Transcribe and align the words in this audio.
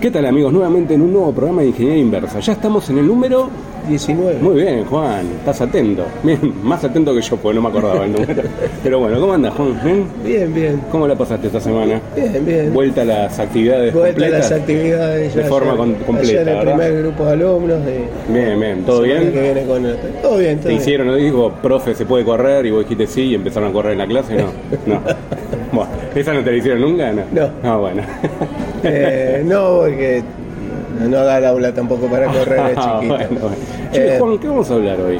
¿Qué 0.00 0.10
tal 0.12 0.26
amigos? 0.26 0.52
Nuevamente 0.52 0.94
en 0.94 1.02
un 1.02 1.12
nuevo 1.12 1.32
programa 1.32 1.62
de 1.62 1.68
Ingeniería 1.68 2.00
Inversa. 2.02 2.38
Ya 2.38 2.52
estamos 2.52 2.88
en 2.88 2.98
el 2.98 3.06
número 3.08 3.48
19. 3.88 4.38
Muy 4.40 4.54
bien, 4.62 4.84
Juan, 4.84 5.26
estás 5.40 5.60
atento. 5.60 6.04
Bien, 6.22 6.38
más 6.62 6.84
atento 6.84 7.12
que 7.14 7.20
yo, 7.20 7.36
porque 7.36 7.56
no 7.56 7.62
me 7.62 7.68
acordaba 7.68 8.04
el 8.04 8.12
número. 8.12 8.42
Pero 8.84 9.00
bueno, 9.00 9.18
¿cómo 9.20 9.32
andas, 9.32 9.54
Juan? 9.54 9.80
¿Bien? 9.82 10.06
Bien, 10.24 10.54
bien. 10.54 10.80
¿Cómo 10.92 11.08
la 11.08 11.16
pasaste 11.16 11.48
esta 11.48 11.60
semana? 11.60 12.00
Bien, 12.14 12.44
bien. 12.46 12.72
Vuelta 12.72 13.02
a 13.02 13.04
las 13.06 13.38
actividades 13.40 13.92
Vuelta 13.92 14.26
a 14.26 14.28
las 14.28 14.52
actividades. 14.52 15.34
De 15.34 15.42
ya 15.42 15.48
forma 15.48 15.72
ayer- 15.72 15.78
con- 15.78 15.94
completa, 15.94 16.20
ayer 16.28 16.38
el 16.38 16.44
¿verdad? 16.44 16.62
primer 16.76 17.02
grupo 17.02 17.24
de 17.24 17.32
alumnos. 17.32 17.84
De, 17.84 18.08
Bien, 18.28 18.60
bien. 18.60 18.82
¿Todo 18.84 19.02
bien? 19.02 19.32
Que 19.32 19.40
viene 19.42 19.66
con 19.66 19.84
el- 19.84 19.96
todo 20.22 20.36
bien, 20.38 20.54
todo 20.58 20.62
Te 20.64 20.68
bien. 20.68 20.80
hicieron, 20.80 21.06
¿no? 21.08 21.16
Dijo, 21.16 21.50
profe, 21.60 21.94
¿se 21.96 22.06
puede 22.06 22.24
correr? 22.24 22.66
Y 22.66 22.70
vos 22.70 22.80
dijiste 22.84 23.06
sí 23.08 23.22
y 23.22 23.34
empezaron 23.34 23.70
a 23.70 23.72
correr 23.72 23.92
en 23.94 23.98
la 23.98 24.06
clase. 24.06 24.36
No, 24.36 24.44
no. 24.86 25.00
Bueno, 25.72 25.90
¿esa 26.14 26.32
no 26.34 26.40
te 26.42 26.50
la 26.52 26.56
hicieron 26.56 26.80
nunca? 26.80 27.12
No. 27.12 27.22
No. 27.32 27.50
Ah, 27.62 27.76
bueno. 27.76 28.02
Eh, 28.84 29.42
no, 29.44 29.78
porque 29.80 30.22
no 31.08 31.24
da 31.24 31.38
el 31.38 31.46
aula 31.46 31.72
tampoco 31.74 32.06
para 32.06 32.26
correr 32.32 32.60
Ah, 32.76 33.00
chiquito. 33.00 33.14
bueno, 33.14 33.28
bueno. 33.40 33.56
Che, 33.92 34.14
Eh, 34.14 34.18
Juan, 34.20 34.38
¿qué 34.38 34.46
vamos 34.48 34.70
a 34.70 34.74
hablar 34.74 35.00
hoy? 35.00 35.18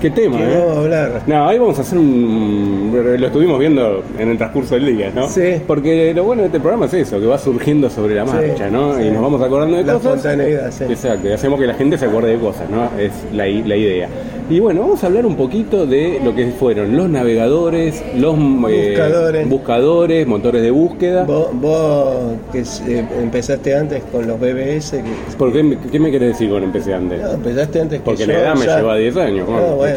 ¿Qué 0.00 0.10
tema, 0.10 0.38
¿qué 0.38 0.44
eh? 0.44 0.64
hablar? 0.76 1.22
No, 1.26 1.46
ahí 1.48 1.58
vamos 1.58 1.78
a 1.78 1.82
hacer 1.82 1.98
un... 1.98 2.90
Lo 3.18 3.26
estuvimos 3.26 3.58
viendo 3.58 4.02
en 4.18 4.30
el 4.30 4.38
transcurso 4.38 4.74
del 4.76 4.96
día, 4.96 5.10
¿no? 5.14 5.28
Sí. 5.28 5.60
Porque 5.66 6.14
lo 6.14 6.24
bueno 6.24 6.40
de 6.42 6.46
este 6.46 6.58
programa 6.58 6.86
es 6.86 6.94
eso, 6.94 7.20
que 7.20 7.26
va 7.26 7.36
surgiendo 7.38 7.90
sobre 7.90 8.14
la 8.14 8.26
Sí, 8.26 8.32
marcha, 8.32 8.70
¿no? 8.70 8.96
sí. 8.96 9.02
Y 9.04 9.10
nos 9.10 9.20
vamos 9.22 9.42
acordando 9.42 9.76
de 9.76 9.84
La 9.84 9.92
cosas. 9.94 10.16
espontaneidad, 10.16 10.70
sí. 10.70 10.84
Exacto, 10.84 11.28
y 11.28 11.32
hacemos 11.32 11.60
que 11.60 11.66
la 11.66 11.74
gente 11.74 11.98
se 11.98 12.06
acuerde 12.06 12.30
de 12.30 12.38
cosas, 12.38 12.68
¿no? 12.70 12.84
Es 12.98 13.12
la, 13.34 13.44
la 13.46 13.76
idea. 13.76 14.08
Y 14.48 14.58
bueno, 14.58 14.80
vamos 14.80 15.04
a 15.04 15.06
hablar 15.06 15.26
un 15.26 15.36
poquito 15.36 15.86
de 15.86 16.18
lo 16.24 16.34
que 16.34 16.46
fueron 16.50 16.96
los 16.96 17.08
navegadores, 17.08 18.02
los 18.16 18.34
eh, 18.70 18.88
Buscadores. 18.96 19.48
buscadores, 19.48 20.26
motores 20.26 20.62
de 20.62 20.70
búsqueda. 20.72 21.22
Vos, 21.24 21.48
vos 21.52 22.16
que 22.50 22.60
eh, 22.60 23.04
empezaste 23.22 23.76
antes 23.76 24.02
con 24.10 24.26
los 24.26 24.40
BBS, 24.40 24.90
que, 25.02 25.36
¿Por 25.38 25.52
qué, 25.52 25.62
me- 25.62 25.78
qué 25.78 26.00
me 26.00 26.10
querés 26.10 26.30
decir 26.30 26.50
con 26.50 26.64
empecé 26.64 26.94
antes? 26.94 27.20
no, 27.22 27.30
empezaste 27.32 27.80
antes 27.80 27.98
que 28.00 28.04
Porque 28.04 28.26
yo. 28.26 28.32
la 28.32 28.40
edad 28.40 28.54
me 28.56 28.66
ya- 28.66 28.76
lleva 28.78 28.96
10 28.96 29.16
años. 29.18 29.48
No, 29.48 29.76
bueno, 29.76 29.89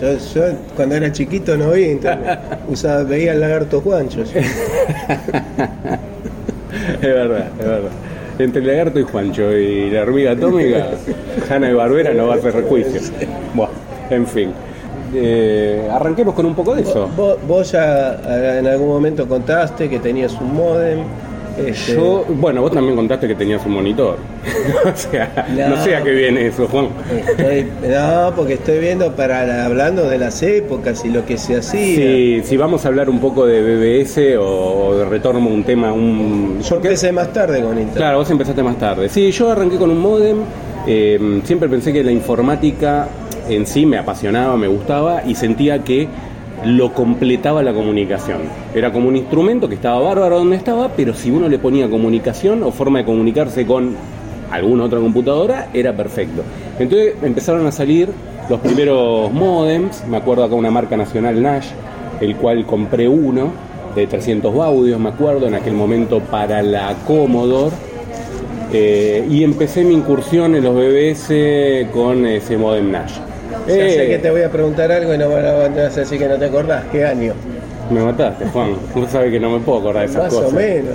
yo, 0.00 0.18
yo 0.34 0.42
cuando 0.76 0.94
era 0.96 1.12
chiquito 1.12 1.56
no 1.56 1.70
vi 1.72 1.84
internet. 1.84 2.38
Usaba, 2.68 3.02
veía 3.02 3.32
el 3.32 3.40
lagarto 3.40 3.80
Juancho. 3.80 4.24
yo. 4.24 4.40
Es 7.00 7.00
verdad, 7.00 7.46
es 7.58 7.66
verdad. 7.66 7.90
Entre 8.38 8.60
el 8.60 8.66
lagarto 8.66 9.00
y 9.00 9.02
Juancho 9.02 9.52
y 9.52 9.90
la 9.90 10.02
hormiga 10.02 10.32
atómica, 10.32 10.90
Hanna 11.50 11.70
y 11.70 11.74
Barbera 11.74 12.12
no 12.12 12.28
va 12.28 12.34
a 12.34 12.36
hacer 12.36 12.54
rejuicio. 12.54 13.00
Bueno, 13.54 13.72
en 14.10 14.26
fin. 14.26 14.52
Eh, 15.14 15.88
arranquemos 15.90 16.34
con 16.34 16.46
un 16.46 16.54
poco 16.54 16.74
de 16.74 16.82
eso. 16.82 17.08
Vos, 17.16 17.38
vos 17.46 17.72
ya 17.72 18.12
eh, 18.14 18.58
en 18.60 18.66
algún 18.66 18.88
momento 18.88 19.26
contaste 19.26 19.88
que 19.88 19.98
tenías 19.98 20.34
un 20.34 20.54
modem. 20.54 21.00
Este, 21.66 21.94
Yo, 21.94 22.24
bueno, 22.28 22.62
vos 22.62 22.72
también 22.72 22.94
contaste 22.96 23.26
que 23.28 23.34
tenías 23.34 23.64
un 23.66 23.72
monitor. 23.72 24.16
o 24.84 24.96
sea, 24.96 25.46
no. 25.56 25.76
No. 25.76 25.84
sé 25.84 25.96
a 25.96 26.02
qué 26.02 26.10
viene 26.10 26.46
eso, 26.46 26.66
Juan. 26.68 26.88
estoy- 27.28 27.66
no, 27.88 28.32
porque 28.36 28.54
estoy 28.54 28.78
viendo 28.78 29.12
para 29.14 29.44
la- 29.46 29.64
hablando 29.66 30.08
de 30.08 30.18
las 30.18 30.42
épocas 30.42 31.04
y 31.04 31.08
lo 31.10 31.24
que 31.26 31.38
se 31.38 31.56
hacía. 31.56 31.80
Si, 31.80 32.42
si 32.44 32.56
vamos 32.56 32.84
a 32.84 32.88
hablar 32.88 33.10
un 33.10 33.20
poco 33.20 33.46
de 33.46 33.60
BBS 33.62 34.36
o, 34.38 34.96
de 34.96 35.04
retorno 35.04 35.40
a 35.48 35.52
un 35.52 35.64
tema, 35.64 35.92
un... 35.92 36.60
Yo 36.62 36.76
empecé 36.76 37.12
más 37.12 37.32
tarde 37.32 37.60
con 37.60 37.70
internet. 37.72 37.96
Claro, 37.96 38.18
vos 38.18 38.30
empezaste 38.30 38.62
más 38.62 38.78
tarde. 38.78 39.08
Sí, 39.08 39.30
yo 39.30 39.50
arranqué 39.50 39.76
con 39.76 39.90
un 39.90 39.98
modem. 40.00 40.38
eh, 40.86 41.40
siempre 41.44 41.68
pensé 41.68 41.92
que 41.92 42.02
la 42.04 42.12
informática 42.12 43.08
en 43.48 43.66
sí 43.66 43.86
me 43.86 43.96
apasionaba, 43.98 44.56
me 44.56 44.68
gustaba 44.68 45.22
y 45.26 45.34
sentía 45.34 45.82
que 45.82 46.06
lo 46.64 46.92
completaba 46.92 47.62
la 47.62 47.72
comunicación. 47.72 48.38
Era 48.74 48.92
como 48.92 49.08
un 49.08 49.16
instrumento 49.16 49.68
que 49.68 49.74
estaba 49.74 50.00
bárbaro 50.00 50.38
donde 50.38 50.56
estaba, 50.56 50.88
pero 50.88 51.14
si 51.14 51.30
uno 51.30 51.48
le 51.48 51.58
ponía 51.58 51.88
comunicación 51.88 52.62
o 52.62 52.70
forma 52.70 53.00
de 53.00 53.04
comunicarse 53.04 53.66
con 53.66 53.94
alguna 54.50 54.84
otra 54.84 54.98
computadora, 54.98 55.68
era 55.72 55.92
perfecto. 55.92 56.42
Entonces 56.78 57.14
empezaron 57.22 57.66
a 57.66 57.72
salir 57.72 58.08
los 58.48 58.60
primeros 58.60 59.32
modems, 59.32 60.04
me 60.06 60.16
acuerdo 60.16 60.44
acá 60.44 60.54
una 60.54 60.70
marca 60.70 60.96
nacional 60.96 61.42
Nash, 61.42 61.66
el 62.20 62.36
cual 62.36 62.64
compré 62.64 63.08
uno 63.08 63.52
de 63.94 64.06
300 64.06 64.54
baudios, 64.54 64.98
me 64.98 65.10
acuerdo, 65.10 65.46
en 65.46 65.54
aquel 65.54 65.74
momento 65.74 66.20
para 66.20 66.62
la 66.62 66.94
Commodore. 67.06 67.74
Eh, 68.72 69.26
y 69.30 69.44
empecé 69.44 69.82
mi 69.82 69.94
incursión 69.94 70.54
en 70.54 70.64
los 70.64 70.74
BBS 70.74 71.90
con 71.92 72.26
ese 72.26 72.58
modem 72.58 72.90
Nash. 72.90 73.27
Ya 73.66 73.74
sé 73.74 74.04
Eh, 74.04 74.08
que 74.08 74.18
te 74.18 74.30
voy 74.30 74.42
a 74.42 74.50
preguntar 74.50 74.90
algo 74.92 75.14
y 75.14 75.18
no 75.18 75.28
me 75.28 75.34
vas 75.42 75.96
a 75.96 76.00
decir 76.00 76.18
que 76.18 76.28
no 76.28 76.36
te 76.36 76.44
acordás. 76.46 76.84
¿Qué 76.92 77.04
año? 77.04 77.32
Me 77.90 78.00
mataste, 78.00 78.44
Juan. 78.46 78.74
Vos 78.94 79.10
sabés 79.10 79.30
que 79.32 79.40
no 79.40 79.50
me 79.50 79.60
puedo 79.60 79.78
acordar 79.78 80.02
de 80.06 80.10
esas 80.10 80.24
Más 80.24 80.34
cosas. 80.34 80.52
o 80.52 80.56
menos. 80.56 80.94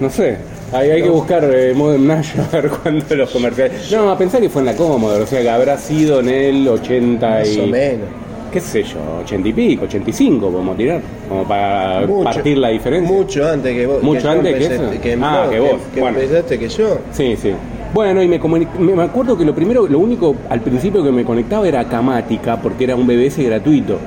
No 0.00 0.10
sé. 0.10 0.36
Hay, 0.72 0.90
hay 0.90 1.02
que 1.02 1.08
buscar 1.08 1.44
eh, 1.44 1.72
modem 1.74 2.06
Nash 2.06 2.32
a 2.52 2.56
ver 2.56 2.68
cuándo 2.70 3.14
los 3.14 3.30
comerciales. 3.30 3.90
No, 3.92 4.10
a 4.10 4.18
pensar 4.18 4.40
que 4.40 4.48
fue 4.48 4.60
en 4.62 4.66
la 4.66 4.74
Commodore, 4.74 5.22
o 5.22 5.26
sea 5.26 5.40
que 5.40 5.48
habrá 5.50 5.78
sido 5.78 6.20
en 6.20 6.28
el 6.28 6.66
80 6.68 7.28
Más 7.28 7.48
y... 7.48 7.60
o 7.60 7.66
menos. 7.66 8.08
qué 8.52 8.60
sé 8.60 8.82
yo, 8.82 8.98
80 9.22 9.48
y 9.48 9.52
pico, 9.52 9.84
85 9.84 10.50
podemos 10.50 10.76
tirar, 10.76 11.00
como 11.28 11.44
para 11.44 12.00
Mucho. 12.06 12.24
partir 12.24 12.58
la 12.58 12.68
diferencia. 12.70 13.10
Mucho 13.12 13.48
antes 13.48 13.72
que 13.72 13.86
vos. 13.86 14.02
Mucho 14.02 14.28
antes 14.30 14.54
que 14.56 14.74
eso. 14.74 14.90
Que, 15.00 15.12
Ah, 15.22 15.42
no, 15.44 15.50
que 15.50 15.60
vos, 15.60 15.70
Que, 15.94 16.00
bueno. 16.00 16.18
empezaste 16.18 16.58
que 16.58 16.68
yo. 16.68 16.98
Sí, 17.12 17.36
sí. 17.40 17.52
Bueno, 17.94 18.20
y 18.20 18.26
me, 18.26 18.40
me 18.40 19.02
acuerdo 19.04 19.38
que 19.38 19.44
lo 19.44 19.54
primero, 19.54 19.86
lo 19.86 20.00
único 20.00 20.34
al 20.50 20.60
principio 20.60 21.04
que 21.04 21.12
me 21.12 21.24
conectaba 21.24 21.68
era 21.68 21.84
Camática, 21.84 22.60
porque 22.60 22.82
era 22.84 22.96
un 22.96 23.06
BBS 23.06 23.38
gratuito. 23.38 23.98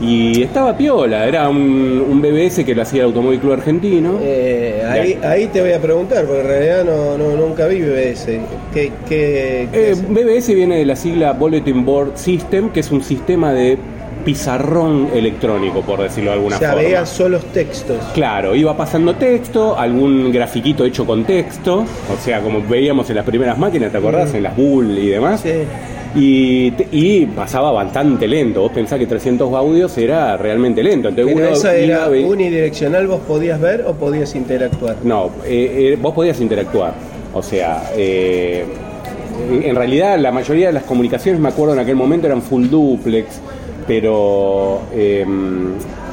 Y 0.00 0.42
estaba 0.42 0.76
piola, 0.76 1.26
era 1.26 1.48
un, 1.48 2.04
un 2.08 2.22
BBS 2.22 2.64
que 2.64 2.74
lo 2.74 2.82
hacía 2.82 3.00
el 3.00 3.06
Automóvil 3.06 3.40
Club 3.40 3.54
Argentino. 3.54 4.18
Eh, 4.22 4.84
ahí, 4.88 5.18
ahí 5.24 5.46
te 5.48 5.60
voy 5.60 5.72
a 5.72 5.80
preguntar, 5.80 6.26
porque 6.26 6.42
en 6.42 6.46
realidad 6.46 6.84
no, 6.84 7.18
no, 7.18 7.36
nunca 7.36 7.66
vi 7.66 7.80
BBS. 7.80 8.26
¿Qué, 8.72 8.92
qué, 9.08 9.68
qué 9.72 9.90
Eh? 9.90 9.94
BBS 10.08 10.54
viene 10.54 10.78
de 10.78 10.84
la 10.84 10.94
sigla 10.94 11.32
Bulletin 11.32 11.84
Board 11.84 12.12
System, 12.16 12.70
que 12.70 12.80
es 12.80 12.90
un 12.92 13.02
sistema 13.02 13.52
de 13.52 13.78
pizarrón 14.24 15.08
electrónico, 15.14 15.82
por 15.82 16.00
decirlo 16.02 16.30
de 16.30 16.36
alguna 16.36 16.56
o 16.56 16.58
sea, 16.58 16.70
forma. 16.70 16.82
veías 16.84 17.08
solos 17.08 17.44
textos. 17.46 17.98
Claro, 18.14 18.54
iba 18.54 18.76
pasando 18.76 19.14
texto, 19.14 19.78
algún 19.78 20.32
grafiquito 20.32 20.84
hecho 20.84 21.06
con 21.06 21.24
texto, 21.24 21.80
o 21.80 22.24
sea, 22.24 22.40
como 22.40 22.62
veíamos 22.62 23.08
en 23.10 23.16
las 23.16 23.24
primeras 23.24 23.58
máquinas, 23.58 23.92
¿te 23.92 23.98
acordás? 23.98 24.34
En 24.34 24.42
las 24.42 24.56
Bull 24.56 24.98
y 24.98 25.08
demás. 25.08 25.40
Sí. 25.40 25.50
Y, 26.16 26.72
y 26.92 27.26
pasaba 27.26 27.72
bastante 27.72 28.28
lento. 28.28 28.60
Vos 28.60 28.70
pensás 28.72 29.00
que 29.00 29.06
300 29.06 29.52
audios 29.52 29.98
era 29.98 30.36
realmente 30.36 30.80
lento. 30.82 31.08
Entonces 31.08 31.34
Pero 31.34 31.46
uno 31.46 31.56
esa 31.56 31.74
era 31.74 32.08
unidireccional, 32.08 33.08
vos 33.08 33.20
podías 33.26 33.60
ver 33.60 33.84
o 33.86 33.94
podías 33.94 34.34
interactuar. 34.36 34.96
No, 35.02 35.26
eh, 35.44 35.92
eh, 35.94 35.98
vos 36.00 36.14
podías 36.14 36.40
interactuar. 36.40 36.94
O 37.32 37.42
sea, 37.42 37.90
eh, 37.96 38.64
en 39.50 39.74
realidad 39.74 40.16
la 40.18 40.30
mayoría 40.30 40.68
de 40.68 40.72
las 40.72 40.84
comunicaciones, 40.84 41.40
me 41.40 41.48
acuerdo 41.48 41.74
en 41.74 41.80
aquel 41.80 41.96
momento, 41.96 42.28
eran 42.28 42.42
full 42.42 42.68
duplex, 42.68 43.40
pero 43.86 44.82
eh, 44.92 45.24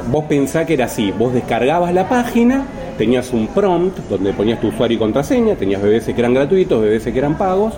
vos 0.10 0.26
pensás 0.26 0.66
que 0.66 0.74
era 0.74 0.86
así. 0.86 1.12
Vos 1.12 1.34
descargabas 1.34 1.94
la 1.94 2.08
página, 2.08 2.66
tenías 2.98 3.32
un 3.34 3.48
prompt 3.48 3.98
donde 4.10 4.34
ponías 4.34 4.60
tu 4.60 4.68
usuario 4.68 4.96
y 4.96 5.00
contraseña, 5.00 5.56
tenías 5.56 5.82
BBS 5.82 6.14
que 6.14 6.20
eran 6.20 6.34
gratuitos, 6.34 6.82
BBS 6.82 7.12
que 7.12 7.18
eran 7.18 7.38
pagos, 7.38 7.74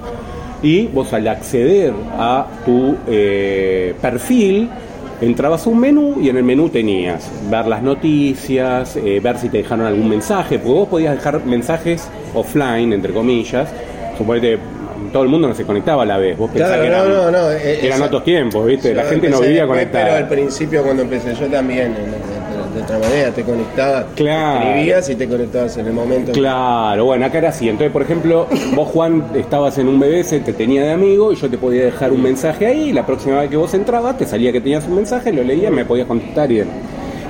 y 0.62 0.88
vos 0.88 1.12
al 1.14 1.28
acceder 1.28 1.94
a 2.18 2.48
tu 2.66 2.96
eh, 3.08 3.94
perfil, 4.02 4.70
entrabas 5.22 5.66
a 5.66 5.70
un 5.70 5.80
menú 5.80 6.18
y 6.22 6.30
en 6.30 6.38
el 6.38 6.44
menú 6.44 6.70
tenías 6.70 7.30
ver 7.50 7.68
las 7.68 7.82
noticias, 7.82 8.96
eh, 8.96 9.20
ver 9.22 9.38
si 9.38 9.50
te 9.50 9.58
dejaron 9.58 9.86
algún 9.86 10.10
mensaje, 10.10 10.58
porque 10.58 10.74
vos 10.74 10.88
podías 10.88 11.16
dejar 11.16 11.46
mensajes 11.46 12.08
offline, 12.34 12.94
entre 12.94 13.14
comillas. 13.14 13.70
Suponete, 14.18 14.60
todo 15.12 15.24
el 15.24 15.30
mundo 15.30 15.48
no 15.48 15.56
se 15.56 15.64
conectaba 15.66 16.04
a 16.04 16.06
la 16.06 16.18
vez. 16.18 16.38
Vos 16.38 16.50
pensás 16.52 16.70
Claro, 16.70 16.82
que 16.84 16.88
eran, 16.88 17.10
no, 17.10 17.32
no, 17.32 17.32
no, 17.32 17.50
eran 17.52 18.02
otros 18.02 18.24
tiempos, 18.24 18.66
¿viste? 18.66 18.94
La 18.94 19.04
gente 19.04 19.30
no 19.30 19.40
vivía 19.42 19.66
conectada. 19.68 20.06
Pero 20.06 20.18
al 20.18 20.28
principio 20.28 20.84
cuando 20.84 21.04
empecé 21.04 21.34
yo 21.36 21.48
también, 21.48 21.94
de, 21.94 22.02
de- 22.02 22.44
de 22.74 22.82
otra 22.82 22.98
manera, 22.98 23.30
te 23.30 23.44
conectabas, 23.44 24.06
Claro. 24.16 24.66
escribías 24.70 25.08
y 25.08 25.16
te 25.16 25.28
conectabas 25.28 25.78
en 25.78 25.86
el 25.86 25.94
momento. 25.94 26.32
Claro, 26.32 27.06
bueno, 27.06 27.24
acá 27.28 27.38
era 27.38 27.50
así. 27.50 27.70
Entonces, 27.70 27.92
por 27.92 28.02
ejemplo, 28.02 28.48
vos, 28.76 28.88
Juan, 28.90 29.24
estabas 29.36 29.78
en 29.78 29.88
un 29.88 30.00
BBS, 30.00 30.40
te 30.40 30.54
tenía 30.54 30.82
de 30.82 30.92
amigo 30.92 31.32
y 31.32 31.36
yo 31.36 31.48
te 31.52 31.60
podía 31.60 31.84
dejar 31.84 32.12
un 32.12 32.24
mensaje 32.24 32.66
ahí. 32.66 32.90
Y 32.90 32.94
la 32.94 33.06
próxima 33.06 33.42
vez 33.42 33.52
que 33.52 33.58
vos 33.58 33.72
entrabas, 33.76 34.18
te 34.18 34.26
salía 34.26 34.52
que 34.52 34.60
tenías 34.60 34.88
un 34.88 34.96
mensaje, 34.96 35.32
lo 35.32 35.44
leías, 35.44 35.72
me 35.72 35.86
podías 35.86 36.08
contestar 36.08 36.52
y 36.52 36.56
demás. 36.58 36.74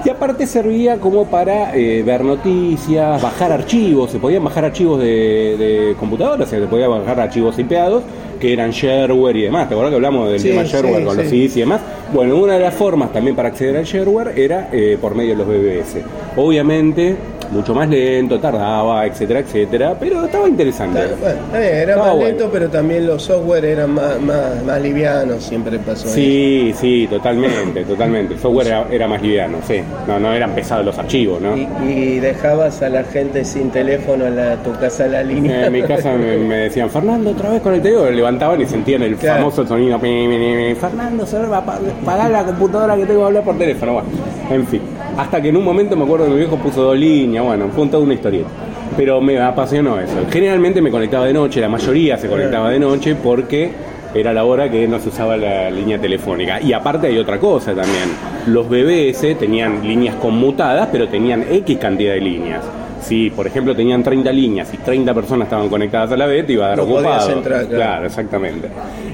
Y 0.05 0.09
aparte 0.09 0.45
servía 0.47 0.97
como 0.97 1.25
para 1.25 1.75
eh, 1.75 2.03
ver 2.03 2.25
noticias, 2.25 3.21
bajar 3.21 3.51
archivos, 3.53 4.11
se 4.11 4.19
podían 4.19 4.43
bajar 4.43 4.65
archivos 4.65 4.99
de, 4.99 5.55
de 5.57 5.95
computadoras, 5.97 6.49
se 6.49 6.59
podían 6.61 6.89
bajar 6.91 7.21
archivos 7.21 7.57
IPados 7.57 8.03
que 8.39 8.51
eran 8.51 8.71
shareware 8.71 9.37
y 9.37 9.41
demás. 9.43 9.69
¿Te 9.69 9.75
acuerdas 9.75 9.91
que 9.91 9.95
hablamos 9.95 10.29
del 10.29 10.39
Sí, 10.41 10.49
tema 10.49 10.63
shareware 10.63 10.99
sí, 10.99 11.05
con 11.05 11.15
los. 11.17 11.25
CDs 11.27 11.55
y 11.55 11.59
demás? 11.61 11.81
Bueno, 12.13 12.35
una 12.37 12.55
de 12.55 12.59
las 12.59 12.73
formas 12.73 13.13
también 13.13 13.35
para 13.37 13.47
acceder 13.47 13.77
al 13.77 13.85
shareware 13.85 14.37
era 14.37 14.67
eh, 14.73 14.97
por 14.99 15.15
medio 15.15 15.31
de 15.31 15.35
los 15.37 15.47
BBS. 15.47 16.01
Obviamente, 16.35 17.15
mucho 17.53 17.73
más 17.73 17.87
lento, 17.87 18.39
tardaba, 18.39 19.05
etcétera, 19.05 19.39
etcétera, 19.39 19.95
pero 19.99 20.25
estaba 20.25 20.47
interesante. 20.49 20.99
Bueno, 21.21 21.39
era 21.57 21.81
Estaba 21.93 22.07
más 22.07 22.15
bueno. 22.15 22.27
lento, 22.29 22.49
pero 22.51 22.69
también 22.69 23.07
los 23.07 23.23
software 23.23 23.65
eran 23.65 23.93
más, 23.93 24.19
más, 24.19 24.63
más 24.65 24.81
livianos, 24.81 25.43
siempre 25.43 25.77
pasó 25.79 26.07
eso. 26.07 26.15
Sí, 26.15 26.73
sí, 26.79 27.07
totalmente, 27.09 27.83
totalmente. 27.85 28.33
El 28.33 28.39
software 28.39 28.67
era, 28.67 28.85
era 28.91 29.07
más 29.07 29.21
liviano, 29.21 29.57
sí. 29.67 29.81
No, 30.07 30.19
no 30.19 30.33
eran 30.33 30.51
pesados 30.51 30.85
los 30.85 30.97
archivos, 30.97 31.39
¿no? 31.41 31.55
Y, 31.55 31.67
y 31.87 32.19
dejabas 32.19 32.81
a 32.81 32.89
la 32.89 33.03
gente 33.03 33.45
sin 33.45 33.69
teléfono 33.69 34.25
en 34.27 34.35
la, 34.35 34.55
tu 34.57 34.71
casa 34.79 35.07
la 35.07 35.23
línea. 35.23 35.67
En 35.67 35.73
mi 35.73 35.81
casa 35.83 36.11
me, 36.13 36.37
me 36.37 36.55
decían, 36.57 36.89
Fernando, 36.89 37.31
otra 37.31 37.49
vez 37.51 37.61
con 37.61 37.73
el 37.73 37.81
teléfono, 37.81 38.09
levantaban 38.11 38.59
y 38.61 38.65
sentían 38.65 39.03
el 39.03 39.15
Claro. 39.15 39.37
famoso 39.37 39.65
sonido, 39.67 39.99
Fernando, 39.99 41.25
se 41.25 41.37
va 41.39 41.57
a 41.59 41.65
pa- 41.65 41.79
pagar 42.05 42.31
la 42.31 42.43
computadora 42.43 42.95
que 42.95 43.05
tengo 43.05 43.21
que 43.21 43.25
hablar 43.27 43.43
por 43.43 43.57
teléfono, 43.57 43.93
bueno, 43.93 44.07
en 44.49 44.67
fin. 44.67 44.81
Hasta 45.17 45.41
que 45.41 45.49
en 45.49 45.57
un 45.57 45.63
momento 45.63 45.95
me 45.95 46.03
acuerdo 46.03 46.25
que 46.25 46.31
mi 46.31 46.37
viejo 46.37 46.57
puso 46.57 46.81
dos 46.83 46.97
líneas, 46.97 47.43
bueno, 47.43 47.67
fue 47.75 47.87
toda 47.87 48.03
una 48.03 48.13
historieta. 48.13 48.49
Pero 48.97 49.21
me 49.21 49.39
apasionó 49.39 49.99
eso. 49.99 50.13
Generalmente 50.31 50.81
me 50.81 50.91
conectaba 50.91 51.25
de 51.25 51.33
noche, 51.33 51.59
la 51.61 51.69
mayoría 51.69 52.17
se 52.17 52.27
conectaba 52.27 52.69
de 52.69 52.79
noche 52.79 53.15
porque 53.15 53.71
era 54.13 54.31
la 54.33 54.43
hora 54.45 54.69
que 54.69 54.87
no 54.87 54.99
se 54.99 55.09
usaba 55.09 55.35
la 55.37 55.69
línea 55.71 55.99
telefónica. 55.99 56.61
Y 56.61 56.73
aparte 56.73 57.07
hay 57.07 57.17
otra 57.17 57.39
cosa 57.39 57.73
también. 57.73 58.09
Los 58.47 58.67
BBS 58.69 59.35
tenían 59.39 59.81
líneas 59.87 60.15
conmutadas, 60.15 60.89
pero 60.91 61.07
tenían 61.07 61.43
X 61.49 61.77
cantidad 61.79 62.13
de 62.13 62.21
líneas. 62.21 62.63
Si, 63.01 63.29
por 63.31 63.45
ejemplo, 63.47 63.75
tenían 63.75 64.01
30 64.03 64.31
líneas 64.31 64.73
y 64.73 64.77
30 64.77 65.13
personas 65.13 65.47
estaban 65.47 65.67
conectadas 65.67 66.11
a 66.11 66.15
la 66.17 66.25
vez, 66.25 66.45
te 66.45 66.53
iba 66.53 66.65
a 66.65 66.69
dar 66.69 66.77
No 66.77 66.83
ocupado. 66.83 67.31
entrar, 67.31 67.65
claro. 67.65 67.75
claro, 67.75 68.05
exactamente. 68.05 68.67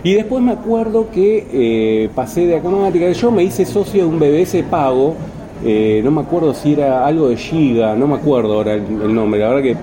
Y 0.03 0.13
después 0.13 0.43
me 0.43 0.51
acuerdo 0.51 1.09
que 1.09 1.47
eh, 1.51 2.09
pasé 2.13 2.45
de 2.45 2.57
Acomática. 2.57 3.09
Yo 3.11 3.31
me 3.31 3.43
hice 3.43 3.65
socio 3.65 4.03
de 4.03 4.09
un 4.09 4.19
BBS 4.19 4.61
pago. 4.69 5.15
Eh, 5.63 6.01
no 6.03 6.11
me 6.11 6.21
acuerdo 6.21 6.53
si 6.53 6.73
era 6.73 7.05
algo 7.05 7.29
de 7.29 7.37
Giga, 7.37 7.95
no 7.95 8.07
me 8.07 8.15
acuerdo 8.15 8.53
ahora 8.53 8.73
el, 8.73 8.83
el 9.01 9.13
nombre. 9.13 9.39
La 9.39 9.49
verdad 9.49 9.63
que, 9.63 9.75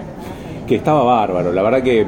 que 0.67 0.75
estaba 0.77 1.03
bárbaro. 1.03 1.53
La 1.53 1.63
verdad 1.63 1.83
que, 1.83 2.07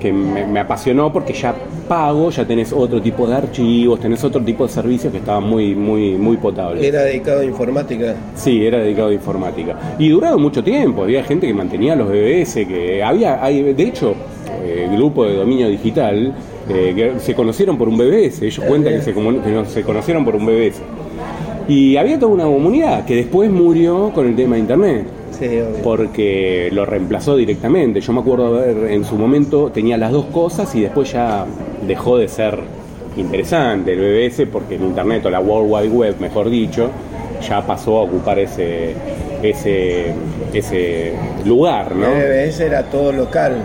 que 0.00 0.12
me, 0.12 0.46
me 0.46 0.60
apasionó 0.60 1.12
porque 1.12 1.32
ya 1.32 1.54
pago, 1.90 2.30
ya 2.30 2.44
tenés 2.46 2.72
otro 2.72 3.02
tipo 3.02 3.26
de 3.26 3.34
archivos, 3.34 3.98
tenés 3.98 4.22
otro 4.22 4.40
tipo 4.42 4.64
de 4.64 4.72
servicios 4.72 5.12
que 5.12 5.18
estaban 5.18 5.42
muy, 5.42 5.74
muy, 5.74 6.12
muy 6.12 6.36
potables. 6.36 6.84
Era 6.84 7.02
dedicado 7.02 7.40
a 7.40 7.44
informática. 7.44 8.14
Sí, 8.36 8.64
era 8.64 8.78
dedicado 8.78 9.08
a 9.08 9.12
informática. 9.12 9.76
Y 9.98 10.08
duraron 10.10 10.40
mucho 10.40 10.62
tiempo, 10.62 11.02
había 11.02 11.24
gente 11.24 11.48
que 11.48 11.54
mantenía 11.54 11.96
los 11.96 12.08
BBS, 12.08 12.64
que 12.66 13.02
había, 13.02 13.44
hay, 13.44 13.72
de 13.72 13.82
hecho, 13.82 14.14
eh, 14.62 14.88
grupo 14.92 15.24
de 15.24 15.34
dominio 15.34 15.68
digital, 15.68 16.32
eh, 16.68 16.92
que 16.94 17.18
se 17.18 17.34
conocieron 17.34 17.76
por 17.76 17.88
un 17.88 17.98
BBS, 17.98 18.42
ellos 18.42 18.64
cuentan 18.64 18.92
que 18.94 19.02
se, 19.02 19.12
que 19.12 19.64
se 19.66 19.82
conocieron 19.82 20.24
por 20.24 20.36
un 20.36 20.46
BBS. 20.46 20.80
Y 21.70 21.96
había 21.96 22.18
toda 22.18 22.32
una 22.32 22.44
comunidad 22.44 23.04
que 23.04 23.14
después 23.14 23.48
murió 23.50 24.10
con 24.12 24.26
el 24.26 24.34
tema 24.34 24.56
de 24.56 24.60
Internet 24.60 25.06
Sí, 25.38 25.46
obvio. 25.46 25.82
porque 25.84 26.68
lo 26.72 26.84
reemplazó 26.84 27.36
directamente. 27.36 28.00
Yo 28.00 28.12
me 28.12 28.20
acuerdo 28.20 28.52
ver 28.52 28.90
en 28.90 29.04
su 29.04 29.14
momento 29.16 29.70
tenía 29.72 29.96
las 29.96 30.10
dos 30.10 30.26
cosas 30.26 30.74
y 30.74 30.80
después 30.82 31.12
ya 31.12 31.46
dejó 31.86 32.18
de 32.18 32.26
ser 32.28 32.58
interesante 33.16 33.92
el 33.92 34.00
BBS 34.00 34.46
porque 34.52 34.74
el 34.74 34.82
internet 34.82 35.24
o 35.26 35.30
la 35.30 35.40
World 35.40 35.70
Wide 35.72 35.88
Web, 35.88 36.14
mejor 36.20 36.50
dicho, 36.50 36.90
ya 37.48 37.64
pasó 37.66 37.98
a 37.98 38.02
ocupar 38.02 38.38
ese 38.40 38.94
ese 39.42 40.12
ese 40.52 41.12
lugar, 41.46 41.94
¿no? 41.94 42.06
El 42.08 42.48
BBS 42.48 42.60
era 42.60 42.82
todo 42.84 43.12
local. 43.12 43.62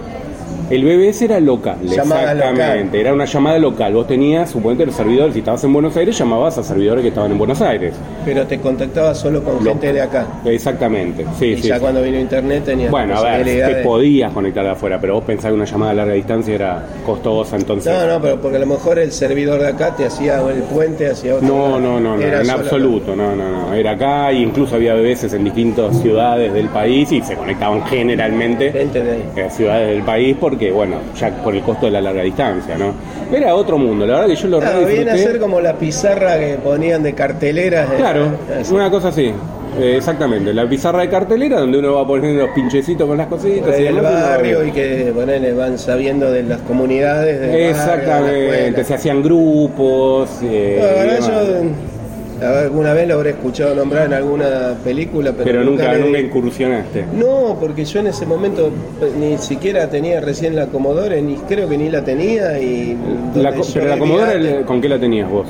El 0.69 0.83
BBS 0.83 1.21
era 1.25 1.39
local, 1.39 1.77
Llamada 1.83 2.31
exactamente, 2.33 2.83
local. 2.85 2.95
era 2.95 3.13
una 3.13 3.25
llamada 3.25 3.59
local. 3.59 3.93
Vos 3.93 4.07
tenías, 4.07 4.49
suponete, 4.49 4.87
los 4.87 4.95
servidores, 4.95 5.33
si 5.33 5.39
estabas 5.39 5.63
en 5.63 5.71
Buenos 5.73 5.95
Aires, 5.95 6.17
llamabas 6.17 6.57
a 6.57 6.63
servidores 6.63 7.03
que 7.03 7.09
estaban 7.09 7.31
en 7.31 7.37
Buenos 7.37 7.61
Aires. 7.61 7.93
Pero 8.25 8.47
te 8.47 8.57
contactabas 8.59 9.19
solo 9.19 9.43
con 9.43 9.63
Lo- 9.63 9.71
gente 9.71 9.93
de 9.93 10.01
acá. 10.01 10.25
Exactamente, 10.43 11.23
sí, 11.37 11.45
y 11.49 11.57
sí. 11.61 11.67
ya 11.67 11.75
sí. 11.75 11.81
cuando 11.81 12.01
vino 12.01 12.19
internet 12.19 12.63
tenías 12.65 12.89
Bueno, 12.89 13.15
a 13.15 13.21
ver, 13.21 13.43
te 13.45 13.51
de- 13.75 13.83
podías 13.83 14.31
conectar 14.33 14.63
de 14.63 14.71
afuera, 14.71 14.99
pero 14.99 15.13
vos 15.13 15.23
pensás 15.23 15.51
que 15.51 15.55
una 15.55 15.65
llamada 15.65 15.91
a 15.91 15.95
larga 15.95 16.13
distancia 16.13 16.55
era 16.55 16.83
costosa, 17.05 17.57
entonces... 17.57 17.93
No, 17.93 18.07
no, 18.07 18.19
pero 18.19 18.41
porque 18.41 18.57
a 18.57 18.61
lo 18.61 18.65
mejor 18.65 18.97
el 18.97 19.11
servidor 19.11 19.61
de 19.61 19.67
acá 19.67 19.95
te 19.95 20.05
hacía 20.05 20.41
el 20.49 20.63
puente 20.63 21.07
hacia 21.11 21.35
otro. 21.35 21.47
No, 21.47 21.79
no, 21.79 21.99
no, 21.99 22.17
no, 22.17 22.23
Era 22.23 22.41
en 22.41 22.49
absoluto, 22.49 23.15
no, 23.15 23.35
no, 23.35 23.67
no. 23.67 23.73
Era 23.75 23.91
acá 23.91 24.31
y 24.33 24.41
incluso 24.41 24.75
había 24.77 24.95
BBS 24.95 25.31
en 25.35 25.43
distintas 25.43 25.95
ciudades 26.01 26.51
del 26.53 26.69
país 26.69 27.11
y 27.11 27.21
se 27.21 27.35
conectaban 27.35 27.83
generalmente 27.85 28.71
Gente 28.71 29.03
de 29.03 29.11
ahí. 29.11 29.41
a 29.41 29.49
ciudades 29.51 29.89
del 29.89 30.01
país 30.03 30.35
porque, 30.39 30.54
bueno, 30.71 30.97
ya 31.19 31.29
por 31.43 31.55
el 31.55 31.61
costo 31.61 31.85
de 31.85 31.91
la 31.93 32.01
larga 32.01 32.23
distancia, 32.23 32.77
¿no? 32.77 32.93
Era 33.35 33.55
otro 33.55 33.77
mundo, 33.77 34.05
la 34.05 34.13
verdad 34.13 34.27
que 34.27 34.35
yo 34.35 34.47
lo 34.47 34.59
Claro, 34.59 34.85
viene 34.85 35.11
a 35.11 35.17
ser 35.17 35.39
como 35.39 35.59
la 35.61 35.73
pizarra 35.73 36.37
que 36.39 36.55
ponían 36.63 37.03
de 37.03 37.13
carteleras. 37.13 37.89
de- 37.89 37.97
Claro, 37.97 38.27
así. 38.59 38.73
una 38.73 38.89
cosa 38.89 39.09
así. 39.09 39.31
Eh, 39.77 39.95
exactamente, 39.97 40.53
la 40.53 40.69
pizarra 40.69 41.01
de 41.01 41.09
cartelera 41.09 41.59
donde 41.59 41.79
uno 41.79 41.95
va 41.95 42.07
poniendo 42.07 42.43
los 42.45 42.55
pinchecitos 42.55 43.05
con 43.05 43.17
las 43.17 43.27
cositas. 43.27 43.77
demás, 43.77 43.91
y 43.91 44.05
va 44.05 44.11
barrio 44.29 44.63
y 44.65 44.71
que 44.71 45.11
ponele, 45.13 45.53
van 45.53 45.77
sabiendo 45.77 46.31
de 46.31 46.43
las 46.43 46.61
comunidades. 46.61 47.41
del 47.41 47.49
barrio, 47.49 47.57
de 47.57 47.63
la 47.65 47.69
Exactamente, 47.71 48.83
se 48.85 48.93
hacían 48.93 49.21
grupos. 49.21 50.29
eh, 50.43 50.79
No, 51.19 51.94
alguna 52.41 52.93
vez 52.93 53.07
lo 53.07 53.15
habré 53.15 53.31
escuchado 53.31 53.75
nombrar 53.75 54.07
en 54.07 54.13
alguna 54.13 54.75
película, 54.83 55.31
pero, 55.31 55.43
pero 55.45 55.63
nunca, 55.63 55.93
le 55.93 55.99
nunca 55.99 56.19
incursionaste. 56.19 57.05
No, 57.13 57.57
porque 57.59 57.85
yo 57.85 57.99
en 57.99 58.07
ese 58.07 58.25
momento 58.25 58.69
pues, 58.99 59.13
ni 59.15 59.37
siquiera 59.37 59.89
tenía 59.89 60.19
recién 60.21 60.55
la 60.55 60.67
Commodore, 60.67 61.21
ni 61.21 61.35
creo 61.35 61.67
que 61.69 61.77
ni 61.77 61.89
la 61.89 62.03
tenía 62.03 62.59
y 62.59 62.97
La 63.35 63.53
co- 63.53 63.63
pero 63.73 63.87
la 63.87 63.97
Commodore, 63.97 64.61
¿con 64.65 64.81
qué 64.81 64.89
la 64.89 64.99
tenías 64.99 65.29
vos? 65.29 65.47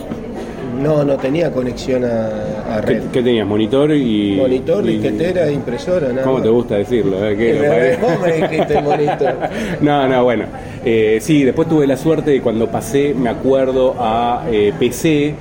no, 0.82 1.06
no 1.06 1.16
tenía 1.16 1.52
conexión 1.52 2.04
a, 2.04 2.76
a 2.76 2.82
¿Qué, 2.82 2.86
red. 2.96 3.04
qué 3.12 3.24
tenías? 3.24 3.48
¿Monitor 3.48 3.92
y...? 3.94 4.36
Monitor, 4.36 4.84
y- 4.86 4.98
disquetera, 4.98 5.50
impresora, 5.50 6.10
nada 6.10 6.24
¿Cómo 6.24 6.42
te 6.42 6.50
gusta 6.50 6.76
decirlo? 6.76 7.26
eh? 7.26 7.36
¿Qué, 7.38 7.54
Que 7.54 8.74
lo 8.74 8.82
me- 8.82 8.82
monitor. 8.82 9.34
no, 9.82 10.08
no, 10.08 10.24
bueno. 10.26 10.46
Eh, 10.84 11.20
sí, 11.22 11.44
después 11.46 11.70
tuve 11.70 11.88
la 11.88 11.96
suerte 11.96 12.32
de 12.32 12.42
cuando 12.42 12.68
pasé, 12.68 13.14
me 13.14 13.30
acuerdo, 13.30 13.96
a 13.98 14.46
eh, 14.52 14.74
PC, 14.78 15.34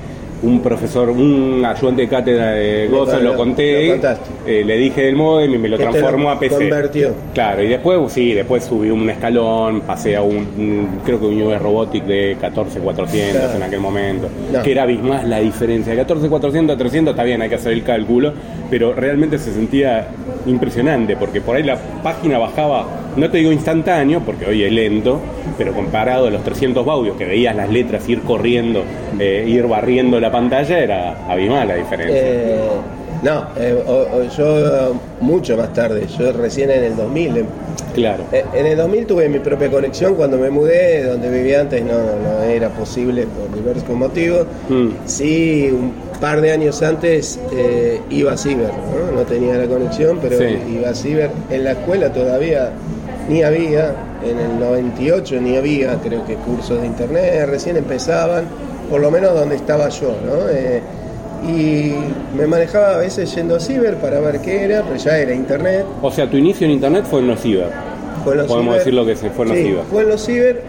un 0.45 0.61
profesor, 0.61 1.11
un 1.11 1.65
ayudante 1.65 2.03
de 2.03 2.09
cátedra 2.09 2.51
de 2.53 2.87
Goza, 2.89 3.19
Lo- 3.19 3.37
conté, 3.37 3.97
lo 3.97 4.09
eh, 4.47 4.63
le 4.65 4.77
dije 4.77 5.03
del 5.03 5.17
modem 5.17 5.55
y 5.55 5.59
me 5.59 5.69
lo 5.69 5.77
transformó 5.79 6.25
lo 6.25 6.31
a 6.31 6.39
PC. 6.39 6.55
convirtió. 6.69 7.15
Claro, 7.33 7.63
y 7.63 7.69
después, 7.69 8.13
sí, 8.13 8.33
después 8.35 8.65
subí 8.65 8.91
un 8.91 9.09
escalón, 9.09 9.81
pasé 9.83 10.17
a 10.17 10.23
un, 10.23 10.37
un- 10.37 10.89
creo 11.05 11.19
que 11.19 11.27
un 11.27 11.43
US 11.43 11.61
Robotic 11.61 12.05
de 12.05 12.37
14400 12.41 13.41
Claro. 13.41 13.57
en 13.57 13.63
aquel 13.63 13.81
momento, 13.81 14.29
No. 14.53 14.63
que 14.63 14.73
era 14.73 14.83
abismal 14.83 15.29
la 15.29 15.41
diferencia. 15.41 15.93
De 15.93 15.97
14400 15.97 16.75
a 16.75 16.79
300 16.79 17.13
está 17.13 17.25
bien, 17.25 17.41
hay 17.43 17.49
que 17.49 17.55
hacer 17.57 17.73
el 17.73 17.83
cálculo, 17.83 18.33
pero 18.71 18.93
realmente 18.95 19.39
se 19.39 19.53
sentía 19.53 20.09
impresionante, 20.47 21.17
porque 21.17 21.41
por 21.41 21.57
ahí 21.57 21.63
la 21.63 21.77
página 22.03 22.39
bajaba, 22.39 22.87
no 23.17 23.31
te 23.31 23.39
digo 23.39 23.53
instantáneo, 23.53 24.21
porque 24.21 24.47
hoy 24.47 24.63
es 24.63 24.73
lento, 24.73 25.21
pero 25.57 25.73
comparado 25.73 26.27
a 26.27 26.31
los 26.31 26.43
300 26.43 26.85
baudios 26.85 27.17
que 27.17 27.25
veías 27.25 27.55
las 27.55 27.71
letras 27.71 28.09
ir 28.09 28.21
corriendo, 28.21 28.83
eh, 29.19 29.45
ir 29.47 29.67
barriendo 29.67 30.21
la 30.21 30.31
pantalla, 30.31 30.79
era 30.79 31.27
abismal 31.29 31.69
la 31.69 31.75
diferencia. 31.77 32.21
Eh, 32.21 32.59
no, 33.25 33.47
eh, 33.57 33.83
o- 33.87 34.19
o 34.19 34.23
yo 34.37 34.95
mucho 35.21 35.57
más 35.57 35.73
tarde, 35.73 36.07
yo 36.19 36.31
recién 36.33 36.71
en 36.71 36.85
el 36.85 36.97
2000. 36.97 37.37
eh, 37.39 37.45
claro. 37.95 38.23
eh, 38.33 38.45
En 38.55 38.67
el 38.67 38.77
2000 38.77 39.07
tuve 39.07 39.29
mi 39.29 39.39
propia 39.39 39.71
conexión 39.71 40.15
cuando 40.15 40.37
me 40.37 40.51
mudé, 40.51 41.03
donde 41.05 41.31
vivía 41.31 41.61
antes 41.63 41.83
no, 41.83 41.93
no 41.95 42.43
era 42.45 42.69
posible 42.69 43.27
por 43.27 43.57
diversos 43.57 43.89
motivos. 43.97 44.47
Mm. 44.69 44.89
Sí, 45.07 45.71
un 45.73 45.93
par 46.21 46.41
de 46.41 46.53
años 46.53 46.83
antes 46.83 47.41
eh, 47.53 48.01
iba 48.11 48.33
a 48.33 48.37
Ciber, 48.37 48.69
¿no? 48.69 49.17
No 49.17 49.23
tenía 49.27 49.55
la 49.57 49.67
conexión, 49.67 50.19
pero 50.21 50.39
Sí. 50.39 50.57
iba 50.79 50.91
a 50.91 50.95
Ciber. 50.95 51.31
En 51.51 51.65
la 51.65 51.73
escuela 51.73 52.13
todavía 52.13 52.71
ni 53.29 53.43
había, 53.43 53.95
en 54.23 54.39
el 54.39 54.61
98 54.61 55.41
ni 55.41 55.57
había, 55.57 55.95
creo 56.03 56.25
que 56.27 56.35
cursos 56.35 56.81
de 56.81 56.87
internet, 56.87 57.47
recién 57.49 57.77
empezaban, 57.79 58.45
por 58.91 59.01
lo 59.01 59.11
menos 59.11 59.35
donde 59.35 59.57
estaba 59.57 59.89
yo, 59.89 60.09
¿no? 60.27 60.47
Eh, 61.47 61.95
y 62.35 62.37
me 62.39 62.47
manejaba 62.47 62.95
a 62.95 62.99
veces 62.99 63.35
yendo 63.35 63.57
a 63.57 63.61
Ciber 63.61 63.97
para 63.97 64.21
ver 64.21 64.41
qué 64.41 64.65
era, 64.65 64.83
pero 64.83 64.97
ya 64.97 65.19
era 65.19 65.35
internet. 65.35 65.85
O 66.03 66.11
sea, 66.11 66.29
tu 66.29 66.37
inicio 66.37 66.67
en 66.67 66.73
internet 66.73 67.05
fue 67.09 67.21
en 67.21 67.29
los 67.29 67.41
ciber. 67.41 67.69
Fue 68.25 68.33
en 68.33 68.39
los 68.39 68.47
Podemos 68.49 68.67
ciber. 68.75 68.79
decir 68.79 68.95
lo 68.95 69.07
que 69.07 69.17
se 69.17 69.31
fue 69.31 69.45
en 69.45 69.49
los 69.51 69.59
Sí, 69.59 69.65
ciber. 69.65 69.83
Fue 69.91 70.03
en 70.03 70.09
los 70.09 70.25
ciber 70.25 70.63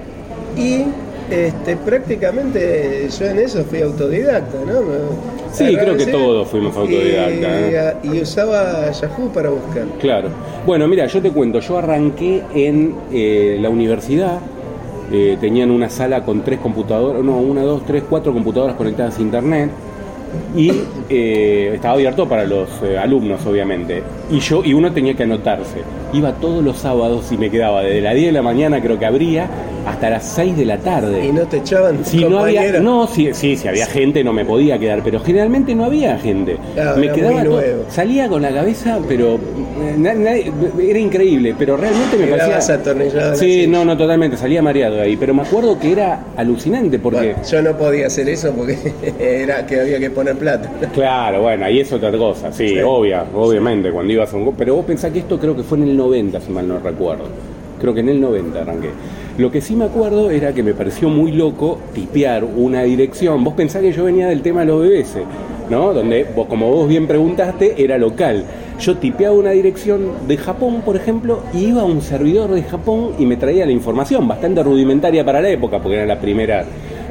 y 0.57 0.83
este, 1.31 1.75
prácticamente 1.77 3.07
yo 3.19 3.25
en 3.25 3.39
eso 3.39 3.63
fui 3.63 3.81
autodidacta, 3.81 4.57
¿no? 4.65 4.81
Me- 4.81 5.35
Sí, 5.53 5.73
creo 5.77 5.95
que 5.95 6.07
todos 6.07 6.49
fuimos 6.49 6.75
autodidacta, 6.75 7.95
Y, 8.03 8.17
y 8.17 8.21
usaba 8.21 8.91
Yahoo 8.91 9.29
para 9.33 9.49
buscar. 9.51 9.85
Claro. 10.01 10.27
Bueno, 10.65 10.85
mira, 10.85 11.07
yo 11.07 11.21
te 11.21 11.31
cuento, 11.31 11.61
yo 11.61 11.77
arranqué 11.77 12.43
en 12.53 12.93
eh, 13.13 13.57
la 13.61 13.69
universidad, 13.69 14.39
eh, 15.13 15.37
tenían 15.39 15.71
una 15.71 15.89
sala 15.89 16.25
con 16.25 16.41
tres 16.43 16.59
computadoras, 16.59 17.23
no, 17.23 17.37
una, 17.37 17.61
dos, 17.61 17.85
tres, 17.85 18.03
cuatro 18.09 18.33
computadoras 18.33 18.75
conectadas 18.75 19.17
a 19.17 19.21
internet, 19.21 19.69
y 20.55 20.71
eh, 21.09 21.71
estaba 21.75 21.95
abierto 21.95 22.27
para 22.27 22.45
los 22.45 22.69
eh, 22.83 22.97
alumnos, 22.97 23.45
obviamente. 23.45 24.01
Y 24.31 24.39
yo 24.39 24.63
y 24.63 24.73
uno 24.73 24.91
tenía 24.91 25.13
que 25.13 25.23
anotarse. 25.23 25.79
Iba 26.13 26.33
todos 26.33 26.63
los 26.63 26.77
sábados 26.77 27.31
y 27.31 27.37
me 27.37 27.49
quedaba 27.49 27.81
desde 27.81 28.01
las 28.01 28.13
10 28.15 28.25
de 28.27 28.31
la 28.31 28.41
mañana, 28.41 28.81
creo 28.81 28.97
que 28.97 29.05
abría, 29.05 29.47
hasta 29.85 30.09
las 30.09 30.23
6 30.29 30.55
de 30.57 30.65
la 30.65 30.77
tarde. 30.77 31.25
¿Y 31.25 31.31
no 31.31 31.41
te 31.43 31.57
echaban 31.57 32.03
Si 32.05 32.23
no 32.23 32.39
había, 32.39 32.79
no, 32.79 33.05
sí, 33.07 33.29
sí, 33.33 33.55
si 33.57 33.67
había 33.67 33.85
gente 33.85 34.23
no 34.23 34.31
me 34.33 34.45
podía 34.45 34.79
quedar, 34.79 35.01
pero 35.03 35.19
generalmente 35.19 35.75
no 35.75 35.85
había 35.85 36.17
gente. 36.17 36.57
Claro, 36.73 36.97
me 36.97 37.11
quedaba 37.11 37.33
muy 37.35 37.43
to- 37.43 37.49
nuevo. 37.51 37.83
salía 37.89 38.27
con 38.29 38.41
la 38.41 38.51
cabeza, 38.51 38.99
pero 39.07 39.35
eh, 39.35 40.51
era 40.89 40.99
increíble, 40.99 41.53
pero 41.57 41.75
realmente 41.77 42.17
me 42.17 42.27
parecía 42.27 42.75
atornillado 42.75 43.35
Sí, 43.35 43.67
no, 43.67 43.83
no, 43.85 43.97
totalmente, 43.97 44.37
salía 44.37 44.61
mareado 44.61 44.95
de 44.95 45.01
ahí, 45.01 45.17
pero 45.17 45.33
me 45.33 45.41
acuerdo 45.43 45.77
que 45.77 45.91
era 45.91 46.23
alucinante 46.37 46.97
porque 46.99 47.33
Bueno, 47.33 47.43
yo 47.49 47.61
no 47.61 47.77
podía 47.77 48.07
hacer 48.07 48.29
eso 48.29 48.53
porque 48.53 48.77
era 49.19 49.65
que 49.65 49.81
había 49.81 49.99
que 49.99 50.09
poner 50.15 50.35
plata. 50.37 50.71
Claro, 50.93 51.41
bueno, 51.43 51.65
ahí 51.65 51.79
es 51.81 51.91
otra 51.93 52.11
cosa, 52.11 52.51
sí, 52.51 52.69
Sí. 52.69 52.79
obvia, 52.79 53.25
obviamente, 53.35 53.91
cuando 53.91 54.11
ibas 54.13 54.33
a 54.33 54.37
un... 54.37 54.55
Pero 54.55 54.75
vos 54.75 54.85
pensás 54.85 55.11
que 55.11 55.19
esto 55.19 55.37
creo 55.37 55.55
que 55.55 55.63
fue 55.63 55.77
en 55.77 55.83
el 55.89 55.97
90, 55.97 56.39
si 56.41 56.51
mal 56.51 56.67
no 56.67 56.79
recuerdo. 56.79 57.25
Creo 57.79 57.93
que 57.93 57.99
en 57.99 58.09
el 58.09 58.21
90 58.21 58.61
arranqué. 58.61 58.89
Lo 59.37 59.51
que 59.51 59.59
sí 59.59 59.75
me 59.75 59.85
acuerdo 59.85 60.31
era 60.31 60.53
que 60.53 60.63
me 60.63 60.73
pareció 60.73 61.09
muy 61.09 61.33
loco 61.33 61.77
tipear 61.93 62.45
una 62.45 62.83
dirección. 62.83 63.43
Vos 63.43 63.53
pensás 63.53 63.81
que 63.81 63.91
yo 63.91 64.05
venía 64.05 64.29
del 64.29 64.41
tema 64.41 64.61
de 64.61 64.67
los 64.67 64.79
BBS, 64.81 65.17
¿no? 65.69 65.93
Donde, 65.93 66.25
vos, 66.35 66.47
como 66.47 66.71
vos 66.71 66.87
bien 66.87 67.05
preguntaste, 67.05 67.75
era 67.83 67.97
local. 67.97 68.45
Yo 68.79 68.95
tipeaba 68.95 69.35
una 69.35 69.51
dirección 69.51 70.07
de 70.27 70.37
Japón, 70.37 70.81
por 70.85 70.95
ejemplo, 70.95 71.41
y 71.53 71.65
iba 71.65 71.81
a 71.81 71.85
un 71.85 72.01
servidor 72.01 72.51
de 72.51 72.63
Japón 72.63 73.11
y 73.19 73.25
me 73.25 73.35
traía 73.35 73.65
la 73.65 73.71
información, 73.73 74.25
bastante 74.27 74.63
rudimentaria 74.63 75.25
para 75.25 75.41
la 75.41 75.49
época, 75.49 75.79
porque 75.81 75.97
era 75.97 76.05
la 76.05 76.19
primera 76.19 76.65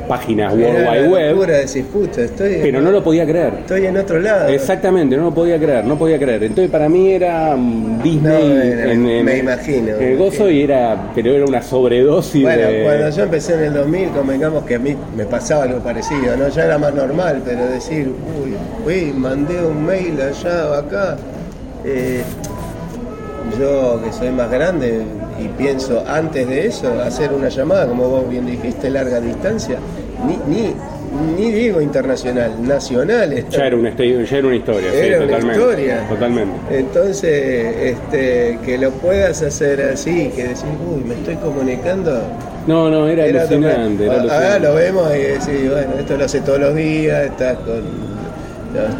página 0.06 0.52
World 0.52 0.88
Wide 0.88 1.08
Web, 1.08 1.50
estoy, 1.50 2.58
pero 2.62 2.80
no 2.80 2.90
lo 2.90 3.02
podía 3.02 3.24
creer. 3.26 3.54
estoy 3.60 3.86
en 3.86 3.96
otro 3.96 4.20
lado. 4.20 4.48
Exactamente, 4.48 5.16
no 5.16 5.24
lo 5.24 5.34
podía 5.34 5.58
creer, 5.58 5.84
no 5.84 5.96
podía 5.98 6.18
creer. 6.18 6.44
Entonces 6.44 6.70
para 6.70 6.88
mí 6.88 7.12
era 7.12 7.54
mm, 7.56 8.02
Disney 8.02 8.48
No, 8.48 8.62
era- 8.62 8.94
me 8.94 9.38
imagino, 9.38 9.96
el 9.96 10.16
gozo 10.18 10.50
y 10.50 10.62
era, 10.62 11.10
pero 11.14 11.32
era 11.32 11.44
una 11.44 11.62
sobredosis 11.62 12.42
Bueno, 12.42 12.68
de. 12.68 12.82
cuando 12.84 13.10
yo 13.10 13.22
empecé 13.24 13.54
en 13.54 13.60
el 13.64 13.74
2000, 13.74 14.08
convengamos 14.10 14.64
que 14.64 14.74
a 14.76 14.78
mí 14.78 14.96
me 15.16 15.24
pasaba 15.24 15.64
algo 15.64 15.78
parecido, 15.80 16.36
¿no? 16.36 16.48
Ya 16.48 16.64
era 16.64 16.78
más 16.78 16.94
normal, 16.94 17.42
pero 17.44 17.66
decir, 17.66 18.08
uy, 18.42 18.54
uy, 18.86 19.12
mandé 19.12 19.64
un 19.64 19.84
mail 19.84 20.18
allá 20.20 20.70
o 20.70 20.74
acá. 20.74 21.16
eh, 21.84 22.22
yo 23.58 24.00
que 24.04 24.12
soy 24.12 24.30
más 24.30 24.50
grande 24.50 25.02
y 25.38 25.48
pienso 25.48 26.04
antes 26.06 26.46
de 26.48 26.66
eso, 26.66 27.00
hacer 27.02 27.32
una 27.32 27.48
llamada, 27.48 27.86
como 27.86 28.08
vos 28.08 28.28
bien 28.28 28.46
dijiste, 28.46 28.90
larga 28.90 29.20
distancia, 29.20 29.78
ni, 30.26 30.36
ni, 30.54 30.74
ni 31.36 31.50
digo 31.52 31.80
internacional, 31.80 32.66
nacional. 32.66 33.44
Ya 33.50 33.66
era 33.66 33.76
una, 33.76 33.94
ya 33.96 34.36
era 34.38 34.46
una 34.46 34.56
historia, 34.56 34.90
sí, 34.90 34.96
Era 34.98 35.16
una 35.18 35.26
totalmente. 35.26 35.60
historia. 35.60 36.08
Totalmente. 36.08 36.78
Entonces, 36.78 37.76
este, 37.76 38.58
que 38.64 38.78
lo 38.78 38.90
puedas 38.92 39.42
hacer 39.42 39.80
así, 39.92 40.30
que 40.34 40.48
decir, 40.48 40.68
uy, 40.88 41.04
me 41.04 41.14
estoy 41.14 41.36
comunicando. 41.36 42.22
No, 42.66 42.88
no, 42.90 43.06
era, 43.08 43.26
Era 43.26 43.42
alucinante. 43.42 44.04
Era 44.04 44.12
Ahora 44.14 44.22
alucinante. 44.36 44.60
lo 44.60 44.74
vemos 44.74 45.14
y 45.14 45.18
decís, 45.18 45.70
bueno, 45.70 45.92
esto 45.98 46.16
lo 46.16 46.24
hace 46.24 46.40
todos 46.40 46.60
los 46.60 46.74
días, 46.74 47.24
estás 47.26 47.56
con 47.58 47.82
los, 48.74 48.94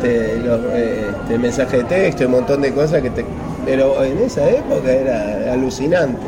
los, 0.45 0.61
eh, 0.75 1.07
este, 1.23 1.39
mensajes 1.39 1.79
de 1.81 1.85
texto, 1.85 2.27
un 2.27 2.33
montón 2.33 2.61
de 2.63 2.73
cosas 2.73 3.03
que 3.03 3.11
te... 3.11 3.25
Pero 3.65 4.03
en 4.05 4.19
esa 4.19 4.49
época 4.51 4.91
era 4.93 5.53
alucinante. 5.53 6.19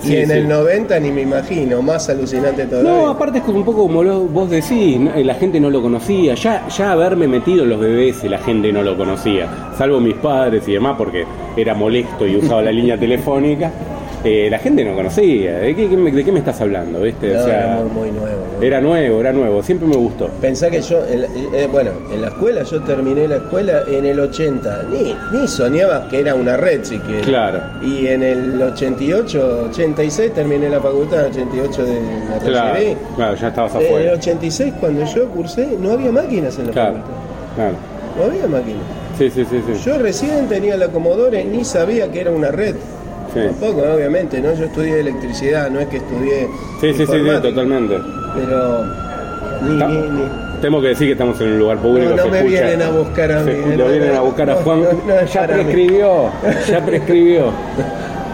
Sí, 0.00 0.12
y 0.12 0.16
en 0.18 0.26
sí. 0.26 0.32
el 0.34 0.48
90 0.48 1.00
ni 1.00 1.10
me 1.10 1.22
imagino, 1.22 1.80
más 1.80 2.10
alucinante 2.10 2.66
todavía. 2.66 2.90
No, 2.90 3.08
aparte 3.08 3.38
es 3.38 3.44
como 3.44 3.58
un 3.58 3.64
poco 3.64 3.82
como 3.86 4.02
lo- 4.02 4.24
vos 4.24 4.50
decís, 4.50 5.00
¿no? 5.00 5.12
la 5.16 5.34
gente 5.34 5.58
no 5.60 5.70
lo 5.70 5.80
conocía, 5.80 6.34
ya, 6.34 6.68
ya 6.68 6.92
haberme 6.92 7.26
metido 7.26 7.62
en 7.64 7.70
los 7.70 7.80
bebés 7.80 8.22
la 8.24 8.36
gente 8.38 8.70
no 8.70 8.82
lo 8.82 8.98
conocía, 8.98 9.48
salvo 9.78 10.00
mis 10.00 10.14
padres 10.16 10.68
y 10.68 10.72
demás 10.72 10.96
porque 10.98 11.24
era 11.56 11.72
molesto 11.74 12.26
y 12.26 12.36
usaba 12.36 12.60
la 12.60 12.70
línea 12.72 12.98
telefónica, 12.98 13.70
eh, 14.24 14.48
la 14.50 14.58
gente 14.58 14.84
no 14.84 14.94
conocía, 14.94 15.58
¿de 15.58 15.74
qué, 15.76 15.86
me- 15.88 16.10
de 16.10 16.24
qué 16.24 16.32
me 16.32 16.38
estás 16.38 16.60
hablando? 16.60 17.00
¿viste? 17.02 17.32
No, 17.34 17.40
O 17.40 17.44
sea, 17.44 17.58
era 17.74 17.76
muy, 17.84 17.90
muy 17.90 18.10
nuevo. 18.10 18.38
¿no? 18.58 18.62
era 18.64 18.80
nuevo, 18.80 19.20
era 19.20 19.32
nuevo, 19.32 19.62
siempre 19.62 19.86
me 19.88 19.96
gustó. 19.96 20.28
Pensá 20.40 20.70
que 20.70 20.80
yo, 20.80 21.04
en 21.06 21.22
la- 21.22 21.26
eh, 21.26 21.68
bueno, 21.70 21.90
en 22.12 22.20
la 22.22 22.28
escuela, 22.28 22.62
yo 22.62 22.80
terminé 22.82 23.28
la 23.28 23.36
escuela 23.36 23.82
en 23.88 24.04
el 24.06 24.18
80, 24.20 24.84
ni, 24.90 25.14
ni 25.38 25.46
soñaba 25.48 26.08
que 26.08 26.20
era 26.20 26.34
una 26.34 26.56
red 26.56 26.82
siquiera. 26.84 27.22
Claro. 27.24 27.60
Y 27.82 28.06
en 28.06 28.22
el 28.22 28.62
88, 28.62 29.66
86 29.70 30.32
terminé 30.32 30.68
la 30.70 30.80
facultad, 30.80 31.26
88 31.26 31.84
de 31.84 31.94
la 31.94 32.38
Claro, 32.38 32.78
claro, 33.16 33.36
ya 33.36 33.48
estabas 33.48 33.74
En 33.74 33.80
el 33.80 33.86
afuera. 33.86 34.12
86 34.14 34.72
cuando 34.80 35.04
yo 35.04 35.28
cursé 35.28 35.68
no 35.80 35.92
había 35.92 36.10
máquinas 36.12 36.58
en 36.58 36.66
la 36.66 36.72
Claro, 36.72 36.94
facultad. 36.94 37.14
claro. 37.56 37.74
No 38.16 38.24
había 38.24 38.46
máquinas. 38.46 38.82
Sí, 39.18 39.28
sí, 39.30 39.44
sí, 39.48 39.60
sí. 39.66 39.82
Yo 39.84 39.98
recién 39.98 40.48
tenía 40.48 40.76
la 40.76 40.88
Commodore, 40.88 41.44
ni 41.44 41.64
sabía 41.64 42.10
que 42.10 42.20
era 42.20 42.30
una 42.30 42.50
red. 42.50 42.74
Sí. 43.34 43.40
Tampoco, 43.40 43.82
obviamente, 43.94 44.40
¿no? 44.40 44.54
Yo 44.54 44.64
estudié 44.66 45.00
electricidad, 45.00 45.68
no 45.70 45.80
es 45.80 45.88
que 45.88 45.96
estudié 45.98 46.48
Sí, 46.80 46.92
sí, 46.94 47.04
sí, 47.06 47.12
sí, 47.12 47.30
totalmente. 47.42 47.98
Pero 48.34 48.84
ni, 49.62 49.74
ni, 49.76 50.08
ni. 50.10 50.22
Tengo 50.60 50.80
que 50.80 50.88
decir 50.88 51.08
que 51.08 51.12
estamos 51.12 51.38
en 51.40 51.48
un 51.48 51.58
lugar 51.58 51.78
público. 51.78 52.14
No, 52.16 52.26
me 52.28 52.38
escucha- 52.38 52.62
vienen 52.62 52.82
a 52.82 52.88
buscar 52.90 53.32
a 53.32 53.40
mí, 53.40 53.50
eh, 53.52 53.74
Lo 53.76 53.84
no, 53.86 53.90
vienen 53.90 54.14
a 54.16 54.20
buscar 54.20 54.50
a 54.50 54.54
Juan. 54.56 54.82
no, 54.82 54.88
no 55.06 55.20
es 55.20 55.32
ya 55.32 55.46
prescribió, 55.46 56.30
ya 56.68 56.84
prescribió. 56.86 57.50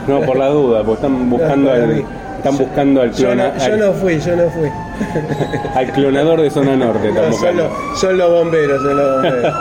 No, 0.06 0.20
por 0.22 0.36
la 0.36 0.48
duda, 0.48 0.78
porque 0.84 0.94
están 1.06 1.28
buscando 1.30 1.72
al, 1.72 2.04
están 2.36 2.56
buscando 2.58 3.02
al, 3.02 3.12
Yo 3.12 3.26
clona- 3.28 3.52
no, 3.52 3.58
yo 3.58 3.64
al, 3.74 3.80
no 3.80 3.92
fui, 3.94 4.20
yo 4.20 4.36
no 4.36 4.50
fui. 4.50 4.68
al 5.74 5.92
clonador 5.92 6.40
de 6.42 6.50
zona 6.50 6.76
norte. 6.76 7.08
están 7.10 7.30
buscando. 7.30 7.70
son 7.96 8.18
los 8.18 8.30
bomberos, 8.30 8.82
son 8.82 8.96
los 8.96 9.12
bomberos. 9.14 9.54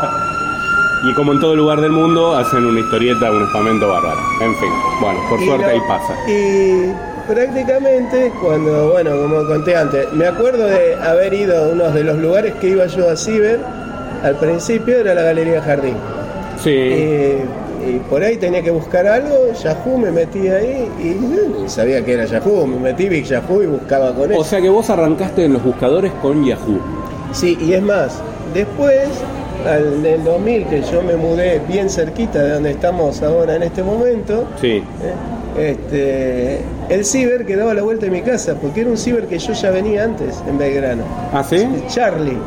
Y 1.03 1.13
como 1.13 1.31
en 1.33 1.39
todo 1.39 1.55
lugar 1.55 1.79
del 1.79 1.91
mundo, 1.91 2.35
hacen 2.35 2.65
una 2.65 2.79
historieta, 2.81 3.31
un 3.31 3.43
espamento 3.43 3.87
bárbaro. 3.87 4.19
En 4.41 4.53
fin, 4.55 4.69
bueno, 5.01 5.19
por 5.29 5.41
Y 5.41 5.45
suerte 5.45 5.65
lo- 5.65 5.71
ahí 5.71 5.79
pasa. 5.87 6.13
Y 6.29 6.91
prácticamente, 7.31 8.31
cuando, 8.41 8.91
bueno, 8.91 9.11
como 9.11 9.45
conté 9.45 9.75
antes, 9.77 10.11
me 10.13 10.27
acuerdo 10.27 10.65
de 10.65 10.95
haber 10.95 11.33
ido 11.33 11.57
a 11.57 11.67
uno 11.69 11.89
de 11.91 12.03
los 12.03 12.17
lugares 12.17 12.53
que 12.55 12.69
iba 12.69 12.85
yo 12.87 13.09
a 13.09 13.15
Ciber, 13.15 13.59
al 14.23 14.35
principio 14.35 14.97
era 14.99 15.13
la 15.13 15.21
Galería 15.23 15.61
Jardín. 15.61 15.95
Sí, 16.61 16.69
Y, 16.71 17.89
y 17.89 18.01
por 18.09 18.21
ahí 18.21 18.35
tenía 18.35 18.61
que 18.61 18.71
buscar 18.71 19.07
algo, 19.07 19.53
Yahoo 19.53 19.97
me 19.97 20.11
metí 20.11 20.49
ahí 20.49 20.89
y 20.99 21.61
ni 21.61 21.69
sabía 21.69 22.03
que 22.03 22.13
era 22.15 22.25
Yahoo, 22.25 22.67
me 22.67 22.77
metí 22.77 23.07
Big 23.07 23.23
Yahoo 23.23 23.63
y 23.63 23.67
buscaba 23.67 24.13
con 24.13 24.29
eso. 24.31 24.41
o 24.41 24.43
sea 24.43 24.59
que 24.59 24.67
vos 24.67 24.89
arrancaste 24.89 25.45
en 25.45 25.53
los 25.53 25.63
buscadores 25.63 26.11
con 26.21 26.43
Yahoo. 26.43 26.79
Sí, 27.31 27.57
y 27.61 27.71
es 27.73 27.81
más, 27.81 28.21
después, 28.53 29.07
al 29.67 30.01
del 30.03 30.23
2000, 30.23 30.65
que 30.67 30.81
yo 30.81 31.01
me 31.01 31.15
mudé 31.15 31.61
bien 31.67 31.89
cerquita 31.89 32.41
de 32.43 32.51
donde 32.53 32.71
estamos 32.71 33.21
ahora 33.21 33.55
en 33.55 33.63
este 33.63 33.83
momento, 33.83 34.45
Sí, 34.61 34.83
eh, 35.57 35.71
este, 35.71 36.61
el 36.93 37.03
ciber 37.05 37.45
quedaba 37.45 37.71
a 37.71 37.73
la 37.73 37.81
vuelta 37.83 38.05
de 38.05 38.11
mi 38.11 38.21
casa, 38.21 38.55
porque 38.61 38.81
era 38.81 38.89
un 38.89 38.97
ciber 38.97 39.25
que 39.27 39.37
yo 39.39 39.53
ya 39.53 39.71
venía 39.71 40.03
antes 40.03 40.41
en 40.47 40.57
Belgrano. 40.57 41.03
¿ah, 41.33 41.43
sí? 41.43 41.67
Charlie. 41.89 42.37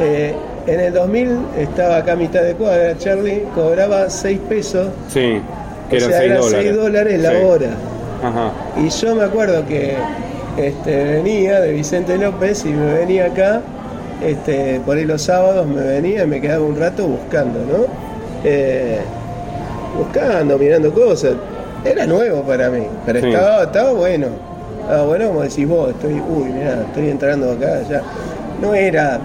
Eh, 0.00 0.34
en 0.66 0.80
el 0.80 0.92
2000 0.92 1.38
estaba 1.58 1.96
acá 1.98 2.12
a 2.12 2.16
mitad 2.16 2.42
de 2.42 2.54
cuadra, 2.54 2.98
Charlie 2.98 3.44
cobraba 3.54 4.10
6 4.10 4.38
pesos, 4.48 4.88
Sí, 5.08 5.40
que 5.88 5.96
o 5.98 6.00
sea, 6.00 6.18
6 6.18 6.22
eran 6.22 6.40
dólares. 6.40 6.64
6 6.66 6.76
dólares 6.76 7.20
la 7.20 7.30
Sí. 7.30 7.36
hora. 7.44 7.68
Ajá. 8.22 8.50
Y 8.84 8.88
yo 8.88 9.14
me 9.14 9.24
acuerdo 9.24 9.64
que 9.66 9.94
este, 10.58 11.04
venía 11.04 11.60
de 11.60 11.72
Vicente 11.72 12.18
López 12.18 12.64
y 12.64 12.70
me 12.70 12.94
venía 12.94 13.26
acá, 13.26 13.60
este, 14.22 14.80
por 14.84 14.96
ahí 14.96 15.04
los 15.04 15.22
sábados 15.22 15.66
me 15.66 15.82
venía 15.82 16.24
y 16.24 16.26
me 16.26 16.40
quedaba 16.40 16.64
un 16.64 16.76
rato 16.78 17.06
buscando, 17.06 17.58
¿no? 17.60 17.84
Eh, 18.44 18.98
buscando, 19.96 20.58
mirando 20.58 20.92
cosas. 20.92 21.34
Era 21.84 22.06
nuevo 22.06 22.42
para 22.42 22.68
mí, 22.70 22.82
pero 23.04 23.20
Sí. 23.20 23.26
estaba, 23.28 23.64
estaba 23.64 23.92
bueno. 23.92 24.26
Estaba 24.82 25.04
bueno 25.04 25.28
como 25.28 25.42
decís 25.42 25.68
vos, 25.68 25.90
estoy, 25.90 26.14
uy, 26.14 26.44
mirá, 26.52 26.82
estoy 26.82 27.10
entrando 27.10 27.52
acá, 27.52 27.82
ya. 27.88 28.02
No 28.60 28.74
era 28.74 29.20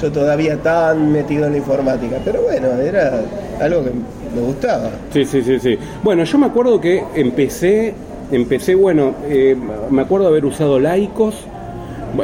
yo 0.00 0.10
todavía 0.12 0.56
tan 0.56 1.12
metido 1.12 1.46
en 1.46 1.52
la 1.52 1.58
informática, 1.58 2.16
pero 2.24 2.42
bueno, 2.42 2.68
era 2.80 3.20
algo 3.60 3.84
que 3.84 3.90
me 4.34 4.40
gustaba. 4.46 4.90
Sí, 5.12 5.24
sí, 5.24 5.42
sí, 5.42 5.58
sí. 5.60 5.78
Bueno, 6.02 6.24
yo 6.24 6.38
me 6.38 6.46
acuerdo 6.46 6.80
que 6.80 7.04
empecé, 7.14 7.94
empecé, 8.32 8.74
bueno, 8.74 9.14
eh, 9.28 9.56
me 9.90 10.02
acuerdo 10.02 10.26
haber 10.28 10.44
usado 10.44 10.78
laicos. 10.80 11.34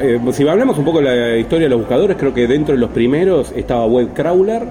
Eh, 0.02 0.20
si 0.32 0.46
hablamos 0.46 0.78
un 0.78 0.84
poco 0.84 1.00
de 1.00 1.04
la 1.04 1.36
historia 1.36 1.66
de 1.66 1.70
los 1.70 1.80
buscadores, 1.80 2.16
creo 2.16 2.32
que 2.32 2.46
dentro 2.46 2.74
de 2.74 2.80
los 2.80 2.90
primeros 2.90 3.52
estaba 3.56 3.86
Webcrawler, 3.86 4.62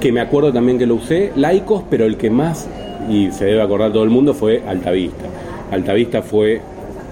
que 0.00 0.12
me 0.12 0.20
acuerdo 0.20 0.52
también 0.52 0.78
que 0.78 0.86
lo 0.86 0.96
usé, 0.96 1.32
laicos, 1.36 1.84
pero 1.88 2.04
el 2.04 2.16
que 2.16 2.30
más, 2.30 2.66
y 3.08 3.30
se 3.32 3.44
debe 3.46 3.62
acordar 3.62 3.92
todo 3.92 4.04
el 4.04 4.10
mundo, 4.10 4.34
fue 4.34 4.62
Altavista. 4.66 5.24
Altavista 5.70 6.22
fue 6.22 6.60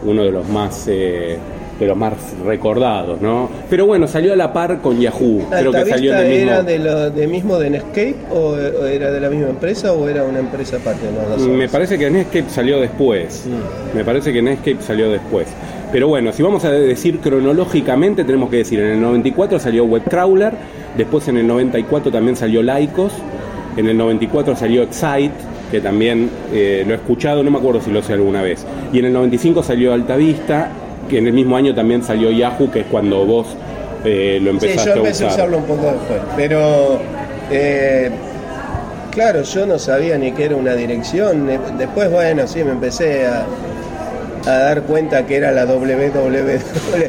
uno 0.05 0.25
de 0.25 0.31
los 0.31 0.49
más... 0.49 0.87
eh, 0.89 1.39
de 1.79 1.89
los 1.89 1.97
más 1.97 2.13
recordados, 2.45 3.21
¿no? 3.21 3.49
Pero 3.69 3.85
bueno, 3.87 4.07
salió 4.07 4.33
a 4.33 4.37
la 4.37 4.53
par 4.53 4.81
con 4.81 5.01
Yahoo. 5.01 5.43
Creo 5.51 5.73
que 5.73 5.85
salió 5.85 6.13
en 6.13 6.19
¿Altavista 6.19 6.23
el 6.23 6.29
mismo... 6.29 6.53
era 6.53 6.63
de, 6.63 6.79
lo, 6.79 7.11
de 7.11 7.27
mismo 7.27 7.59
de 7.59 7.71
Netscape 7.71 8.15
o, 8.31 8.51
o 8.51 8.87
era 8.87 9.11
de 9.11 9.21
la 9.21 9.29
misma 9.29 9.49
empresa 9.49 9.93
o 9.93 10.09
era 10.09 10.23
una 10.23 10.39
empresa 10.39 10.77
aparte? 10.77 11.01
No 11.39 11.49
Me 11.49 11.69
parece 11.69 11.99
que 11.99 12.09
Netscape 12.11 12.49
salió 12.49 12.81
después. 12.81 13.45
Mm. 13.47 13.97
Me 13.97 14.05
parece 14.05 14.33
que 14.33 14.41
Netscape 14.41 14.83
salió 14.83 15.11
después. 15.11 15.49
Pero 15.95 16.09
bueno, 16.09 16.33
si 16.33 16.43
vamos 16.43 16.65
a 16.65 16.73
decir 16.73 17.21
cronológicamente, 17.21 18.25
tenemos 18.25 18.51
que 18.51 18.57
decir, 18.57 18.81
en 18.81 18.95
el 18.95 19.01
94 19.01 19.61
salió 19.61 19.85
Webcrawler, 19.85 20.53
después 20.97 21.29
en 21.29 21.37
el 21.37 21.47
94 21.47 22.11
también 22.11 22.37
salió 22.37 22.65
Lycos, 22.65 23.13
en 23.77 23.87
el 23.87 23.97
94 23.97 24.57
salió 24.57 24.83
Excite, 24.83 25.31
que 25.71 25.81
también 25.81 26.31
eh, 26.53 26.83
lo 26.85 26.95
he 26.95 26.97
escuchado, 26.97 27.45
no 27.45 27.53
me 27.53 27.59
acuerdo 27.59 27.81
si 27.81 27.93
lo 27.93 28.03
sé 28.03 28.15
alguna 28.15 28.43
vez. 28.43 28.67
Y 28.93 28.99
en 28.99 29.05
el 29.05 29.13
95 29.13 29.63
salió 29.63 29.93
Altavista, 29.93 30.69
que 31.09 31.19
en 31.19 31.29
el 31.29 31.33
mismo 31.33 31.57
año 31.57 31.73
también 31.77 32.03
salió 32.03 32.33
Yahoo, 32.33 32.73
que 32.73 32.81
es 32.81 32.87
cuando 32.87 33.25
vos 33.25 33.47
eh, 34.05 34.41
lo 34.43 34.51
empezaste 34.51 34.83
sí, 34.83 34.89
yo 34.89 34.97
empecé 34.97 35.25
a 35.27 35.29
a 35.29 35.31
usar. 35.31 35.41
usarlo 35.45 35.59
un 35.59 35.65
poco 35.65 35.93
después. 35.93 36.21
Pero, 36.37 36.99
eh, 37.53 38.11
claro, 39.13 39.43
yo 39.43 39.65
no 39.65 39.79
sabía 39.79 40.19
ni 40.19 40.33
que 40.33 40.47
era 40.47 40.57
una 40.57 40.75
dirección. 40.75 41.49
Después, 41.79 42.11
bueno, 42.11 42.49
sí, 42.49 42.65
me 42.65 42.73
empecé 42.73 43.29
a, 43.29 43.47
a 44.47 44.51
dar 44.59 44.83
cuenta 44.83 45.27
que 45.27 45.37
era 45.37 45.51
la 45.53 45.65
www. 45.67 46.59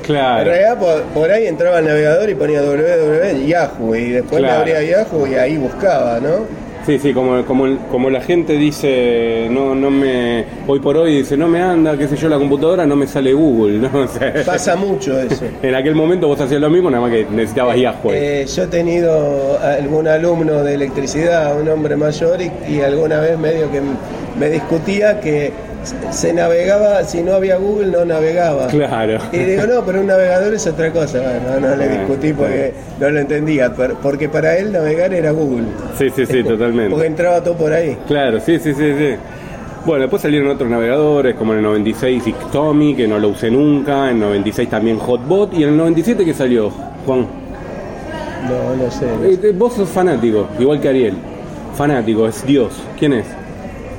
Claro. 0.04 0.40
En 0.42 0.48
realidad, 0.48 0.80
por, 0.80 1.02
por 1.14 1.32
ahí 1.32 1.48
entraba 1.48 1.78
al 1.80 1.86
navegador 1.86 2.30
y 2.30 2.36
ponía 2.36 2.62
www 2.62 3.46
Yahoo. 3.46 3.96
Y 3.96 4.10
después 4.12 4.40
Claro. 4.42 4.60
abría 4.60 4.82
Yahoo 4.84 5.28
y 5.28 5.36
ahí 5.36 5.58
buscaba, 5.58 6.20
¿no? 6.20 6.66
Sí, 6.86 7.00
sí, 7.00 7.14
como, 7.14 7.44
como, 7.46 7.80
como 7.90 8.12
la 8.12 8.22
gente 8.22 8.54
dice, 8.54 9.48
no, 9.50 9.74
no 9.74 9.90
me, 9.90 10.46
hoy 10.68 10.80
por 10.80 10.96
hoy 10.96 11.18
dice, 11.18 11.36
no 11.36 11.48
me 11.48 11.60
anda, 11.60 11.98
qué 11.98 12.08
sé 12.08 12.16
yo, 12.16 12.30
la 12.30 12.38
computadora, 12.38 12.86
no 12.86 12.96
me 12.96 13.08
sale 13.08 13.34
Google, 13.34 13.80
¿no? 13.92 14.02
O 14.02 14.08
sea, 14.08 14.32
Pasa 14.46 14.76
mucho 14.76 15.20
eso. 15.20 15.46
en 15.64 15.74
aquel 15.74 15.96
momento 15.96 16.28
vos 16.28 16.40
hacías 16.40 16.62
lo 16.62 16.70
mismo, 16.70 16.92
nada 16.92 17.02
más 17.02 17.12
que 17.12 17.26
necesitabas 17.26 17.78
Yahoo. 17.78 18.12
Eh, 18.14 18.46
yo 18.46 18.64
he 18.64 18.68
tenido 18.68 19.58
algún 19.64 20.08
alumno 20.08 20.64
de 20.64 20.76
electricidad, 20.76 21.60
un 21.60 21.68
hombre 21.70 21.96
mayor, 21.96 22.40
y, 22.40 22.52
y 22.72 22.82
alguna 22.82 23.20
vez 23.20 23.36
medio 23.40 23.72
que 23.72 23.82
me 24.40 24.50
discutía 24.52 25.20
que 25.20 25.52
se 26.12 26.34
navegaba, 26.34 27.04
si 27.04 27.22
no 27.22 27.34
había 27.34 27.58
Google 27.58 27.88
no 27.88 28.06
navegaba. 28.06 28.68
Claro. 28.68 29.20
Y 29.32 29.38
digo, 29.38 29.66
no, 29.68 29.86
pero 29.86 30.02
un 30.02 30.08
navegador 30.08 30.54
es 30.54 30.66
otra 30.68 30.92
cosa. 30.92 31.20
Bueno, 31.20 31.60
no 31.70 31.76
le 31.76 31.86
Ah, 31.86 31.88
discutí 31.88 32.34
porque 32.34 32.74
no 33.00 33.10
lo 33.10 33.20
entendía, 33.20 33.74
porque 34.02 34.30
para 34.30 34.58
él 34.58 34.72
navegar 34.72 35.14
era 35.14 35.32
Google. 35.32 35.66
Sí, 35.98 36.10
sí, 36.16 36.26
sí, 36.26 36.44
totalmente. 36.48 36.92
Porque 36.92 37.08
entraba 37.08 37.42
todo 37.44 37.56
por 37.56 37.72
ahí. 37.74 37.98
Claro, 38.08 38.40
sí, 38.40 38.58
sí, 38.60 38.74
sí, 38.74 38.94
sí. 38.98 39.16
Bueno, 39.86 40.02
después 40.02 40.22
salieron 40.24 40.50
otros 40.50 40.68
navegadores, 40.70 41.36
como 41.36 41.52
en 41.54 41.60
el 41.60 41.64
96 41.66 42.24
Xtomi, 42.24 42.96
que 42.96 43.08
no 43.08 43.20
lo 43.20 43.30
usé 43.30 43.52
nunca, 43.52 44.06
en 44.10 44.16
el 44.16 44.20
96 44.22 44.68
también 44.70 44.98
Hotbot, 44.98 45.54
y 45.54 45.62
en 45.64 45.70
el 45.70 45.78
97 45.78 46.26
que 46.26 46.34
salió, 46.34 46.72
Juan. 47.06 47.28
No, 48.50 48.76
no 48.84 48.92
sé. 48.92 49.06
Eh, 49.06 49.40
eh, 49.44 49.54
vos 49.56 49.74
sos 49.74 49.90
fanático, 49.90 50.48
igual 50.60 50.80
que 50.82 50.90
Ariel. 50.90 51.14
Fanático, 51.76 52.28
es 52.28 52.44
Dios. 52.46 52.74
¿Quién 52.98 53.14
es? 53.14 53.26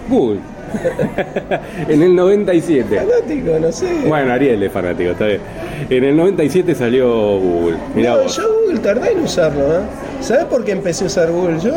Google. 0.08 0.40
en 1.88 2.02
el 2.02 2.14
97. 2.14 2.96
Fanático, 2.96 3.58
no 3.60 3.72
sé. 3.72 3.86
Bueno, 4.06 4.32
Ariel 4.32 4.62
es 4.62 4.72
fanático, 4.72 5.10
está 5.10 5.26
bien. 5.26 5.40
En 5.90 6.04
el 6.04 6.16
97 6.16 6.74
salió 6.74 7.38
Google. 7.38 7.76
Mirá 7.94 8.12
no, 8.16 8.22
vos. 8.22 8.36
yo 8.36 8.42
Google 8.62 8.80
tardé 8.80 9.12
en 9.12 9.20
usarlo, 9.20 9.62
¿eh? 9.64 9.80
¿Sabes 10.20 10.44
por 10.46 10.64
qué 10.64 10.72
empecé 10.72 11.04
a 11.04 11.06
usar 11.08 11.30
Google 11.30 11.58
yo? 11.60 11.72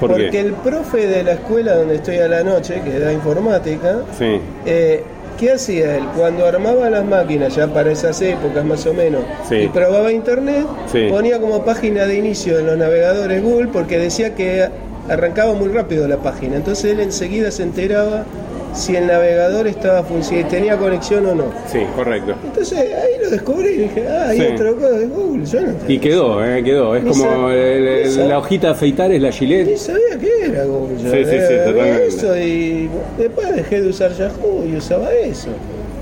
¿Por 0.00 0.10
Porque 0.12 0.30
qué? 0.30 0.40
el 0.40 0.52
profe 0.54 1.06
de 1.06 1.22
la 1.22 1.32
escuela 1.32 1.74
donde 1.74 1.96
estoy 1.96 2.16
a 2.18 2.28
la 2.28 2.42
noche, 2.42 2.80
que 2.82 2.98
da 2.98 3.12
informática, 3.12 3.98
Sí, 4.18 4.40
eh, 4.64 5.02
¿qué 5.38 5.52
hacía 5.52 5.96
él? 5.98 6.04
Cuando 6.16 6.46
armaba 6.46 6.88
las 6.88 7.04
máquinas, 7.04 7.54
ya 7.54 7.66
para 7.66 7.92
esas 7.92 8.20
épocas 8.22 8.64
más 8.64 8.86
o 8.86 8.94
menos, 8.94 9.20
Sí. 9.46 9.56
y 9.56 9.68
probaba 9.68 10.10
internet, 10.10 10.64
Sí. 10.90 11.08
ponía 11.10 11.38
como 11.38 11.62
página 11.66 12.06
de 12.06 12.16
inicio 12.16 12.58
en 12.58 12.66
los 12.66 12.78
navegadores 12.78 13.42
Google 13.42 13.68
porque 13.70 13.98
decía 13.98 14.34
que 14.34 14.68
arrancaba 15.10 15.52
muy 15.54 15.68
rápido 15.68 16.06
la 16.08 16.16
página. 16.18 16.56
Entonces 16.56 16.92
él 16.92 17.00
enseguida 17.00 17.50
se 17.50 17.62
enteraba 17.64 18.24
si 18.72 18.94
el 18.94 19.08
navegador 19.08 19.66
estaba 19.66 20.04
funcionando, 20.04 20.48
tenía 20.48 20.76
conexión 20.76 21.26
o 21.26 21.34
no. 21.34 21.44
sí, 21.66 21.80
correcto. 21.96 22.34
Entonces 22.44 22.78
ahí 22.78 23.20
lo 23.22 23.28
descubrí 23.30 23.68
y 23.68 23.76
dije, 23.78 24.06
ah, 24.08 24.28
hay 24.28 24.38
Sí. 24.38 24.46
otra 24.54 24.72
cosa 24.72 24.90
de 24.90 25.06
Google. 25.06 25.44
Yo 25.44 25.60
no 25.62 25.72
Y 25.88 25.98
quedó, 25.98 26.44
eh, 26.44 26.62
quedó. 26.62 26.94
Es 26.94 27.02
Ni 27.02 27.10
como 27.10 27.50
el- 27.50 27.58
el- 27.88 28.16
ni 28.16 28.28
la 28.28 28.38
hojita 28.38 28.68
de 28.68 28.72
afeitar 28.74 29.10
es 29.10 29.20
la 29.20 29.28
Ni 29.30 29.34
Gillette. 29.34 29.76
sabía 29.76 30.16
qué 30.20 30.46
era 30.46 30.64
Google. 30.64 31.02
yo. 31.02 31.10
Sí, 31.10 31.24
sí, 31.24 31.36
sí, 31.48 31.54
totalmente. 31.66 32.06
Eso 32.06 32.38
y 32.38 32.88
después 33.18 33.56
dejé 33.56 33.82
de 33.82 33.88
usar 33.88 34.12
Yahoo 34.12 34.64
y 34.70 34.76
usaba 34.76 35.12
eso. 35.12 35.48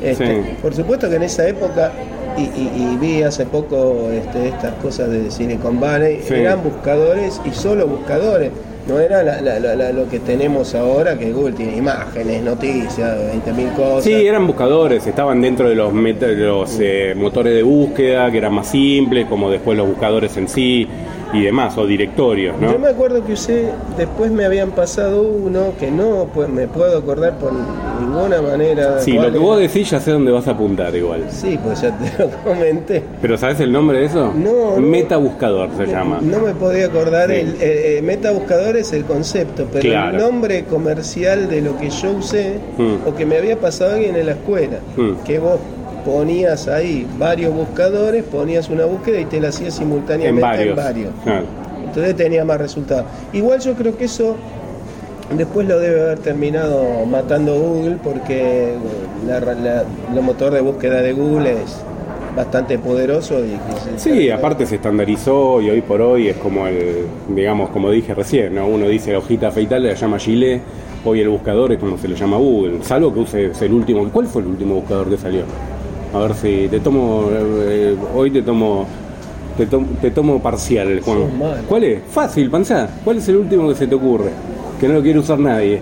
Este, 0.05 0.27
Sí. 0.27 0.33
Por 0.61 0.75
supuesto 0.75 1.09
que 1.09 1.17
en 1.17 1.23
esa 1.23 1.49
época, 1.49 1.91
y, 2.37 2.43
y- 2.43 2.93
y 2.93 2.97
vi 3.01 3.23
hace 3.23 3.47
poco 3.47 4.11
este, 4.13 4.49
estas 4.49 4.75
cosas 4.75 5.11
de 5.11 5.31
Silicon 5.31 5.81
Valley, 5.81 6.21
Sí. 6.23 6.35
eran 6.35 6.63
buscadores 6.63 7.41
y 7.47 7.51
solo 7.53 7.87
buscadores. 7.87 8.51
No 8.89 8.99
era 8.99 9.23
la- 9.23 9.41
la- 9.43 9.59
la- 9.77 9.93
lo 9.93 10.09
que 10.09 10.19
tenemos 10.21 10.75
ahora, 10.75 11.19
que 11.19 11.31
Google 11.31 11.53
tiene 11.55 11.77
imágenes, 11.77 12.43
noticias, 12.43 13.19
20.000 13.19 13.69
cosas. 13.77 14.05
Sí, 14.05 14.15
eran 14.27 14.47
buscadores, 14.47 15.07
estaban 15.07 15.43
dentro 15.43 15.69
de 15.69 15.75
los, 15.75 15.93
met- 15.93 16.19
los 16.37 16.79
eh, 16.81 17.15
motores 17.15 17.55
de 17.55 17.63
búsqueda, 17.63 18.31
que 18.31 18.39
eran 18.39 18.55
más 18.55 18.69
simples, 18.69 19.27
como 19.27 19.51
después 19.51 19.77
los 19.77 19.87
buscadores 19.87 20.35
en 20.39 20.49
sí 20.49 20.89
y 21.33 21.43
demás, 21.43 21.77
o 21.77 21.87
directorios, 21.87 22.57
Yo 22.61 22.73
¿no? 22.73 22.79
me 22.79 22.89
acuerdo 22.89 23.25
que 23.25 23.35
usé, 23.35 23.69
después 23.97 24.31
me 24.31 24.45
habían 24.45 24.71
pasado 24.71 25.23
uno 25.23 25.73
que 25.79 25.91
no 25.91 26.29
pues, 26.33 26.49
me 26.49 26.67
puedo 26.69 26.97
acordar 26.99 27.37
por 27.39 27.53
ninguna 28.01 28.41
manera. 28.41 29.01
Sí, 29.01 29.13
lo 29.13 29.23
que 29.23 29.29
era. 29.29 29.39
vos 29.39 29.59
decís 29.59 29.91
ya 29.91 30.01
sé 30.01 30.11
dónde 30.13 30.33
vas 30.33 30.49
a 30.49 30.53
apuntar 30.53 30.95
igual. 30.97 31.25
Sí, 31.31 31.59
pues 31.63 31.83
ya 31.83 31.97
te 31.99 32.23
lo 32.25 32.31
comenté. 32.45 33.03
¿Pero 33.21 33.37
sabes 33.37 33.61
el 33.61 33.73
nombre 33.73 33.99
de 33.99 34.05
eso? 34.07 34.33
No, 34.35 34.77
no. 34.77 34.81
Metabuscador 34.81 35.71
se 35.77 35.87
llama. 35.87 36.19
No 36.23 36.41
me 36.41 36.55
podía 36.55 36.87
acordar, 36.87 37.29
Sí. 37.31 37.37
el 37.37 37.49
eh, 37.61 37.99
eh, 37.99 38.03
metabuscador 38.03 38.77
es 38.77 38.93
el 38.93 39.05
concepto, 39.05 39.67
pero 39.71 39.83
Claro. 39.83 40.17
el 40.17 40.23
nombre 40.23 40.65
comercial 40.65 41.49
de 41.49 41.61
lo 41.61 41.77
que 41.79 41.91
yo 41.91 42.11
usé 42.13 42.59
Mm. 42.79 43.07
o 43.09 43.15
que 43.15 43.27
me 43.27 43.37
había 43.37 43.59
pasado 43.59 43.95
alguien 43.95 44.17
en 44.17 44.27
la 44.27 44.33
escuela, 44.33 44.79
Mm. 44.97 45.25
que 45.25 45.39
vos 45.39 45.59
ponías 46.05 46.69
ahí 46.69 47.07
varios 47.19 47.55
buscadores, 47.55 48.25
ponías 48.25 48.69
una 48.69 48.85
búsqueda 48.85 49.21
y 49.21 49.25
te 49.27 49.41
la 49.41 49.49
hacías 49.49 49.75
En 49.75 49.85
simultáneamente 49.87 50.41
varios. 50.43 50.69
en 50.71 50.77
varios. 50.85 51.11
Claro. 51.25 51.45
Entonces 51.87 52.17
tenía 52.17 52.45
más 52.45 52.59
resultados. 52.59 53.05
Igual 53.33 53.61
yo 53.61 53.75
creo 53.75 53.97
que 53.97 54.05
eso 54.05 54.37
después 55.37 55.67
lo 55.69 55.79
debe 55.79 56.01
haber 56.01 56.19
terminado 56.21 57.05
matando 57.07 57.59
Google 57.59 57.97
porque 58.03 58.73
la, 59.27 59.41
la- 59.41 59.85
el 60.15 60.23
motor 60.23 60.53
de 60.53 60.61
búsqueda 60.61 61.03
de 61.03 61.13
Google 61.13 61.51
es 61.53 61.77
bastante 62.37 62.79
poderoso 62.79 63.41
y 63.45 63.59
Sí, 63.97 64.31
aparte 64.31 64.65
se 64.65 64.77
estandarizó 64.77 65.61
y 65.61 65.71
hoy 65.71 65.81
por 65.83 66.01
hoy 66.01 66.29
es 66.29 66.37
como 66.37 66.67
el, 66.69 67.07
digamos, 67.35 67.71
como 67.71 67.91
dije 67.91 68.15
recién, 68.15 68.55
¿no? 68.55 68.67
Uno 68.69 68.87
dice 68.87 69.13
la 69.13 69.19
hojita 69.19 69.49
afeitar, 69.49 69.81
la 69.81 69.95
llama 69.95 70.19
Gillette, 70.19 70.63
hoy 71.05 71.21
el 71.21 71.29
buscador 71.31 71.73
es 71.73 71.79
como 71.79 71.99
se 71.99 72.07
le 72.07 72.15
llama 72.15 72.37
Google, 72.37 72.79
salvo 72.83 73.13
que 73.13 73.21
uses 73.21 73.61
el 73.63 73.73
último. 73.73 74.09
¿Cuál 74.11 74.27
fue 74.27 74.43
el 74.43 74.49
último 74.49 74.77
buscador 74.77 75.11
que 75.11 75.17
salió? 75.17 75.43
A 76.15 76.19
ver 76.21 76.35
si 76.35 76.69
te 76.69 76.81
tomo, 76.81 77.29
eh, 77.33 77.95
hoy 78.15 78.31
te 78.31 78.43
tomo, 78.43 78.87
te, 79.57 79.67
tom- 79.67 79.87
te 80.01 80.11
tomo 80.11 80.41
parcial 80.41 80.89
el 80.89 81.01
Juan. 81.01 81.19
¿Cuál 81.69 81.85
es? 81.85 82.01
Fácil, 82.11 82.51
panza. 82.51 82.89
¿Cuál 83.05 83.19
es 83.19 83.29
el 83.29 83.37
último 83.37 83.69
que 83.69 83.75
se 83.75 83.87
te 83.87 83.95
ocurre? 83.95 84.31
Que 84.81 84.89
no 84.89 84.95
lo 84.95 85.03
quiere 85.03 85.19
usar 85.19 85.39
nadie. 85.39 85.81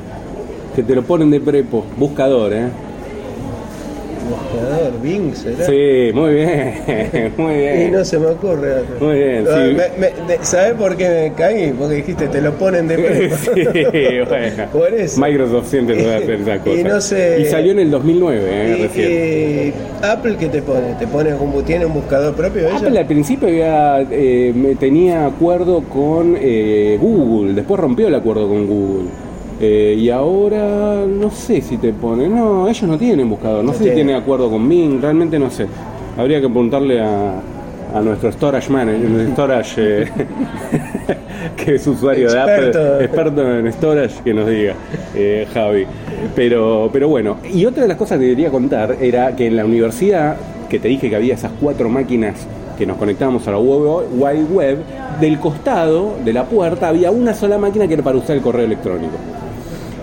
Que 0.75 0.83
te 0.83 0.95
lo 0.95 1.03
ponen 1.03 1.31
de 1.31 1.41
prepo, 1.41 1.85
buscador, 1.97 2.53
¿eh? 2.53 2.69
Buscador, 4.29 5.01
Bing 5.03 5.35
será. 5.35 5.65
Sí, 5.67 6.11
muy 6.15 6.35
bien, 6.35 7.33
muy 7.37 7.55
Y 7.55 7.59
bien. 7.59 7.93
no 7.93 8.05
se 8.05 8.19
me 8.19 8.27
ocurre. 8.27 8.75
Muy 9.01 9.15
bien, 9.19 9.45
Ah, 9.51 9.65
sí. 9.67 10.35
¿Sabés 10.43 10.75
por 10.75 10.97
qué 10.97 11.09
me 11.09 11.33
caí? 11.37 11.73
Porque 11.73 11.95
dijiste, 11.97 12.29
te 12.29 12.41
lo 12.41 12.53
ponen 12.55 12.89
de 12.89 12.99
prepo. 12.99 13.37
Sí, 13.55 14.19
bueno. 14.29 14.65
Por 14.73 14.93
eso. 14.95 15.21
Microsoft 15.21 15.69
siempre 15.69 15.97
puede 15.97 16.15
hacer 16.17 16.41
esa 16.41 16.59
cosa. 16.59 16.77
Y 16.81 16.85
no 16.85 17.01
sé- 17.01 17.39
Y 17.41 17.45
salió 17.47 17.73
en 17.73 17.79
el 17.81 17.91
2009, 17.91 18.41
eh, 18.45 18.77
Y- 18.79 18.83
recién. 18.83 19.75
y 20.03 20.05
Apple, 20.05 20.37
¿qué 20.39 20.47
te 20.49 20.63
pone? 20.63 20.95
¿Te 20.99 21.07
pone 21.07 21.35
un, 21.35 21.65
tiene 21.65 21.87
un 21.87 21.95
buscador 21.95 22.35
propio 22.35 22.69
ella? 22.69 22.77
Apple 22.77 22.99
al 22.99 23.07
principio 23.07 23.49
había, 23.49 24.01
eh, 24.11 24.77
tenía 24.79 25.27
acuerdo 25.27 25.83
con 25.83 26.37
eh, 26.39 26.99
Google, 27.01 27.55
después 27.55 27.81
rompió 27.81 28.09
el 28.09 28.15
acuerdo 28.15 28.49
con 28.49 28.67
Google. 28.67 29.09
Eh, 29.61 29.97
y 29.99 30.11
ahora 30.11 31.05
no 31.09 31.31
sé 31.31 31.61
si 31.63 31.79
te 31.79 31.93
pone. 31.93 32.29
No, 32.29 32.69
ellos 32.69 32.83
no 32.83 32.99
tienen 32.99 33.29
buscador. 33.29 33.65
No, 33.65 33.73
No 33.73 33.73
sé 33.73 33.79
si 33.79 33.85
tienen. 33.85 34.07
tiene 34.07 34.15
acuerdo 34.21 34.51
con 34.51 34.69
Bing, 34.69 35.01
realmente 35.01 35.39
no 35.39 35.51
sé. 35.51 35.67
Habría 36.19 36.41
que 36.41 36.49
preguntarle 36.49 37.01
a, 37.01 37.41
a 37.95 38.01
nuestro 38.03 38.31
storage 38.33 38.71
manager, 38.71 39.09
nuestro 39.09 39.33
storage, 39.35 39.75
eh, 40.03 40.09
que 41.57 41.75
es 41.77 41.87
usuario 41.87 42.31
de 42.31 42.37
Experto. 42.39 42.79
Apple, 42.95 43.05
experto 43.05 43.59
en 43.59 43.73
storage, 43.73 44.23
que 44.25 44.35
nos 44.35 44.47
diga, 44.49 44.75
eh, 45.15 45.47
Javi. 45.53 45.87
Pero, 46.35 46.91
pero 46.93 47.09
bueno, 47.09 47.37
y 47.53 47.65
otra 47.65 47.83
de 47.83 47.89
las 47.89 47.97
cosas 47.97 48.19
que 48.19 48.27
quería 48.29 48.51
contar 48.51 48.97
era 49.01 49.35
que 49.37 49.47
en 49.47 49.57
la 49.57 49.65
universidad, 49.65 50.37
que 50.69 50.79
te 50.79 50.89
dije 50.89 51.09
que 51.09 51.17
había 51.17 51.35
esas 51.35 51.53
cuatro 51.61 51.89
máquinas 51.89 52.47
que 52.77 52.85
nos 52.85 52.99
conectábamos 52.99 53.47
a 53.49 53.53
la 53.53 53.59
wide 53.59 54.45
web, 54.53 54.79
del 55.21 55.39
costado 55.39 56.15
de 56.25 56.33
la 56.35 56.45
puerta 56.45 56.89
había 56.89 57.11
una 57.11 57.33
sola 57.33 57.57
máquina 57.57 57.89
que 57.89 57.95
era 57.95 58.03
para 58.03 58.19
usar 58.19 58.37
el 58.37 58.43
correo 58.43 58.67
electrónico. 58.67 59.15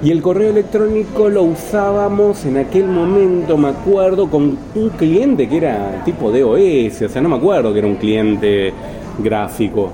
Y 0.03 0.11
el 0.11 0.21
correo 0.21 0.49
electrónico 0.49 1.29
lo 1.29 1.43
usábamos 1.43 2.43
en 2.45 2.57
aquel 2.57 2.85
momento, 2.85 3.57
me 3.57 3.69
acuerdo, 3.69 4.29
con 4.29 4.57
un 4.75 4.89
cliente 4.89 5.47
que 5.47 5.57
era 5.57 6.01
tipo 6.03 6.29
DOS, 6.29 7.03
o 7.03 7.09
sea, 7.09 7.21
no 7.21 7.29
me 7.29 7.37
acuerdo 7.37 7.71
que 7.71 7.79
era 7.79 7.87
un 7.87 7.95
cliente 7.95 8.73
gráfico. 9.19 9.91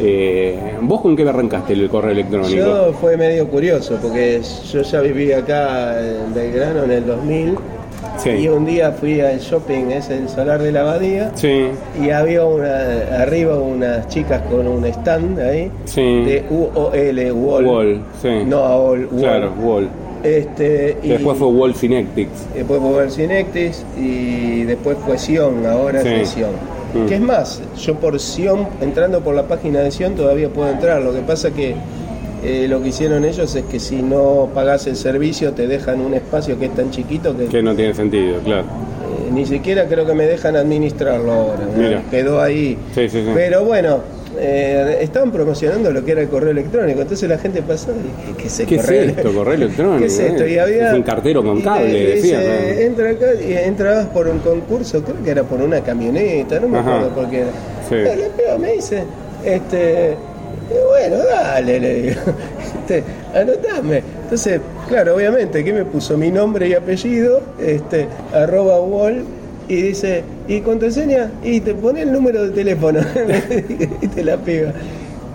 Eh, 0.00 0.78
¿Vos 0.80 1.02
con 1.02 1.14
qué 1.14 1.28
arrancaste 1.28 1.74
el 1.74 1.90
correo 1.90 2.12
electrónico? 2.12 2.56
Yo 2.56 2.92
fue 2.94 3.18
medio 3.18 3.46
curioso 3.48 3.98
porque 4.00 4.40
yo 4.72 4.80
ya 4.80 5.00
viví 5.02 5.30
acá 5.32 6.00
en 6.00 6.32
Belgrano 6.32 6.84
en 6.84 6.90
el 6.92 7.06
2000 7.06 7.58
Sí. 8.18 8.30
Y 8.30 8.48
un 8.48 8.64
día 8.66 8.92
fui 8.92 9.20
al 9.20 9.38
shopping, 9.38 9.90
es 9.90 10.08
el 10.10 10.28
solar 10.28 10.62
de 10.62 10.72
la 10.72 10.80
abadía, 10.82 11.30
Sí, 11.34 11.66
y 12.02 12.10
había 12.10 12.44
una, 12.44 13.22
arriba 13.22 13.58
unas 13.58 14.08
chicas 14.08 14.42
con 14.50 14.66
un 14.66 14.84
stand 14.86 15.38
ahí 15.40 15.70
Sí. 15.84 16.00
de 16.24 16.44
UOL, 16.50 17.32
Wall. 17.32 17.64
Wall. 17.66 18.00
No 18.48 18.58
AOL, 18.58 19.06
Wall. 19.10 19.20
claro, 19.20 19.52
Wall. 19.60 19.88
Este, 20.22 20.98
y 21.02 21.08
Después 21.08 21.38
fue 21.38 21.46
Wall 21.48 21.74
Synectics. 21.74 22.46
después 22.54 22.78
fue 22.80 22.92
ver 22.92 23.10
Cinectis 23.10 23.84
y 23.98 24.64
después 24.64 24.98
fue 25.06 25.16
Sion, 25.18 25.64
ahora 25.66 26.02
es 26.02 26.28
Sion. 26.30 26.50
Mm. 26.92 27.06
Que 27.06 27.14
es 27.14 27.20
más, 27.22 27.62
yo 27.78 27.94
por 27.94 28.18
Sion, 28.20 28.66
entrando 28.82 29.20
por 29.20 29.34
la 29.34 29.44
página 29.44 29.80
de 29.80 29.90
Sion 29.90 30.14
todavía 30.16 30.50
puedo 30.50 30.68
entrar, 30.70 31.00
lo 31.00 31.14
que 31.14 31.20
pasa 31.20 31.50
que 31.52 31.74
eh, 32.42 32.66
lo 32.68 32.82
que 32.82 32.88
hicieron 32.88 33.24
ellos 33.24 33.54
es 33.54 33.64
que 33.64 33.78
si 33.78 34.02
no 34.02 34.48
pagás 34.54 34.86
el 34.86 34.96
servicio 34.96 35.52
te 35.52 35.66
dejan 35.66 36.00
un 36.00 36.14
espacio 36.14 36.58
que 36.58 36.66
es 36.66 36.74
tan 36.74 36.90
chiquito 36.90 37.36
que 37.36 37.46
Que 37.46 37.62
no 37.62 37.74
tiene 37.74 37.94
sentido, 37.94 38.38
claro. 38.40 38.62
eh, 38.62 39.30
ni 39.32 39.44
siquiera 39.46 39.86
creo 39.86 40.06
que 40.06 40.14
me 40.14 40.26
dejan 40.26 40.56
administrarlo 40.56 41.30
ahora. 41.32 42.02
Quedó 42.10 42.40
ahí. 42.40 42.78
Sí, 42.94 43.08
sí, 43.08 43.22
sí. 43.24 43.30
Pero 43.34 43.64
bueno, 43.64 43.98
eh, 44.38 44.98
estaban 45.00 45.30
promocionando 45.32 45.90
lo 45.90 46.04
que 46.04 46.12
era 46.12 46.22
el 46.22 46.28
correo 46.28 46.50
electrónico. 46.50 47.00
Entonces 47.02 47.28
la 47.28 47.36
gente 47.38 47.60
pasaba 47.62 47.96
y 47.98 48.32
¿qué 48.40 48.46
es 48.46 48.62
¿Qué 48.66 48.74
es 48.76 48.82
correo 48.82 49.02
esto, 49.02 49.32
correo 49.34 49.54
electrónico? 49.54 49.98
¿Qué 49.98 50.06
es 50.06 50.18
esto? 50.18 50.46
Y 50.46 50.54
eh? 50.54 50.60
había, 50.60 50.88
Es 50.90 50.94
un 50.96 51.02
cartero 51.02 51.42
con 51.42 51.58
y 51.58 51.62
cable, 51.62 52.14
decía. 52.14 52.40
dice, 52.40 52.74
¿no? 52.74 52.80
Entra 52.80 53.10
acá 53.10 53.26
y 53.46 53.52
entrabas 53.52 54.06
por 54.06 54.28
un 54.28 54.38
concurso, 54.38 55.02
creo 55.02 55.22
que 55.22 55.30
era 55.30 55.42
por 55.42 55.60
una 55.60 55.80
camioneta, 55.82 56.58
no 56.60 56.68
me 56.68 56.78
Ajá. 56.78 56.96
acuerdo 56.96 57.14
por 57.16 57.28
qué 57.30 57.40
era. 57.40 57.50
Sí. 57.88 57.96
Y 58.56 58.60
me 58.60 58.72
dice, 58.72 59.02
este, 59.44 60.14
y 60.70 60.88
bueno, 60.88 61.24
dale, 61.24 61.80
le 61.80 62.02
digo, 62.02 62.20
este, 62.80 63.04
anotame. 63.34 64.02
Entonces, 64.22 64.60
claro, 64.88 65.16
obviamente, 65.16 65.64
que 65.64 65.72
me 65.72 65.84
puso 65.84 66.16
mi 66.16 66.30
nombre 66.30 66.68
y 66.68 66.74
apellido, 66.74 67.42
este, 67.60 68.06
arroba 68.32 68.80
wall, 68.80 69.24
y 69.68 69.82
dice, 69.82 70.22
¿y 70.48 70.60
contraseña? 70.60 71.30
Y 71.42 71.60
te 71.60 71.74
pone 71.74 72.02
el 72.02 72.12
número 72.12 72.44
de 72.44 72.50
teléfono, 72.50 73.00
y 74.00 74.06
te 74.06 74.24
la 74.24 74.36
pega. 74.36 74.72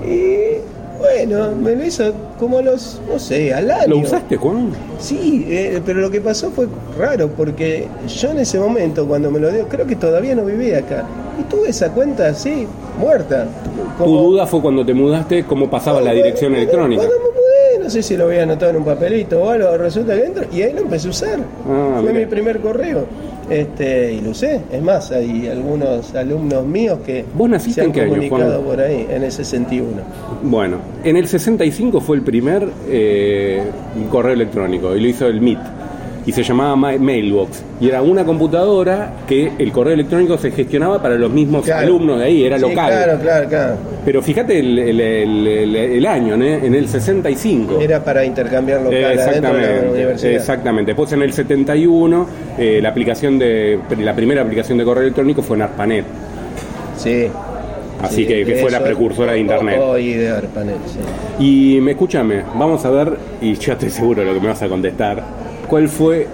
Y 0.05 0.57
bueno, 0.99 1.51
me 1.55 1.75
lo 1.75 1.85
hizo 1.85 2.13
como 2.39 2.57
a 2.57 2.61
los, 2.61 3.01
no 3.11 3.17
sé, 3.19 3.53
al 3.53 3.71
año. 3.71 3.87
¿Lo 3.87 3.97
usaste, 3.99 4.35
Juan? 4.37 4.69
Sí, 4.99 5.45
eh, 5.49 5.81
pero 5.85 6.01
lo 6.01 6.11
que 6.11 6.19
pasó 6.21 6.51
fue 6.51 6.67
raro, 6.97 7.29
porque 7.29 7.87
yo 8.07 8.31
en 8.31 8.39
ese 8.39 8.59
momento, 8.59 9.07
cuando 9.07 9.31
me 9.31 9.39
lo 9.39 9.51
dio, 9.51 9.67
creo 9.67 9.85
que 9.87 9.95
todavía 9.95 10.35
no 10.35 10.43
vivía 10.45 10.79
acá. 10.79 11.05
Y 11.39 11.43
tuve 11.43 11.69
esa 11.69 11.91
cuenta 11.91 12.27
así, 12.27 12.67
muerta. 12.99 13.45
Tu 13.97 14.03
Como- 14.03 14.21
duda 14.23 14.45
fue 14.47 14.61
cuando 14.61 14.85
te 14.85 14.93
mudaste, 14.93 15.43
cómo 15.45 15.69
pasaba 15.69 16.01
la 16.01 16.11
dirección 16.11 16.55
electrónica. 16.55 17.01
Cuando 17.03 17.15
me 17.19 17.29
mudé, 17.31 17.83
no 17.83 17.89
sé 17.89 18.01
si 18.03 18.17
lo 18.17 18.25
había 18.25 18.43
anotado 18.43 18.71
en 18.71 18.77
un 18.77 18.85
papelito 18.85 19.41
o 19.43 19.49
algo, 19.49 19.77
resulta 19.77 20.15
que 20.15 20.25
entro 20.25 20.45
y 20.51 20.61
ahí 20.61 20.73
lo 20.73 20.81
empecé 20.81 21.07
a 21.07 21.11
usar. 21.11 21.39
Ah, 21.69 21.99
Fue 22.01 22.11
mira. 22.11 22.25
mi 22.25 22.25
primer 22.25 22.59
correo. 22.59 23.05
Este, 23.49 24.13
y 24.13 24.21
lo 24.21 24.31
usé. 24.31 24.61
Es 24.71 24.81
más, 24.81 25.11
hay 25.11 25.47
algunos 25.47 26.13
alumnos 26.15 26.65
míos 26.65 26.99
que 27.05 27.25
¿Vos 27.33 27.49
naciste 27.49 27.75
se 27.75 27.81
han 27.81 27.87
en 27.87 27.93
qué 27.93 28.07
comunicado 28.07 28.61
por 28.61 28.79
ahí, 28.81 29.07
en 29.09 29.23
el 29.23 29.31
61. 29.31 30.01
Bueno, 30.43 30.77
en 31.03 31.17
el 31.17 31.27
65 31.27 32.01
fue 32.01 32.17
el 32.17 32.23
primer 32.23 32.67
eh, 32.87 33.63
correo 34.09 34.33
electrónico 34.33 34.95
y 34.95 34.99
lo 34.99 35.07
hizo 35.07 35.27
el 35.27 35.41
MIT 35.41 35.59
y 36.25 36.31
se 36.31 36.41
llamaba 36.43 36.75
Ma- 36.75 36.97
Mailbox 36.97 37.61
y 37.79 37.87
era 37.87 38.01
una 38.01 38.25
computadora 38.25 39.13
que 39.27 39.51
el 39.59 39.71
correo 39.71 39.93
electrónico 39.93 40.37
se 40.37 40.49
gestionaba 40.51 40.99
para 41.01 41.15
los 41.15 41.29
mismos 41.31 41.65
Claro. 41.65 41.85
alumnos 41.85 42.19
de 42.19 42.25
ahí, 42.25 42.43
era 42.45 42.57
Sí, 42.57 42.63
local. 42.63 42.87
Claro, 42.91 43.19
claro, 43.21 43.47
claro. 43.49 43.75
Pero 44.03 44.21
fíjate 44.21 44.57
el, 44.59 44.79
el- 44.79 44.99
el- 45.01 45.47
el- 45.47 45.75
el 45.75 46.05
año, 46.05 46.35
¿eh? 46.41 46.61
en 46.65 46.73
el 46.73 46.87
65. 46.87 47.79
Era 47.79 48.03
para 48.03 48.25
intercambiar 48.25 48.81
local 48.81 48.93
Eh, 48.93 49.05
adentro 49.05 49.23
de 49.25 49.41
la 49.41 49.41
Exactamente, 49.49 49.89
universidad. 49.91 50.31
exactamente. 50.33 50.91
Después 50.91 51.11
en 51.13 51.21
el 51.21 51.33
71 51.33 52.27
eh, 52.57 52.79
la 52.81 52.89
aplicación 52.89 53.37
de 53.37 53.79
la 53.99 54.15
primera 54.15 54.41
aplicación 54.41 54.77
de 54.77 54.83
correo 54.83 55.03
electrónico 55.03 55.41
fue 55.43 55.57
en 55.57 55.61
ARPANET. 55.63 56.05
Sí. 56.97 57.27
Así 58.01 58.15
Sí, 58.17 58.27
que, 58.27 58.45
que 58.45 58.55
fue 58.57 58.69
la 58.71 58.83
precursora 58.83 59.31
de 59.33 59.39
internet. 59.39 59.79
Y 59.99 60.13
de 60.13 60.29
ARPANET, 60.29 60.77
sí. 60.87 60.99
Y 61.77 61.81
me 61.81 61.91
escúchame, 61.91 62.41
vamos 62.57 62.83
a 62.85 62.89
ver, 62.89 63.13
y 63.41 63.53
ya 63.55 63.73
estoy 63.73 63.89
seguro 63.89 64.21
de 64.21 64.27
lo 64.27 64.33
que 64.33 64.39
me 64.41 64.47
vas 64.47 64.61
a 64.61 64.67
contestar. 64.67 65.44
¿Cuál 65.67 65.89
fue? 65.89 66.27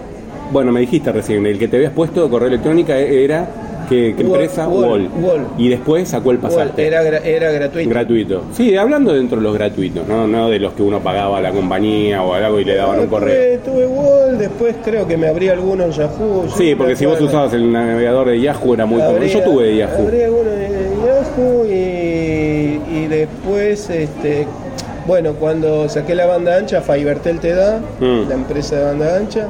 Bueno, 0.52 0.72
me 0.72 0.82
dijiste 0.82 1.12
recién, 1.12 1.46
el 1.46 1.58
que 1.58 1.68
te 1.68 1.78
habías 1.78 1.94
puesto 1.94 2.24
de 2.24 2.30
correo 2.30 2.50
electrónica 2.50 2.98
era 2.98 3.48
que, 3.88 4.14
que 4.16 4.24
Wall, 4.24 4.32
empresa 4.42 4.68
Wall, 4.68 5.10
Wall. 5.22 5.48
Y 5.58 5.70
después 5.70 6.14
a 6.14 6.20
cuál 6.22 6.38
pasaste. 6.40 6.86
era, 6.86 7.02
era 7.20 7.52
gratuito. 7.52 7.90
Gratuito. 7.90 8.44
Sí, 8.54 8.76
hablando 8.76 9.14
dentro 9.14 9.38
de 9.38 9.44
los 9.44 9.54
gratuitos, 9.54 10.06
¿no? 10.08 10.28
no 10.28 10.50
de 10.50 10.60
los 10.60 10.74
que 10.74 10.84
uno 10.84 11.00
pagaba 11.00 11.38
a 11.38 11.42
la 11.42 11.52
compañía 11.52 12.22
o 12.22 12.34
algo 12.34 12.60
y 12.60 12.66
le 12.66 12.76
daban 12.76 13.00
un 13.00 13.06
Tuve- 13.06 13.10
correo. 13.10 13.60
Tuve 13.60 13.86
Wall, 13.88 14.38
después 14.38 14.76
creo 14.84 15.08
que 15.08 15.16
me 15.18 15.28
abrí 15.28 15.48
alguno 15.48 15.86
en 15.86 15.92
Yahoo. 15.92 16.46
Sí, 16.58 16.76
porque 16.76 16.96
si 16.98 17.06
vos 17.06 17.20
usabas 17.22 17.54
el 17.54 17.72
navegador 17.72 18.28
de 18.28 18.42
Yahoo 18.42 18.74
era 18.74 18.86
muy 18.86 19.02
común. 19.02 19.22
Yo 19.24 19.42
tuve 19.42 19.68
de 19.68 19.78
Yahoo. 19.78 20.08
Abrí 20.08 20.22
alguno 20.24 20.50
de 20.50 20.70
Yahoo 21.06 21.66
y, 21.66 22.98
y 22.98 23.08
después, 23.08 23.90
este, 23.90 24.48
bueno, 25.08 25.34
cuando 25.34 25.88
saqué 25.90 26.16
la 26.16 26.26
banda 26.26 26.58
ancha, 26.58 26.82
Fivertel 26.82 27.40
te 27.40 27.54
da, 27.54 27.80
Mm. 28.00 28.28
la 28.30 28.34
empresa 28.36 28.76
de 28.78 28.84
banda 28.86 29.16
ancha. 29.18 29.48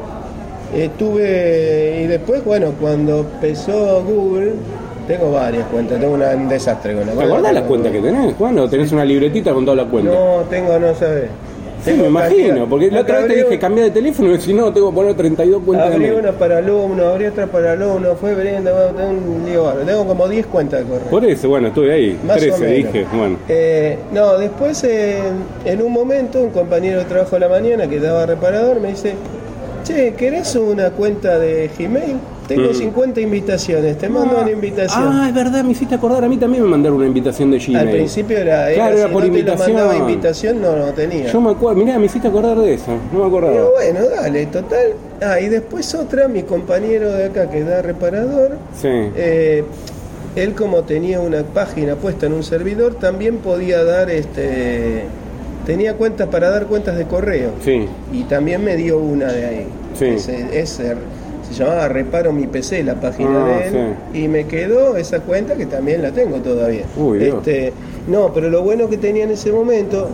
Eh, 0.74 0.90
tuve, 0.98 2.02
y 2.04 2.08
después, 2.08 2.44
bueno, 2.46 2.74
cuando 2.80 3.20
empezó 3.20 4.02
Google, 4.04 4.54
tengo 5.08 5.32
varias 5.34 5.66
cuentas, 5.68 6.00
tengo 6.00 6.14
una, 6.14 6.30
un 6.30 6.48
desastre 6.48 6.96
con 6.96 7.06
la 7.06 7.12
¿Te 7.14 7.24
acordás 7.24 7.54
las 7.54 7.64
cuentas 7.64 7.92
que 7.92 8.00
tenés, 8.00 8.34
Juan? 8.36 8.58
¿O 8.60 8.70
tenés 8.70 8.92
una 8.94 9.04
libretita 9.04 9.54
con 9.54 9.66
toda 9.66 9.78
la 9.84 9.86
cuenta? 9.90 10.12
No, 10.12 10.44
tengo, 10.50 10.80
no 10.80 10.96
sabes. 10.96 11.26
Sí, 11.84 11.94
me 11.94 12.08
imagino, 12.08 12.68
porque 12.68 12.92
la 12.92 13.02
otra 13.02 13.20
vez 13.20 13.28
te 13.28 13.44
dije 13.44 13.60
cambiar 13.60 13.88
de 13.88 13.92
teléfono 13.92 14.38
si 14.40 14.54
no, 14.54 14.72
tengo 14.72 14.90
que 14.92 14.96
poner 14.96 15.16
32 15.16 15.64
cuentas 15.64 15.90
de 15.90 15.96
Abrí 15.96 16.10
una 16.12 16.32
para 16.32 16.58
alumnos, 16.60 17.06
abrí 17.08 17.26
otra 17.26 17.48
para 17.48 17.72
alumnos, 17.72 18.18
fue 18.20 18.36
Brenda, 18.36 18.72
bueno, 18.72 19.86
tengo 19.86 20.06
como 20.06 20.28
10 20.28 20.46
cuentas 20.46 20.82
de 20.82 20.86
correo. 20.86 21.08
Por 21.10 21.26
eso, 21.26 21.50
bueno, 21.50 21.70
estuve 21.70 21.94
ahí, 21.94 22.20
Más 22.26 22.38
o 22.38 22.40
13 22.40 22.60
menos. 22.60 22.94
dije, 22.94 23.06
bueno. 23.14 23.38
Eh, 23.50 23.98
no, 24.14 24.38
después 24.38 24.84
eh, 24.84 25.20
en 25.66 25.82
un 25.82 25.92
momento 25.92 26.40
un 26.42 26.52
compañero 26.52 27.00
de 27.00 27.06
trabajo 27.06 27.36
a 27.36 27.40
la 27.40 27.50
mañana 27.50 27.88
que 27.88 28.00
daba 28.00 28.26
reparador 28.26 28.80
me 28.80 28.90
dice, 28.90 29.16
che, 29.84 30.14
¿querés 30.14 30.56
una 30.56 30.92
cuenta 30.92 31.40
de 31.40 31.70
Gmail? 31.78 32.18
Tengo 32.56 32.72
Mm. 32.72 32.76
50 32.76 33.22
invitaciones, 33.22 33.98
te 33.98 34.10
mando 34.10 34.40
una 34.42 34.52
invitación. 34.52 35.04
Ah, 35.14 35.28
es 35.30 35.34
verdad, 35.34 35.64
me 35.64 35.72
hiciste 35.72 35.96
acordar, 35.96 36.24
a 36.24 36.28
mí 36.28 36.38
también 36.38 36.64
me 36.64 36.70
mandaron 36.70 36.98
una 36.98 37.08
invitación 37.08 37.50
de 37.52 37.60
Gmail. 37.60 37.78
Al 37.78 37.90
principio 37.92 38.38
era, 38.38 38.68
era 38.70 38.76
Claro, 38.76 38.98
era 38.98 39.08
si 39.08 39.14
por 39.14 39.22
no 39.24 39.26
te 39.28 39.32
lo 39.32 39.40
invitación. 39.40 39.74
mandaba 39.76 39.98
invitación, 39.98 40.62
no, 40.62 40.76
no 40.76 40.86
tenía. 40.94 41.28
Yo 41.32 41.40
me 41.42 41.52
acuerdo, 41.52 41.78
mirá, 41.84 41.98
me 41.98 42.06
hiciste 42.08 42.28
acordar 42.28 42.58
de 42.58 42.74
eso, 42.74 42.92
no 43.14 43.20
me 43.20 43.26
acordaba. 43.26 43.54
Pero 43.54 43.72
bueno, 43.72 44.00
dale, 44.10 44.46
total. 44.48 44.94
Ah, 45.22 45.40
y 45.40 45.48
después 45.50 45.94
otra, 45.96 46.28
mi 46.28 46.44
compañero 46.44 47.12
de 47.12 47.26
acá 47.26 47.50
que 47.50 47.64
da 47.64 47.82
reparador, 47.82 48.58
Sí. 48.80 48.88
Eh, 48.90 49.64
él 50.36 50.54
como 50.54 50.84
tenía 50.84 51.20
una 51.20 51.44
página 51.44 51.96
puesta 51.96 52.26
en 52.26 52.34
un 52.34 52.44
servidor, 52.44 52.96
también 52.96 53.38
podía 53.38 53.84
dar 53.84 54.10
este 54.10 55.04
tenía 55.66 55.94
cuentas 55.94 56.28
para 56.30 56.50
dar 56.50 56.66
cuentas 56.66 56.98
de 56.98 57.06
correo. 57.06 57.52
Sí. 57.64 57.86
Y 58.12 58.24
también 58.24 58.64
me 58.64 58.76
dio 58.76 58.98
una 58.98 59.32
de 59.32 59.46
ahí. 59.46 59.68
Sí. 59.94 60.06
Ese- 60.06 60.60
ese- 60.60 60.96
se 61.54 61.64
llamaba 61.64 61.88
Reparo 61.88 62.32
mi 62.34 62.48
PC, 62.48 62.84
la 62.84 62.96
página 62.96 63.30
Ah, 63.46 63.60
de 63.60 63.68
él. 63.68 63.94
Y 64.14 64.28
me 64.28 64.46
quedó 64.46 64.98
esa 64.98 65.20
cuenta 65.20 65.56
que 65.56 65.66
también 65.66 66.02
la 66.02 66.12
tengo 66.12 66.38
todavía. 66.38 66.84
Uy. 66.98 67.24
Este, 67.24 67.74
no, 68.08 68.34
pero 68.34 68.50
lo 68.50 68.62
bueno 68.64 68.90
que 68.90 68.98
tenía 68.98 69.24
en 69.26 69.32
ese 69.32 69.52
momento, 69.52 70.10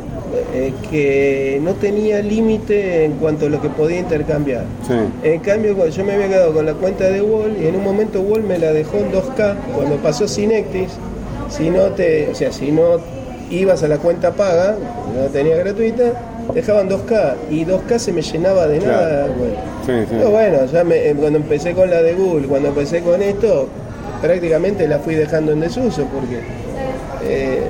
eh, 0.53 0.73
que 0.89 1.59
no 1.63 1.73
tenía 1.73 2.21
límite 2.21 3.05
en 3.05 3.13
cuanto 3.13 3.45
a 3.45 3.49
lo 3.49 3.61
que 3.61 3.69
podía 3.69 3.99
intercambiar. 3.99 4.63
Sí. 4.85 4.93
En 5.23 5.39
cambio, 5.39 5.75
cuando 5.75 5.95
yo 5.95 6.03
me 6.03 6.13
había 6.13 6.27
quedado 6.27 6.53
con 6.53 6.65
la 6.65 6.73
cuenta 6.73 7.05
de 7.09 7.21
Wall 7.21 7.55
y 7.61 7.67
en 7.67 7.75
un 7.75 7.83
momento 7.83 8.21
Wall 8.21 8.43
me 8.43 8.57
la 8.57 8.73
dejó 8.73 8.97
en 8.97 9.11
2K 9.11 9.55
cuando 9.75 9.95
pasó 9.97 10.27
Synectis. 10.27 10.89
Si 11.49 11.69
no 11.69 11.83
te, 11.91 12.29
o 12.31 12.35
sea, 12.35 12.51
si 12.51 12.71
no 12.73 12.97
ibas 13.49 13.81
a 13.83 13.87
la 13.87 13.97
cuenta 13.99 14.33
paga, 14.33 14.75
no 15.15 15.21
la 15.21 15.27
tenía 15.29 15.55
gratuita, 15.55 16.11
dejaban 16.53 16.89
2K 16.89 17.33
y 17.51 17.65
2K 17.65 17.97
se 17.99 18.11
me 18.13 18.21
llenaba 18.21 18.67
de 18.67 18.79
nada. 18.79 19.25
Claro. 19.25 19.33
Bueno. 19.37 19.53
Sí, 19.85 19.91
sí. 20.09 20.15
Pero 20.17 20.29
bueno, 20.31 20.65
ya 20.65 20.83
me- 20.83 21.09
eh, 21.09 21.15
cuando 21.17 21.39
empecé 21.39 21.73
con 21.73 21.89
la 21.89 22.01
de 22.01 22.13
Google, 22.13 22.47
cuando 22.47 22.69
empecé 22.69 23.01
con 23.01 23.21
esto, 23.21 23.67
prácticamente 24.21 24.87
la 24.87 24.99
fui 24.99 25.15
dejando 25.15 25.51
en 25.51 25.59
desuso 25.61 26.05
porque 26.13 26.39
eh, 27.23 27.61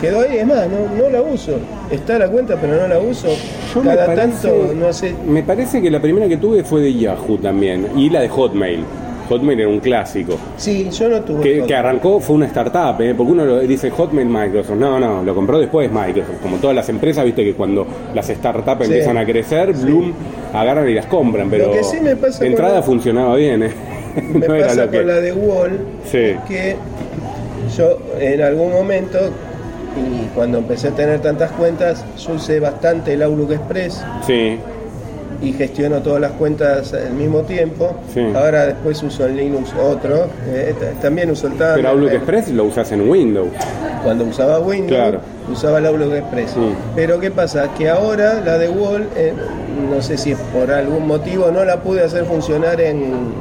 quedó 0.00 0.20
ahí, 0.20 0.38
es 0.38 0.46
más, 0.46 0.66
no, 0.68 1.02
no 1.02 1.08
la 1.08 1.22
uso. 1.22 1.52
Está 1.90 2.18
la 2.18 2.28
cuenta, 2.28 2.56
pero 2.60 2.76
no 2.76 2.88
la 2.88 2.98
uso. 2.98 3.28
Yo 3.74 3.82
Cada 3.82 4.06
parece- 4.06 4.48
tanto, 4.48 4.74
no 4.74 4.92
sé, 4.92 5.14
Me 5.26 5.42
parece 5.42 5.80
que 5.82 5.90
la 5.90 6.00
primera 6.00 6.28
que 6.28 6.36
tuve 6.36 6.64
fue 6.64 6.80
de 6.82 6.94
Yahoo 6.94 7.38
también, 7.38 7.86
y 7.96 8.10
la 8.10 8.20
de 8.20 8.28
Hotmail. 8.28 8.84
Hotmail 9.28 9.60
era 9.60 9.68
un 9.68 9.80
clásico. 9.80 10.36
Sí, 10.56 10.88
yo 10.90 11.08
no 11.08 11.20
tuve. 11.22 11.64
Que, 11.66 11.74
arrancó, 11.74 12.20
fue 12.20 12.36
una 12.36 12.46
startup, 12.46 13.00
¿eh? 13.00 13.14
porque 13.16 13.32
uno 13.32 13.44
lo 13.44 13.60
dice 13.60 13.90
Hotmail 13.90 14.28
Microsoft. 14.28 14.76
No, 14.76 14.98
no, 15.00 15.22
lo 15.22 15.34
compró 15.34 15.58
después 15.58 15.90
Microsoft. 15.90 16.40
Como 16.42 16.56
todas 16.56 16.76
las 16.76 16.88
empresas, 16.88 17.24
viste 17.24 17.44
que 17.44 17.54
cuando 17.54 17.86
las 18.14 18.26
startups 18.26 18.86
Sí. 18.86 18.92
empiezan 18.92 19.16
a 19.18 19.24
crecer, 19.24 19.72
Bloom 19.72 20.12
agarran 20.52 20.88
y 20.88 20.94
las 20.94 21.06
compran. 21.06 21.48
Pero 21.50 21.66
Lo 21.66 21.72
que 21.72 21.84
sí 21.84 21.98
me 22.00 22.16
pasa 22.16 22.38
de 22.40 22.46
con 22.46 22.46
entrada 22.48 22.74
la- 22.76 22.82
funcionaba 22.82 23.36
bien. 23.36 23.62
¿eh? 23.62 23.70
Me 24.34 24.46
No 24.46 24.58
pasa 24.58 24.90
que- 24.90 24.98
con 24.98 25.06
la 25.06 25.20
de 25.20 25.32
Wall 25.32 25.78
Sí. 26.04 26.34
que 26.46 26.76
yo 27.76 27.98
en 28.20 28.42
algún 28.42 28.70
momento, 28.72 29.18
y 29.96 30.26
cuando 30.34 30.58
empecé 30.58 30.88
a 30.88 30.90
tener 30.90 31.20
tantas 31.20 31.50
cuentas, 31.52 32.04
yo 32.18 32.34
usé 32.34 32.60
bastante 32.60 33.14
el 33.14 33.22
Outlook 33.22 33.52
Express 33.52 34.04
Sí, 34.26 34.58
y 35.42 35.52
gestiono 35.52 36.00
todas 36.00 36.20
las 36.20 36.32
cuentas 36.32 36.92
al 36.94 37.12
mismo 37.14 37.40
tiempo. 37.42 37.94
Sí. 38.14 38.20
Ahora 38.34 38.66
después 38.66 39.02
uso 39.02 39.26
en 39.26 39.36
Linux 39.36 39.72
otro. 39.74 40.28
eh, 40.46 40.74
también 41.00 41.30
uso 41.30 41.46
el 41.48 41.52
Thunderbird. 41.54 41.76
Pero 41.76 41.88
Outlook 41.90 42.12
Express 42.12 42.48
lo 42.50 42.64
usas 42.64 42.92
en 42.92 43.08
Windows. 43.08 43.48
Cuando 44.04 44.24
usaba 44.24 44.58
Windows, 44.60 44.90
Claro. 44.90 45.20
usaba 45.52 45.78
el 45.78 45.86
Outlook 45.86 46.14
Express. 46.14 46.50
Sí. 46.52 46.72
Pero 46.94 47.18
¿qué 47.20 47.30
pasa? 47.30 47.68
Que 47.76 47.88
ahora 47.88 48.40
la 48.44 48.58
de 48.58 48.68
Wall, 48.68 49.06
eh, 49.16 49.32
no 49.90 50.00
sé 50.02 50.16
si 50.16 50.32
es 50.32 50.38
por 50.54 50.70
algún 50.70 51.06
motivo, 51.06 51.50
no 51.50 51.64
la 51.64 51.80
pude 51.80 52.02
hacer 52.02 52.24
funcionar 52.24 52.80
en, 52.80 53.32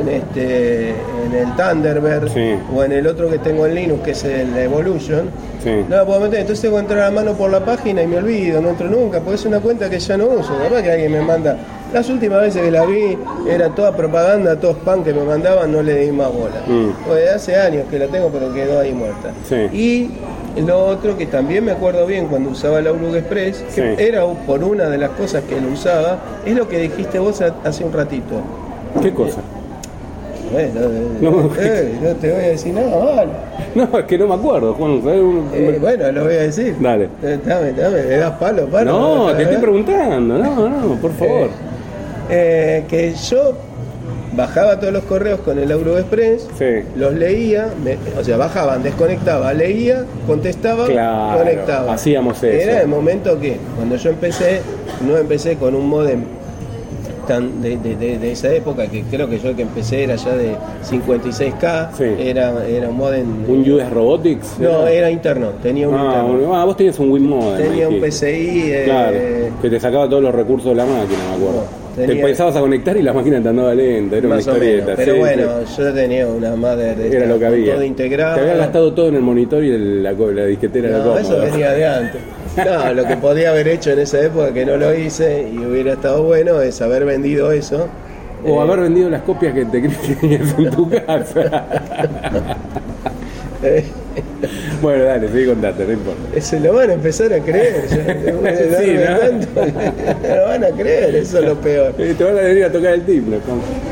en, 0.00 0.08
este, 0.08 0.90
en 0.90 1.32
el 1.34 1.56
Thunderbird 1.56 2.28
Sí. 2.32 2.54
o 2.74 2.84
en 2.84 2.92
el 2.92 3.06
otro 3.06 3.28
que 3.28 3.38
tengo 3.38 3.66
en 3.66 3.74
Linux, 3.74 4.02
que 4.02 4.10
es 4.12 4.24
el 4.24 4.56
Evolution. 4.56 5.30
Sí. 5.62 5.84
No 5.88 5.96
la 5.96 6.06
puedo 6.06 6.20
meter, 6.20 6.40
entonces 6.40 6.62
tengo 6.62 6.76
que 6.76 6.80
entrar 6.82 7.00
a 7.04 7.10
mano 7.10 7.34
por 7.34 7.50
la 7.50 7.60
página 7.64 8.02
y 8.02 8.06
me 8.06 8.16
olvido, 8.18 8.60
no 8.62 8.70
entro 8.70 8.88
nunca, 8.88 9.20
porque 9.20 9.34
es 9.36 9.44
una 9.44 9.60
cuenta 9.60 9.90
que 9.90 9.98
ya 9.98 10.16
no 10.16 10.26
uso. 10.26 10.52
Capaz 10.62 10.82
que 10.82 10.92
alguien 10.92 11.12
me 11.12 11.20
manda. 11.22 11.56
Las 11.92 12.08
últimas 12.08 12.40
veces 12.42 12.62
que 12.62 12.70
la 12.70 12.86
vi 12.86 13.18
era 13.48 13.68
toda 13.74 13.94
propaganda, 13.96 14.54
todo 14.58 14.70
spam 14.72 15.02
que 15.02 15.12
me 15.12 15.22
mandaban, 15.24 15.72
no 15.72 15.82
le 15.82 15.96
di 15.96 16.12
más 16.12 16.32
bola. 16.32 16.62
Mm. 16.66 16.90
Pues 17.06 17.28
hace 17.30 17.56
años 17.56 17.84
que 17.90 17.98
la 17.98 18.06
tengo, 18.06 18.28
pero 18.28 18.54
quedó 18.54 18.78
ahí 18.78 18.92
muerta. 18.92 19.32
Sí. 19.48 19.56
Y 20.56 20.60
lo 20.62 20.86
otro 20.86 21.18
que 21.18 21.26
también 21.26 21.64
me 21.64 21.72
acuerdo 21.72 22.06
bien 22.06 22.26
cuando 22.28 22.50
usaba 22.50 22.78
el 22.78 22.86
Outlook 22.86 23.16
Express, 23.16 23.64
que 23.74 23.96
era 24.06 24.24
por 24.46 24.62
una 24.62 24.84
de 24.88 24.98
las 24.98 25.10
cosas 25.10 25.42
que 25.48 25.60
lo 25.60 25.68
usaba, 25.72 26.18
es 26.46 26.54
lo 26.54 26.68
que 26.68 26.78
dijiste 26.78 27.18
vos 27.18 27.40
ha- 27.42 27.54
hace 27.64 27.82
un 27.84 27.92
ratito. 27.92 28.36
¿Qué 29.02 29.12
cosa? 29.12 29.40
Eh, 30.52 30.70
No. 31.20 31.48
eh, 31.58 31.98
no 32.02 32.08
te 32.16 32.32
voy 32.32 32.44
a 32.44 32.48
decir 32.48 32.74
nada, 32.74 32.96
vale. 32.96 33.30
No, 33.74 33.98
es 33.98 34.04
que 34.06 34.18
no 34.18 34.26
me 34.26 34.34
acuerdo, 34.34 34.74
Juan. 34.74 35.00
Eh, 35.54 35.78
bueno, 35.80 36.10
lo 36.12 36.24
voy 36.24 36.34
a 36.34 36.40
decir. 36.42 36.74
Dale. 36.80 37.08
Dame, 37.46 37.72
dame, 37.72 38.02
le 38.02 38.16
das 38.16 38.32
palo, 38.32 38.66
palo. 38.66 38.90
No, 39.28 39.32
te 39.36 39.42
estoy 39.44 39.58
preguntando. 39.58 40.38
No, 40.38 40.68
no, 40.68 40.94
por 40.96 41.12
favor. 41.18 41.50
Que 42.28 43.14
yo 43.28 43.52
bajaba 44.34 44.78
todos 44.80 44.92
los 44.92 45.04
correos 45.04 45.40
con 45.40 45.58
el 45.58 45.70
Outlook 45.72 45.98
Express, 45.98 46.48
Sí. 46.58 46.84
los 46.96 47.12
leía, 47.14 47.68
me- 47.84 47.98
o 48.18 48.24
sea, 48.24 48.36
bajaban, 48.36 48.82
desconectaba, 48.82 49.52
leía, 49.52 50.04
contestaba, 50.26 50.86
Claro, 50.86 51.38
conectaba. 51.38 51.92
hacíamos 51.94 52.38
eso. 52.42 52.46
Era 52.70 52.80
el 52.82 52.88
momento 52.88 53.38
que, 53.40 53.56
cuando 53.76 53.96
yo 53.96 54.10
empecé, 54.10 54.60
no 55.06 55.16
empecé 55.16 55.56
con 55.56 55.74
un 55.74 55.88
modem 55.88 56.22
tan 57.26 57.60
de, 57.62 57.76
de- 57.78 57.96
de- 57.96 58.18
de 58.18 58.32
esa 58.32 58.52
época, 58.52 58.86
que 58.86 59.02
creo 59.10 59.28
que 59.28 59.38
yo 59.38 59.50
el 59.50 59.56
que 59.56 59.62
empecé 59.62 60.04
era 60.04 60.16
ya 60.16 60.34
de 60.36 60.54
56K, 60.82 61.90
Sí. 61.96 62.04
era, 62.18 62.66
era 62.66 62.88
un 62.88 62.96
modem... 62.96 63.26
¿Un 63.48 63.70
US 63.70 63.90
Robotics? 63.90 64.58
No, 64.58 64.86
era 64.86 65.10
interno, 65.10 65.50
tenía 65.62 65.88
un 65.88 65.94
Ah, 65.94 66.22
interno. 66.26 66.54
ah, 66.54 66.64
vos 66.64 66.76
tenías 66.76 66.98
un 66.98 67.10
WinModem. 67.10 67.56
Tenía 67.68 67.88
me 67.88 67.96
un. 67.96 68.00
PCI... 68.00 68.62
eh, 68.72 68.82
Claro, 68.84 69.16
que 69.62 69.70
te 69.70 69.80
sacaba 69.80 70.08
todos 70.08 70.22
los 70.22 70.34
recursos 70.34 70.70
de 70.70 70.76
la 70.76 70.84
máquina, 70.84 71.18
me 71.30 71.36
acuerdo. 71.36 71.64
No, 71.90 71.96
Te 71.96 72.06
tenía- 72.06 72.22
empezabas 72.22 72.56
a 72.56 72.60
conectar 72.60 72.96
y 72.96 73.02
la 73.02 73.12
máquina 73.12 73.42
te 73.42 73.48
andaba 73.48 73.74
lenta, 73.74 74.16
era 74.16 74.26
una 74.28 74.36
o 74.36 74.38
historieta. 74.38 74.84
menos. 74.86 74.96
Pero 74.96 75.12
sí, 75.12 75.18
bueno, 75.18 75.42
yo 75.76 75.92
tenía 75.92 76.26
una 76.28 76.56
madre 76.56 76.94
de 76.94 77.16
Era 77.16 77.26
lo 77.26 77.38
que 77.38 77.46
había. 77.46 77.74
todo 77.74 77.84
integrado. 77.84 78.34
Te 78.36 78.40
había 78.42 78.54
gastado 78.56 78.92
todo 78.92 79.08
en 79.08 79.14
el 79.16 79.22
monitor 79.22 79.62
y 79.64 79.70
el- 79.70 80.02
la, 80.02 80.12
la 80.12 80.44
disquetera 80.46 80.88
era 80.88 80.98
No, 80.98 81.04
cómoda. 81.04 81.20
eso 81.20 81.38
venía 81.40 81.72
de 81.72 81.86
antes. 81.86 82.20
No, 82.56 82.92
lo 82.92 83.06
que 83.06 83.16
podía 83.16 83.50
haber 83.50 83.68
hecho 83.68 83.90
en 83.92 84.00
esa 84.00 84.20
época 84.22 84.52
que 84.52 84.66
no 84.66 84.76
lo 84.76 84.94
hice 84.94 85.48
y 85.52 85.58
hubiera 85.58 85.92
estado 85.94 86.22
bueno 86.24 86.60
es 86.60 86.80
haber 86.82 87.04
vendido 87.04 87.52
eso. 87.52 87.88
O 88.42 88.60
Eh, 88.60 88.60
haber 88.62 88.80
vendido 88.80 89.08
las 89.10 89.22
copias 89.22 89.54
que 89.54 89.64
te 89.66 89.80
crees 89.82 89.98
que 90.06 90.14
tenías 90.16 90.58
en 90.58 90.70
tu 90.70 90.90
casa. 90.90 91.66
eh, 93.62 93.84
bueno, 94.82 95.04
dale, 95.04 95.28
seguí 95.28 95.46
contando, 95.46 95.84
no 95.84 95.92
importa. 95.92 96.40
se 96.40 96.60
lo 96.60 96.72
van 96.74 96.90
a 96.90 96.92
empezar 96.94 97.32
a 97.32 97.38
creer. 97.40 97.84
Sí, 98.80 98.94
¿no? 98.94 99.18
tanto, 99.18 99.78
lo 100.36 100.44
van 100.46 100.64
a 100.64 100.70
creer, 100.70 101.14
eso 101.16 101.38
es 101.38 101.44
lo 101.44 101.54
peor. 101.60 101.94
Eh, 101.98 102.14
Te 102.16 102.24
van 102.24 102.38
a 102.38 102.40
venir 102.42 102.64
a 102.64 102.72
tocar 102.72 102.94
el 102.94 103.02
timbre. 103.04 103.38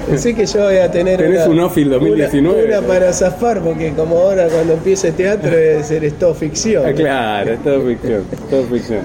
Pensé 0.09 0.35
que 0.35 0.47
yo 0.47 0.65
voy 0.65 0.77
a 0.79 0.91
tener 0.91 1.19
Tenés 1.19 1.47
un 1.47 1.61
Office 1.61 1.89
2019. 1.89 2.65
Una, 2.67 2.79
una 2.79 2.87
para 2.89 3.13
zafar, 3.13 3.61
porque 3.61 3.93
como 3.93 4.17
ahora 4.19 4.49
cuando 4.49 4.75
empiece 4.75 5.13
teatro 5.13 5.51
debe 5.51 5.83
ser 5.85 6.05
es 6.05 6.15
todo 6.19 6.35
ficción. 6.35 6.85
Ah, 6.87 6.93
claro, 6.93 7.53
es 7.53 7.63
todo 7.63 7.83
ficción, 7.87 8.23
todo 8.51 8.63
ficción. 8.65 9.01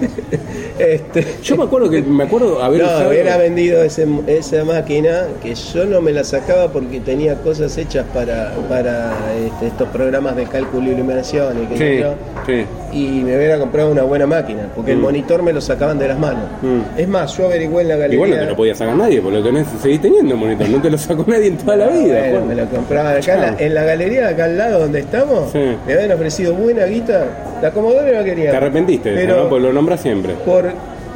Este, 0.80 1.26
Yo 1.44 1.58
me 1.58 1.64
acuerdo 1.64 1.90
que 1.90 2.02
me 2.02 2.24
acuerdo 2.24 2.62
haber 2.64 2.82
No, 2.82 2.88
usado. 2.88 3.10
hubiera 3.10 3.38
vendido 3.38 3.84
ese- 3.84 4.08
esa 4.28 4.64
máquina 4.66 5.24
que 5.42 5.54
yo 5.56 5.86
no 5.86 6.02
me 6.02 6.12
la 6.12 6.24
sacaba 6.24 6.72
porque 6.72 7.00
tenía 7.00 7.36
cosas 7.36 7.78
hechas 7.78 8.06
para, 8.14 8.54
para 8.70 9.14
este, 9.46 9.68
estos 9.68 9.90
programas 9.90 10.36
de 10.36 10.46
cálculo 10.46 10.92
y 10.92 10.96
y 11.12 11.78
Sí, 11.78 12.04
sí. 12.46 13.22
Me 13.24 13.36
hubiera 13.38 13.58
comprado 13.58 13.92
una 13.92 14.04
buena 14.04 14.28
máquina, 14.28 14.68
porque 14.76 14.92
el 14.92 14.98
Mm. 14.98 15.02
monitor 15.02 15.42
me 15.44 15.52
lo 15.54 15.62
sacaban 15.62 15.98
de 16.00 16.08
las 16.08 16.20
manos. 16.20 16.44
Mm. 16.62 17.00
Es 17.00 17.08
más, 17.08 17.36
yo 17.38 17.46
averigué 17.46 17.82
en 17.82 17.88
la 17.88 17.96
galería. 17.96 18.16
Igual 18.16 18.30
no 18.32 18.38
te 18.38 18.46
lo 18.46 18.56
podía 18.56 18.76
sacar 18.76 18.96
nadie, 18.96 19.22
porque 19.22 19.38
lo 19.40 19.44
tenés, 19.44 19.68
seguís 19.82 20.02
teniendo 20.02 20.36
monitor, 20.38 20.70
no 20.70 20.82
te 20.82 20.90
lo 20.90 20.98
sacó 20.98 21.26
nadie 21.28 21.48
en 21.48 21.58
toda 21.58 21.76
la 21.78 21.88
vida. 21.88 22.20
Bueno, 22.20 22.36
Juan. 22.38 22.48
me 22.48 22.56
lo 22.56 22.66
compraba 22.68 23.12
acá 23.12 23.34
en 23.34 23.42
la, 23.42 23.56
en 23.60 23.74
la 23.74 23.84
galería 23.84 24.28
acá 24.30 24.46
al 24.46 24.58
lado 24.58 24.80
donde 24.80 25.00
estamos. 25.00 25.52
Sí. 25.52 25.60
Me 25.88 25.94
habían 25.94 26.12
ofrecido 26.12 26.54
buena 26.54 26.86
guita. 26.86 27.26
La 27.62 27.72
Commodore 27.72 28.16
no 28.18 28.24
quería. 28.24 28.52
Te 28.52 28.58
arrepentiste, 28.58 29.10
eso, 29.14 29.22
pero 29.26 29.50
¿no? 29.50 29.60
Lo 29.60 29.74
nombras 29.74 30.02
siempre. 30.02 30.34
por, 30.46 30.66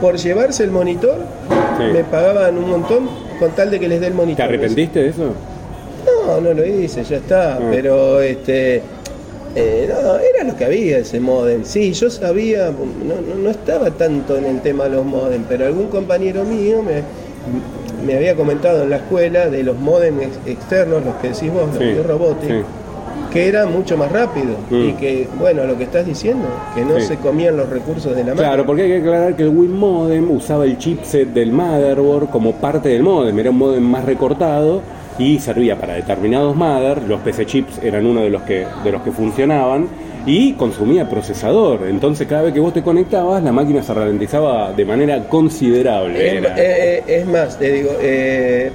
por 0.02 0.16
llevarse 0.18 0.64
el 0.64 0.72
monitor, 0.72 1.18
me 1.94 2.04
pagaban 2.04 2.58
un 2.58 2.70
montón 2.70 3.10
con 3.40 3.52
tal 3.52 3.70
de 3.70 3.80
que 3.80 3.88
les 3.88 4.00
dé 4.02 4.08
el 4.08 4.14
monitor. 4.14 4.38
¿Te 4.38 4.44
arrepentiste 4.44 5.00
de 5.04 5.10
eso? 5.10 5.34
No, 6.26 6.42
no 6.42 6.54
lo 6.54 6.66
hice, 6.66 7.04
ya 7.04 7.18
está. 7.18 7.56
Ah. 7.56 7.60
Pero 7.72 8.22
este. 8.22 8.82
Eh, 9.58 9.90
no, 9.90 10.16
era 10.18 10.44
lo 10.50 10.56
que 10.56 10.66
había 10.66 11.00
ese 11.00 11.20
modem. 11.20 11.64
Sí, 11.64 11.92
yo 11.94 12.10
sabía, 12.10 12.68
no, 12.72 13.16
no- 13.16 13.44
no 13.44 13.50
estaba 13.50 13.90
tanto 13.92 14.38
en 14.38 14.46
el 14.46 14.62
tema 14.62 14.86
de 14.86 14.92
los 14.92 15.06
modem, 15.06 15.44
pero 15.50 15.66
algún 15.66 15.88
compañero 15.88 16.44
mío 16.44 16.82
me, 16.84 17.02
me 18.06 18.16
había 18.16 18.36
comentado 18.36 18.84
en 18.84 18.90
la 18.92 18.98
escuela 18.98 19.50
de 19.50 19.64
los 19.64 19.78
modem 19.78 20.20
ex- 20.22 20.40
externos, 20.46 21.04
los 21.04 21.16
que 21.16 21.30
decís 21.30 21.52
vos, 21.52 21.64
los 21.74 21.78
Sí, 21.78 22.02
robotic, 22.06 22.50
sí. 22.50 22.56
que 23.34 23.48
eran 23.48 23.72
mucho 23.72 23.98
más 23.98 24.12
rápidos. 24.12 24.56
Mm. 24.70 24.76
Y 24.90 24.92
que, 24.94 25.28
bueno, 25.40 25.64
lo 25.66 25.78
que 25.78 25.84
estás 25.86 26.06
diciendo, 26.06 26.48
que 26.76 26.84
no 26.86 27.00
Sí. 27.00 27.08
se 27.08 27.18
comían 27.18 27.58
los 27.58 27.68
recursos 27.70 28.12
de 28.16 28.24
la 28.24 28.30
máquina. 28.36 28.48
Claro, 28.50 28.66
porque 28.66 28.84
hay 28.84 28.90
que 28.90 28.98
aclarar 29.00 29.36
que 29.36 29.44
el 29.44 29.50
WinModem 29.50 30.30
usaba 30.32 30.66
el 30.66 30.78
chipset 30.78 31.30
del 31.34 31.52
motherboard 31.52 32.30
como 32.30 32.54
parte 32.54 32.90
del 32.90 33.04
modem, 33.04 33.38
era 33.40 33.50
un 33.50 33.58
modem 33.58 33.84
más 33.84 34.06
recortado 34.06 34.82
y 35.18 35.40
servía 35.40 35.78
para 35.80 35.96
determinados 35.96 36.56
mother, 36.56 37.02
los 37.04 37.20
PC 37.22 37.46
chips 37.46 37.80
eran 37.84 38.06
uno 38.06 38.22
de 38.22 38.30
los 38.30 38.44
que 38.44 38.66
de 38.84 38.92
los 38.92 39.02
que 39.02 39.12
funcionaban 39.12 39.88
y 40.26 40.54
consumía 40.54 41.10
procesador, 41.10 41.88
entonces 41.88 42.28
cada 42.28 42.44
vez 42.44 42.54
que 42.54 42.60
vos 42.60 42.74
te 42.74 42.84
conectabas 42.84 43.42
la 43.42 43.54
máquina 43.54 43.82
se 43.82 43.94
ralentizaba 43.94 44.74
de 44.74 44.84
manera 44.84 45.24
considerable. 45.30 46.38
Es, 46.38 46.44
eh, 46.44 46.54
eh, 46.58 47.04
es 47.08 47.26
más, 47.26 47.58
te 47.58 47.72
digo, 47.72 47.92
eh, 48.02 48.72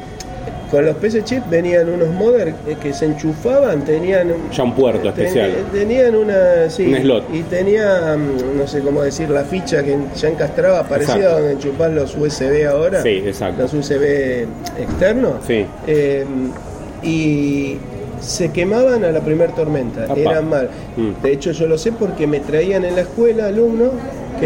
con 0.72 0.84
los 0.86 0.96
PC 0.96 1.22
chip 1.22 1.42
venían 1.50 1.88
unos 1.88 2.08
modem 2.08 2.54
que 2.82 2.92
se 2.94 3.04
enchufaban, 3.04 3.84
tenían 3.84 4.28
un- 4.32 4.50
Ya 4.50 4.62
un 4.64 4.74
puerto 4.74 5.12
ten- 5.12 5.26
especial. 5.26 5.50
Tenían 5.70 6.16
una, 6.16 6.70
sí, 6.70 6.86
Un 6.86 6.96
slot. 7.02 7.24
y 7.32 7.42
tenía, 7.42 8.16
mm, 8.16 8.56
no 8.58 8.66
sé 8.66 8.80
cómo 8.80 9.02
decir, 9.02 9.28
la 9.28 9.44
ficha 9.44 9.82
que 9.84 9.96
ya 10.16 10.28
encastraba, 10.28 10.82
parecida 10.88 11.30
a 11.32 11.34
donde 11.34 11.52
enchufás 11.52 11.92
los 11.92 12.16
USB 12.16 12.66
ahora. 12.66 13.02
Sí, 13.02 13.22
exacto. 13.24 13.62
Los 13.62 13.74
USB 13.74 14.46
externos. 14.80 15.34
Sí. 15.46 15.66
Eh, 15.86 16.24
y 17.02 17.76
se 18.20 18.50
quemaban 18.50 19.04
a 19.04 19.10
la 19.10 19.20
primer 19.20 19.50
tormenta, 19.52 20.06
eran 20.16 20.48
mal. 20.48 20.70
Mm. 20.96 21.22
De 21.22 21.32
hecho 21.32 21.52
yo 21.52 21.66
lo 21.66 21.76
sé 21.76 21.92
porque 21.92 22.26
me 22.26 22.40
traían 22.40 22.84
en 22.84 22.94
la 22.94 23.02
escuela 23.02 23.46
alumnos 23.48 23.90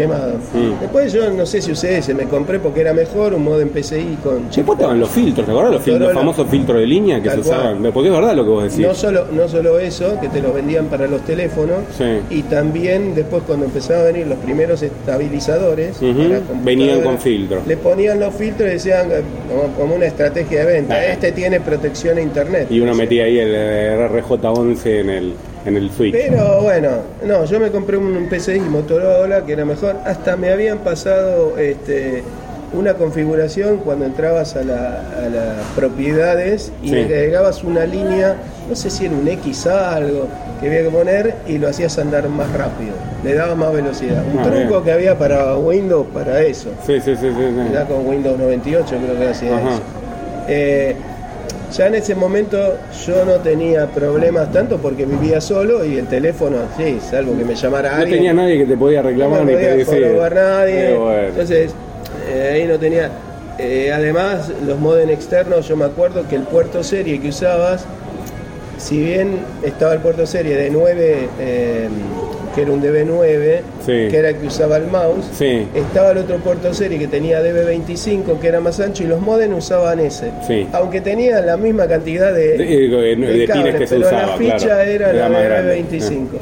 quemados. 0.01 0.35
Mm. 0.53 0.79
Después 0.81 1.11
yo 1.13 1.29
no 1.31 1.45
sé 1.45 1.61
si 1.61 1.71
usé 1.71 1.97
ese, 1.97 2.13
me 2.13 2.23
compré 2.25 2.59
porque 2.59 2.81
era 2.81 2.93
mejor 2.93 3.33
un 3.33 3.43
modem 3.43 3.69
PCI 3.69 4.17
con 4.23 4.49
chip. 4.49 4.57
Después 4.57 4.77
estaban 4.79 4.99
los 4.99 5.09
filtros, 5.09 5.45
¿te 5.45 5.51
acordás? 5.51 5.71
Los, 5.73 5.81
fil- 5.85 5.97
los 5.99 6.13
famosos 6.13 6.47
filtros 6.49 6.79
de 6.79 6.85
línea 6.87 7.21
que 7.21 7.29
se 7.29 7.39
usaban. 7.39 7.79
cual. 7.79 7.93
Porque 7.93 8.09
es 8.09 8.15
verdad 8.15 8.35
lo 8.35 8.43
que 8.43 8.49
vos 8.49 8.63
decís. 8.63 8.79
No 8.85 8.93
solo, 8.93 9.25
no 9.31 9.47
solo 9.47 9.79
eso, 9.79 10.19
que 10.21 10.29
te 10.29 10.41
los 10.41 10.53
vendían 10.53 10.85
para 10.85 11.07
los 11.07 11.21
teléfonos, 11.21 11.77
Sí. 11.97 12.03
y 12.29 12.43
también 12.43 13.15
después 13.15 13.43
cuando 13.47 13.65
empezaban 13.65 14.03
a 14.03 14.05
venir 14.05 14.27
los 14.27 14.37
primeros 14.39 14.81
estabilizadores, 14.81 15.97
venían 16.63 17.01
con 17.01 17.17
filtro. 17.17 17.61
Le 17.67 17.77
ponían 17.77 18.19
los 18.19 18.33
filtros 18.35 18.69
y 18.69 18.73
decían 18.73 19.11
eh, 19.11 19.21
como, 19.49 19.73
como 19.75 19.95
una 19.95 20.05
estrategia 20.05 20.65
de 20.65 20.73
venta, 20.73 20.95
Ah. 20.95 21.05
este 21.05 21.31
tiene 21.31 21.59
protección 21.59 22.17
a 22.17 22.21
internet. 22.21 22.67
Y 22.69 22.79
uno 22.79 22.93
metía 22.95 23.25
ahí 23.25 23.39
el 23.39 23.51
eh, 23.53 24.09
RJ11 24.11 24.85
en 25.01 25.09
el, 25.09 25.33
en 25.67 25.75
el 25.77 25.91
switch. 25.91 26.13
Pero 26.13 26.61
bueno, 26.61 26.89
no, 27.25 27.43
yo 27.45 27.59
me 27.59 27.69
compré 27.71 27.97
un 27.97 28.27
PCI 28.29 28.59
Motorola 28.61 29.45
que 29.45 29.53
era 29.53 29.65
mejor. 29.65 29.95
Hasta 30.05 30.35
me 30.37 30.51
habían 30.51 30.79
pasado 30.79 31.57
este, 31.57 32.23
una 32.73 32.93
configuración 32.95 33.77
cuando 33.77 34.05
entrabas 34.05 34.55
a, 34.55 34.63
la- 34.63 35.01
a 35.25 35.29
las 35.29 35.65
propiedades 35.75 36.71
y 36.81 36.89
Sí. 36.89 36.95
le 36.95 37.03
agregabas 37.03 37.63
una 37.63 37.85
línea, 37.85 38.35
no 38.69 38.75
sé 38.75 38.89
si 38.89 39.05
era 39.05 39.15
un 39.15 39.27
X 39.27 39.67
algo 39.67 40.27
que 40.61 40.67
había 40.67 40.83
que 40.83 40.89
poner 40.89 41.35
y 41.47 41.57
lo 41.59 41.67
hacías 41.69 41.97
andar 41.99 42.27
más 42.29 42.51
rápido, 42.53 42.93
le 43.23 43.33
daba 43.35 43.53
más 43.55 43.71
velocidad. 43.73 44.23
Un 44.33 44.39
Ah, 44.39 44.43
truco 44.43 44.69
bien. 44.69 44.83
que 44.85 44.91
había 44.91 45.17
para 45.17 45.55
Windows 45.57 46.07
para 46.13 46.41
eso. 46.41 46.69
Sí, 46.85 46.99
sí, 47.01 47.15
sí, 47.15 47.27
sí. 47.29 47.85
con 47.87 48.07
Windows 48.07 48.39
98 48.39 48.95
creo 49.05 49.19
que 49.19 49.27
hacía 49.27 49.55
Ajá. 49.57 49.69
eso. 49.69 49.81
Eh, 50.49 50.95
ya 51.71 51.87
en 51.87 51.95
ese 51.95 52.15
momento 52.15 52.77
yo 53.05 53.25
no 53.25 53.33
tenía 53.35 53.87
problemas 53.87 54.51
tanto 54.51 54.77
porque 54.77 55.05
vivía 55.05 55.41
solo 55.41 55.83
y 55.85 55.97
el 55.97 56.07
teléfono, 56.07 56.57
sí, 56.77 56.99
salvo 57.01 57.37
que 57.37 57.43
me 57.45 57.55
llamara 57.55 57.89
No 57.91 57.95
alguien. 58.01 58.17
tenía 58.19 58.33
nadie 58.33 58.57
que 58.59 58.65
te 58.65 58.77
podía 58.77 59.01
no 59.01 59.09
reclamar 59.09 59.41
ni 59.41 59.47
te 59.47 59.53
podía 59.53 59.75
decir. 59.75 60.03
jorobar 60.07 60.35
nadie. 60.35 60.93
Bueno. 60.95 61.27
Entonces, 61.29 61.71
eh, 62.29 62.51
ahí 62.53 62.67
no 62.67 62.77
tenía. 62.79 63.09
Eh, 63.59 63.91
además, 63.93 64.51
los 64.65 64.79
modem 64.79 65.09
externos, 65.09 65.67
yo 65.67 65.75
me 65.75 65.85
acuerdo 65.85 66.27
que 66.27 66.35
el 66.35 66.43
puerto 66.43 66.83
serie 66.83 67.19
que 67.19 67.29
usabas, 67.29 67.85
si 68.77 68.99
bien 69.01 69.39
estaba 69.63 69.93
el 69.93 69.99
puerto 69.99 70.25
serie 70.27 70.55
de 70.55 70.69
9, 70.69 71.29
eh, 71.39 71.89
que 72.57 72.63
era 72.63 72.71
un 72.71 72.81
DB9, 72.81 73.59
Sí. 73.85 74.07
que 74.09 74.17
era 74.17 74.29
el 74.29 74.37
que 74.37 74.47
usaba 74.47 74.77
el 74.77 74.87
mouse, 74.87 75.25
Sí. 75.37 75.67
estaba 75.75 76.09
el 76.11 76.17
otro 76.17 76.37
puerto 76.37 76.73
serie 76.73 76.97
que 76.97 77.05
tenía 77.07 77.39
DB25, 77.39 78.39
que 78.39 78.47
era 78.47 78.59
más 78.59 78.79
ancho, 78.79 79.03
y 79.03 79.05
los 79.05 79.21
modem 79.21 79.53
usaban 79.53 79.99
ese. 79.99 80.31
Sí. 80.47 80.67
Aunque 80.73 81.01
tenían 81.01 81.45
la 81.45 81.55
misma 81.55 81.87
cantidad 81.87 82.33
de, 82.33 82.57
De- 82.57 82.65
de- 82.65 83.15
de 83.15 83.45
cables, 83.45 83.63
pines 83.63 83.75
que 83.75 83.87
se 83.87 83.95
pero 83.97 84.07
usaba, 84.07 84.25
la 84.25 84.37
ficha 84.37 84.57
claro. 84.57 84.89
era, 84.89 85.13
la 85.13 85.29
grande. 85.29 85.75
DB25. 85.83 86.39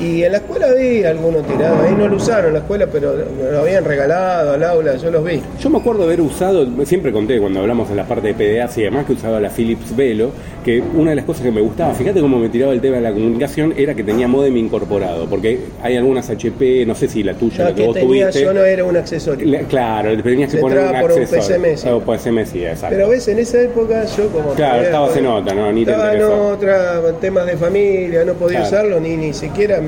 Y 0.00 0.24
en 0.24 0.32
la 0.32 0.38
escuela 0.38 0.72
vi 0.74 1.04
algunos 1.04 1.46
tirados, 1.46 1.78
ahí 1.86 1.94
no 1.96 2.08
lo 2.08 2.16
usaron 2.16 2.46
en 2.48 2.52
la 2.54 2.58
escuela, 2.60 2.86
pero 2.90 3.14
lo 3.52 3.60
habían 3.60 3.84
regalado 3.84 4.52
al 4.54 4.62
aula, 4.64 4.96
yo 4.96 5.10
los 5.10 5.24
vi. 5.24 5.40
Yo 5.60 5.70
me 5.70 5.78
acuerdo 5.78 6.02
haber 6.02 6.20
usado, 6.20 6.66
siempre 6.84 7.12
conté 7.12 7.38
cuando 7.38 7.60
hablamos 7.60 7.88
en 7.90 7.96
la 7.96 8.04
parte 8.04 8.32
de 8.32 8.34
PDAs 8.34 8.76
y 8.78 8.82
demás, 8.82 9.06
que 9.06 9.12
usaba 9.12 9.40
la 9.40 9.50
Philips 9.50 9.94
Velo, 9.94 10.30
que 10.64 10.80
una 10.80 11.10
de 11.10 11.16
las 11.16 11.24
cosas 11.24 11.44
que 11.44 11.52
me 11.52 11.60
gustaba, 11.60 11.94
fíjate 11.94 12.20
cómo 12.20 12.38
me 12.38 12.48
tiraba 12.48 12.72
el 12.72 12.80
tema 12.80 12.96
de 12.96 13.02
la 13.02 13.12
comunicación, 13.12 13.72
era 13.76 13.94
que 13.94 14.02
tenía 14.02 14.26
modem 14.26 14.56
incorporado, 14.56 15.26
porque 15.26 15.60
hay 15.82 15.96
algunas 15.96 16.28
HP, 16.28 16.84
no 16.86 16.94
sé 16.96 17.06
si 17.08 17.22
la 17.22 17.34
tuya, 17.34 17.58
No, 17.58 17.64
la 17.70 17.70
que 17.74 17.80
que 17.82 17.86
vos 17.86 17.94
tenía, 17.94 18.24
tuviste. 18.30 18.42
yo 18.42 18.52
no 18.52 18.64
era 18.64 18.84
un 18.84 18.96
accesorio. 18.96 19.46
La- 19.48 19.60
claro, 19.60 20.20
tenías 20.22 20.50
que 20.50 20.56
Se 20.56 20.60
poner 20.60 20.78
un 20.78 21.00
por 21.00 21.12
un 21.12 21.22
accesorio. 21.22 21.62
PSMS. 21.76 21.86
O 21.92 22.00
por 22.00 22.18
SMS, 22.18 22.54
exacto. 22.56 22.96
Pero 22.96 23.08
ves, 23.10 23.28
en 23.28 23.38
esa 23.38 23.60
época 23.60 24.04
yo 24.16 24.28
como... 24.28 24.50
Claro, 24.54 24.82
estabas 24.82 25.16
en 25.16 25.26
otra, 25.26 25.54
¿no? 25.54 25.70
Ni 25.72 25.84
te 25.84 25.92
estaba 25.92 26.12
en 26.14 26.20
interesó. 26.20 26.46
otra, 26.48 27.02
temas 27.20 27.46
de 27.46 27.56
familia, 27.56 28.24
no 28.24 28.32
podía 28.34 28.58
Claro. 28.60 28.66
usarlo, 28.76 29.00
ni, 29.00 29.16
ni 29.16 29.32
siquiera 29.32 29.80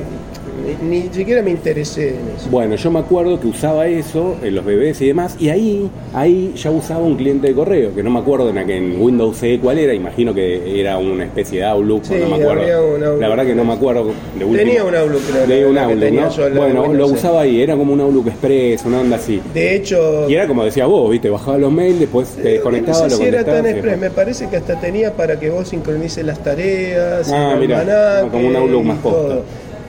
ni, 0.83 1.03
siquiera 1.13 1.43
me 1.43 1.51
interesé 1.51 2.11
en 2.11 2.37
eso. 2.37 2.49
Bueno, 2.51 2.77
yo 2.77 2.91
me 2.91 2.99
acuerdo 3.01 3.39
que 3.41 3.47
usaba 3.49 3.87
eso 3.87 4.37
en 4.43 4.55
los 4.55 4.65
bebés 4.65 5.01
y 5.01 5.07
demás, 5.09 5.37
y 5.39 5.49
ahí, 5.49 5.91
ahí 6.15 6.53
ya 6.57 6.71
usaba 6.71 7.01
un 7.01 7.17
cliente 7.17 7.49
de 7.49 7.55
correo, 7.55 7.95
que 7.95 8.03
no 8.03 8.11
me 8.11 8.19
acuerdo 8.21 8.51
en, 8.51 8.57
aquel- 8.57 8.77
en 8.95 9.01
Windows 9.01 9.37
CE 9.39 9.59
cuál 9.61 9.79
era, 9.79 9.95
imagino 9.95 10.35
que 10.35 10.81
era 10.81 10.99
una 10.99 11.25
especie 11.25 11.61
de 11.61 11.65
Outlook, 11.67 12.05
Sí, 12.05 12.15
no 12.21 12.29
me 12.37 12.43
acuerdo. 12.43 13.17
La 13.19 13.29
verdad 13.29 13.47
que 13.47 13.55
no 13.55 13.65
me 13.65 13.73
acuerdo 13.75 14.05
de 14.39 14.45
último. 14.45 14.57
Tenía 14.57 14.85
un 14.85 14.95
Outlook, 14.95 15.23
creo, 15.31 15.45
Tenía 15.47 15.67
un 15.69 15.79
Outlook, 15.79 16.55
Bueno, 16.57 16.93
lo 16.95 17.09
CE. 17.09 17.15
usaba 17.15 17.41
ahí, 17.43 17.61
era 17.63 17.77
como 17.77 17.93
un 17.93 18.01
Outlook 18.01 18.29
Express, 18.29 18.85
una 18.85 19.01
onda 19.01 19.17
así. 19.17 19.41
De 19.55 19.77
hecho, 19.77 20.29
Y 20.29 20.35
era 20.35 20.47
como 20.47 20.65
decía 20.65 20.87
vos, 20.87 21.11
viste, 21.11 21.31
bajaba 21.31 21.59
los 21.59 21.73
mails, 21.73 22.01
después 22.01 22.29
te 22.31 22.49
eh, 22.49 22.53
desconectaba, 22.55 22.99
no 22.99 23.05
sé 23.05 23.11
lo 23.11 23.17
si 23.17 23.25
era 23.25 23.45
tan 23.45 23.67
express, 23.67 23.99
me 23.99 24.11
parece 24.11 24.49
que 24.49 24.57
hasta 24.57 24.79
tenía 24.81 25.13
para 25.13 25.39
que 25.39 25.51
vos 25.51 25.69
sincronices 25.69 26.25
las 26.25 26.39
tareas, 26.43 27.31
Ah, 27.33 27.57
mirá, 27.59 28.27
como 28.31 28.49
un 28.49 28.57
Outlook 28.57 28.85
más 28.85 28.99
posta. 28.99 29.39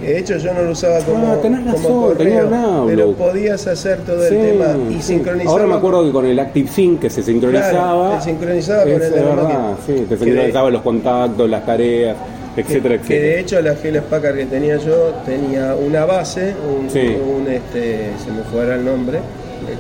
De 0.02 0.20
hecho, 0.20 0.38
yo 0.38 0.54
no 0.54 0.62
lo 0.62 0.72
usaba 0.72 1.00
como, 1.00 1.28
Ah, 1.34 1.38
tenés 1.42 1.60
como 1.62 1.74
razón, 2.08 2.18
tenía 2.18 2.42
correo, 2.44 2.60
Outlook. 2.66 2.88
pero 2.88 3.12
podías 3.14 3.66
hacer 3.68 3.98
todo 4.00 4.26
el 4.28 4.30
tema 4.30 4.66
y 4.92 4.94
sí. 4.96 5.02
sincronizar. 5.02 5.48
Ahora 5.48 5.66
me 5.68 5.74
acuerdo 5.76 6.06
que 6.06 6.12
con 6.12 6.26
el 6.26 6.40
Active 6.40 6.70
Sync 6.70 7.00
que 7.02 7.10
se 7.10 7.24
sincronizaba. 7.24 7.72
Claro, 7.72 8.22
se 8.22 8.30
sincronizaba 8.30 8.84
con 8.84 8.92
el 8.92 9.00
de 9.00 9.10
verdad, 9.10 9.72
sí, 9.86 9.94
te 9.94 10.04
Que 10.04 10.16
de- 10.16 10.18
sincronizaba 10.26 10.70
los 10.70 10.82
contactos, 10.84 11.50
las 11.50 11.66
tareas, 11.66 12.16
etcétera, 12.56 12.98
que 13.02 13.14
de 13.20 13.40
etcétera. 13.40 13.40
hecho 13.42 13.62
la 13.62 13.74
Hewlett 13.74 14.04
Packard 14.04 14.36
que 14.38 14.46
tenía 14.46 14.78
yo 14.78 15.14
tenía 15.26 15.76
una 15.76 16.06
base, 16.06 16.54
un, 16.68 16.90
Sí. 16.90 17.00
un, 17.16 17.48
este, 17.52 18.12
se 18.24 18.32
me 18.32 18.44
fuera 18.52 18.76
el 18.76 18.86
nombre, 18.86 19.18
eh, 19.18 19.22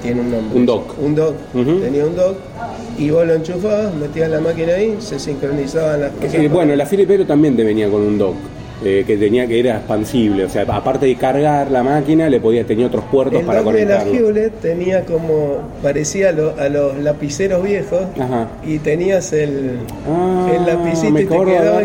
tiene 0.01 0.21
un 0.21 0.31
nombre. 0.31 0.59
Un 0.59 0.65
dock. 0.65 0.93
Un 0.99 1.15
dock, 1.15 1.35
Ujú. 1.53 1.79
tenía 1.79 2.05
un 2.05 2.15
dock 2.15 2.37
y 2.97 3.09
vos 3.11 3.25
lo 3.27 3.35
enchufabas, 3.35 3.93
metías 3.93 4.29
la 4.31 4.39
máquina 4.39 4.73
ahí, 4.73 4.95
se 4.99 5.19
sincronizaban 5.19 6.01
las 6.01 6.11
cosas. 6.13 6.33
Eh, 6.33 6.47
bueno, 6.47 6.75
la 6.75 6.85
Philips 6.87 7.07
Velo 7.07 7.25
también 7.27 7.55
te 7.55 7.63
venía 7.63 7.87
con 7.89 8.01
un 8.01 8.17
dock. 8.17 8.35
Eh, 8.83 9.03
que 9.07 9.17
tenía 9.17 9.47
que 9.47 9.59
era 9.59 9.77
expansible, 9.77 10.45
o 10.45 10.49
sea, 10.49 10.63
aparte 10.67 11.05
de 11.07 11.15
cargar 11.15 11.71
la 11.71 11.81
máquina, 11.83 12.29
le 12.29 12.39
podía 12.39 12.63
tenía 12.65 12.87
otros 12.87 13.03
puertos 13.11 13.39
el 13.39 13.45
para 13.45 13.59
de 13.59 13.65
la. 13.85 14.17
Hewlett 14.17 14.61
tenía 14.61 15.03
como, 15.05 15.57
parecía 15.81 16.29
a, 16.29 16.31
lo- 16.31 16.53
a 16.59 16.69
los 16.69 16.97
lapiceros 16.99 17.63
viejos 17.63 18.01
Ajá. 18.19 18.47
y 18.65 18.77
tenías 18.79 19.33
el, 19.33 19.79
Ah, 20.07 20.51
el 20.55 20.65
lapicito 20.65 21.11
me 21.11 21.21
y 21.21 21.25
te 21.25 21.29
quedaba. 21.29 21.81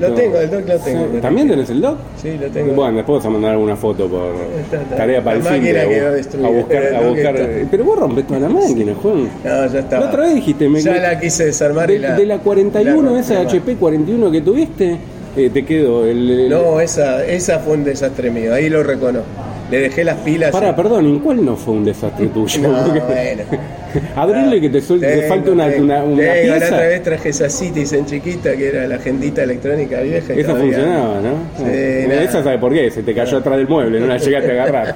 Lo 0.00 0.12
tengo, 0.14 0.38
el 0.38 0.50
dock 0.50 0.68
lo 0.68 0.78
tengo. 0.78 1.04
Sí. 1.14 1.20
¿También 1.20 1.48
tenés 1.48 1.70
el 1.70 1.80
dock? 1.80 1.96
Sí, 2.22 2.36
lo 2.40 2.46
tengo. 2.48 2.72
Bueno, 2.74 2.96
después 2.98 3.18
vas 3.18 3.26
a 3.26 3.30
mandar 3.30 3.50
alguna 3.52 3.76
foto 3.76 4.06
por 4.08 4.34
Está, 4.62 4.82
está. 4.82 4.96
tarea 4.96 5.22
para 5.22 5.36
La 5.38 5.42
el 5.42 5.44
quedó 5.88 6.08
a, 6.08 6.10
destruida, 6.12 6.48
buscar, 6.48 6.94
a 6.94 7.00
buscar- 7.08 7.36
está- 7.36 7.68
Pero 7.70 7.84
vos 7.84 7.98
rompes 7.98 8.26
toda 8.26 8.40
la 8.40 8.48
máquina, 8.48 8.92
Juan. 9.02 9.28
No, 9.44 9.66
ya 9.72 9.78
estaba. 9.80 10.04
La 10.04 10.10
otra 10.10 10.22
vez 10.24 10.34
dijiste, 10.36 10.68
me 10.68 10.80
Ya 10.80 10.94
la 10.96 11.18
quise 11.18 11.46
desarmar 11.46 11.88
de, 11.88 11.94
y 11.94 11.98
la. 11.98 12.14
de 12.16 12.24
la 12.26 12.38
41, 12.38 13.10
la 13.14 13.20
esa. 13.20 13.40
HP 13.40 13.74
41 13.76 14.30
que 14.30 14.40
tuviste, 14.40 14.96
eh, 15.36 15.50
te 15.52 15.64
quedó 15.64 16.06
el. 16.06 16.30
el- 16.30 16.48
No, 16.48 16.80
esa, 16.80 17.24
esa 17.24 17.58
fue 17.60 17.74
un 17.74 17.84
desastre 17.84 18.30
mío, 18.30 18.52
ahí 18.54 18.68
lo 18.68 18.82
reconozco. 18.82 19.26
Le 19.70 19.78
dejé 19.80 20.04
las 20.04 20.18
pilas. 20.18 20.50
Pará, 20.52 20.76
perdón, 20.76 21.06
¿en 21.06 21.18
cuál 21.20 21.42
no 21.44 21.56
fue 21.56 21.74
un 21.74 21.84
desastre 21.84 22.26
tuyo? 22.28 22.60
No, 22.68 22.84
Porque- 22.84 23.00
bueno. 23.00 23.42
Abrirle 24.16 24.60
que 24.60 24.68
te, 24.70 24.80
suelte, 24.80 25.06
te 25.06 25.14
Tengo, 25.16 25.28
falte 25.28 25.50
una, 25.52 25.70
tengo. 25.70 25.84
una, 25.84 26.02
una 26.02 26.32
Tengo, 26.32 26.56
La 26.56 26.66
otra 26.66 26.80
vez 26.80 27.02
traje 27.04 27.28
esa 27.28 27.48
Citizen 27.48 28.04
chiquita 28.06 28.56
que 28.56 28.68
era 28.68 28.88
la 28.88 28.96
agendita 28.96 29.44
electrónica 29.44 30.00
vieja. 30.00 30.34
Esa 30.34 30.48
todavía- 30.48 30.74
funcionaba, 30.76 31.20
¿no? 31.20 31.34
Sí, 31.58 32.24
esa 32.24 32.42
sabe 32.42 32.58
por 32.58 32.72
qué, 32.72 32.90
se 32.90 33.02
te 33.04 33.14
cayó 33.14 33.38
atrás 33.38 33.56
del 33.56 33.68
mueble, 33.68 34.00
no 34.00 34.06
la 34.08 34.18
llegaste 34.18 34.50
a 34.50 34.62
agarrar. 34.64 34.94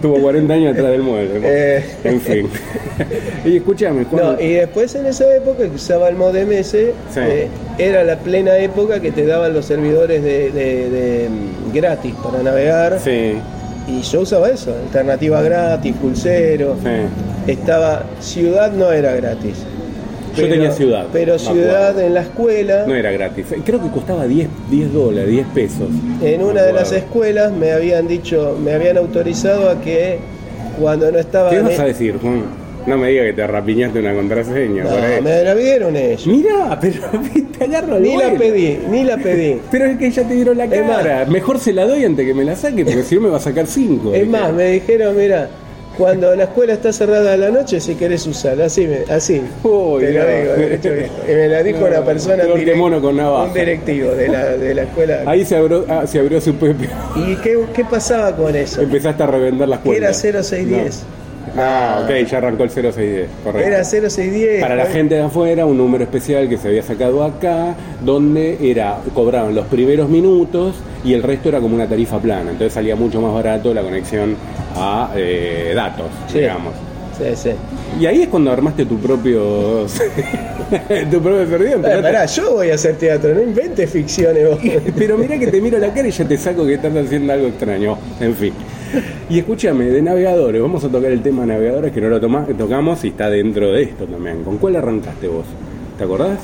Tuvo 0.00 0.18
40 0.20 0.54
años 0.54 0.72
atrás 0.74 0.90
del 0.92 1.02
mueble. 1.02 1.40
Eh. 1.42 1.84
En 2.04 2.20
fin. 2.20 2.48
y 3.44 3.56
escúchame, 3.58 4.04
Juan. 4.04 4.22
No, 4.36 4.40
y 4.40 4.54
después 4.54 4.94
en 4.94 5.06
esa 5.06 5.34
época 5.36 5.64
que 5.64 5.74
usaba 5.74 6.08
el 6.08 6.16
modem 6.16 6.50
ese, 6.52 6.92
Sí. 7.12 7.20
eh, 7.20 7.48
era 7.78 8.02
la 8.04 8.16
plena 8.18 8.56
época 8.58 9.00
que 9.00 9.10
te 9.12 9.26
daban 9.26 9.52
los 9.52 9.66
servidores 9.66 10.22
de, 10.22 10.50
de- 10.50 10.90
de, 10.90 11.28
mm, 11.28 11.72
gratis 11.74 12.14
para 12.22 12.42
navegar. 12.42 12.98
Sí, 12.98 13.34
Y 13.88 14.02
yo 14.02 14.20
usaba 14.20 14.48
eso, 14.50 14.72
alternativa 14.86 15.42
gratis, 15.42 15.94
pulsero. 15.96 16.76
sí. 16.82 17.50
Estaba, 17.52 18.04
ciudad 18.20 18.70
no 18.72 18.92
era 18.92 19.12
gratis. 19.16 19.56
Yo 20.36 20.48
tenía 20.48 20.70
ciudad, 20.72 21.06
Pero 21.12 21.38
ciudad 21.38 21.98
en 22.00 22.14
la 22.14 22.22
escuela, 22.22 22.84
No 22.86 22.94
era 22.94 23.10
gratis. 23.12 23.46
Creo 23.64 23.82
que 23.82 23.88
costaba 23.90 24.26
10, 24.26 24.48
10 24.70 24.92
dólares, 24.92 25.30
10 25.30 25.46
pesos. 25.48 25.88
en 26.22 26.42
una 26.42 26.62
de 26.62 26.72
las 26.72 26.92
escuelas 26.92 27.52
me 27.52 27.72
habían 27.72 28.06
dicho, 28.08 28.58
me 28.62 28.72
habían 28.72 28.96
autorizado 28.96 29.70
a 29.70 29.80
que 29.80 30.18
cuando 30.80 31.10
no 31.10 31.18
estaba... 31.18 31.50
¿Qué 31.50 31.60
vas 31.60 31.78
a 31.78 31.84
decir, 31.84 32.16
Juan? 32.20 32.42
No 32.86 32.96
me 32.96 33.10
digas 33.10 33.26
que 33.26 33.32
te 33.34 33.46
rapiñaste 33.46 33.98
una 34.00 34.14
contraseña. 34.14 34.84
por 34.84 34.92
ahí. 34.94 35.16
No, 35.16 35.22
me 35.22 35.42
la 35.44 35.54
pidieron 35.54 35.96
ellos. 35.96 36.26
Mirá, 36.26 36.78
pero 36.80 37.02
te 37.58 37.64
agarro 37.64 38.00
Ni 38.00 38.16
la 38.16 38.32
pedí, 38.32 38.78
ni 38.88 39.04
la 39.04 39.18
pedí. 39.18 39.60
Pero 39.70 39.84
es 39.84 39.98
que 39.98 40.10
ya 40.10 40.22
te 40.26 40.32
dieron 40.34 40.56
la 40.56 40.64
Es 40.64 40.86
más- 40.86 40.96
cara. 41.02 41.26
Mejor 41.26 41.58
se 41.58 41.74
la 41.74 41.84
doy 41.86 42.04
antes 42.06 42.24
que 42.26 42.32
me 42.32 42.42
la 42.44 42.56
saque, 42.56 42.84
porque 42.86 43.02
si 43.02 43.16
no 43.16 43.20
me 43.20 43.28
va 43.28 43.36
a 43.36 43.40
sacar 43.40 43.66
5. 43.66 44.14
Es 44.14 44.26
más, 44.26 44.52
me 44.54 44.64
dijeron, 44.70 45.14
mira, 45.14 45.50
cuando 46.00 46.34
la 46.34 46.44
escuela 46.44 46.72
está 46.72 46.92
cerrada 46.94 47.34
a 47.34 47.36
la 47.36 47.50
noche, 47.50 47.78
si 47.78 47.94
querés 47.94 48.26
usarla, 48.26 48.64
así, 48.64 48.86
me- 48.86 49.12
así. 49.12 49.42
Uy, 49.62 50.00
Te 50.02 50.12
lo 50.12 50.26
digo, 50.26 50.52
me 51.28 51.48
la 51.48 51.62
dijo 51.62 51.80
No, 51.80 51.86
una 51.88 52.04
persona, 52.04 52.42
peor 52.44 52.58
que 52.58 52.64
direct- 52.64 52.76
mono 52.76 53.02
con 53.02 53.16
navaja. 53.16 53.44
un 53.44 53.52
directivo 53.54 54.12
de 54.12 54.28
la, 54.28 54.44
de 54.56 54.74
la 54.74 54.82
escuela. 54.84 55.22
Ahí 55.26 55.44
se 55.44 55.56
abrió, 55.56 55.84
ah, 55.90 56.06
se 56.06 56.18
abrió 56.18 56.40
su 56.40 56.54
pepe. 56.54 56.88
¿Y 57.16 57.36
qué, 57.36 57.58
qué 57.74 57.84
pasaba 57.84 58.34
con 58.34 58.56
eso? 58.56 58.80
Empezaste 58.80 59.22
a 59.22 59.26
revender 59.26 59.68
las 59.68 59.80
Que 59.80 59.90
era 59.90 60.06
cuentas. 60.12 60.16
0610. 60.48 61.02
No. 61.02 61.19
Ah, 61.56 62.02
ok, 62.04 62.26
ya 62.28 62.38
arrancó 62.38 62.64
el 62.64 62.70
0610, 62.70 63.28
correcto. 63.44 63.68
Era 63.68 63.84
0610. 63.84 64.60
Para 64.60 64.76
la 64.76 64.86
gente 64.86 65.14
de 65.16 65.22
afuera, 65.22 65.66
un 65.66 65.76
número 65.78 66.04
especial 66.04 66.48
que 66.48 66.56
se 66.56 66.68
había 66.68 66.82
sacado 66.82 67.22
acá, 67.24 67.74
donde 68.04 68.58
era 68.70 68.98
cobraban 69.14 69.54
los 69.54 69.66
primeros 69.66 70.08
minutos 70.08 70.76
y 71.04 71.14
el 71.14 71.22
resto 71.22 71.48
era 71.48 71.60
como 71.60 71.74
una 71.74 71.86
tarifa 71.88 72.18
plana. 72.18 72.50
Entonces 72.50 72.72
salía 72.72 72.94
mucho 72.96 73.20
más 73.20 73.32
barato 73.34 73.72
la 73.74 73.82
conexión 73.82 74.36
a 74.76 75.10
eh, 75.16 75.72
datos, 75.74 76.06
Sí. 76.30 76.38
digamos. 76.40 76.72
Sí, 77.18 77.24
sí. 77.34 77.50
Y 78.00 78.06
ahí 78.06 78.22
es 78.22 78.28
cuando 78.28 78.50
armaste 78.50 78.86
tu 78.86 78.96
propio 78.98 79.84
tu 81.10 81.20
propio 81.20 81.46
servidor. 81.48 81.82
Pará, 81.82 81.96
empezaste- 81.96 82.02
pará, 82.02 82.26
yo 82.26 82.52
voy 82.54 82.70
a 82.70 82.74
hacer 82.74 82.96
teatro, 82.96 83.34
no 83.34 83.42
inventes 83.42 83.90
ficciones 83.90 84.48
vos. 84.48 84.58
Pero 84.98 85.18
mira 85.18 85.38
que 85.38 85.48
te 85.48 85.60
miro 85.60 85.78
la 85.78 85.92
cara 85.92 86.08
y 86.08 86.10
ya 86.12 86.24
te 86.24 86.38
saco 86.38 86.64
que 86.64 86.74
estás 86.74 86.94
haciendo 86.96 87.32
algo 87.32 87.48
extraño. 87.48 87.98
En 88.20 88.34
fin. 88.34 88.52
Y 89.28 89.38
escúchame, 89.38 89.84
de 89.86 90.02
navegadores, 90.02 90.60
vamos 90.60 90.82
a 90.84 90.88
tocar 90.88 91.10
el 91.12 91.20
tema 91.22 91.42
de 91.42 91.48
navegadores 91.48 91.92
que 91.92 92.00
no 92.00 92.08
lo 92.08 92.20
toma- 92.20 92.46
tocamos 92.58 93.04
y 93.04 93.08
está 93.08 93.30
dentro 93.30 93.70
de 93.72 93.82
esto 93.84 94.04
también. 94.06 94.42
¿Con 94.42 94.58
cuál 94.58 94.76
arrancaste 94.76 95.28
vos? 95.28 95.44
¿Te 95.98 96.04
acordás? 96.04 96.38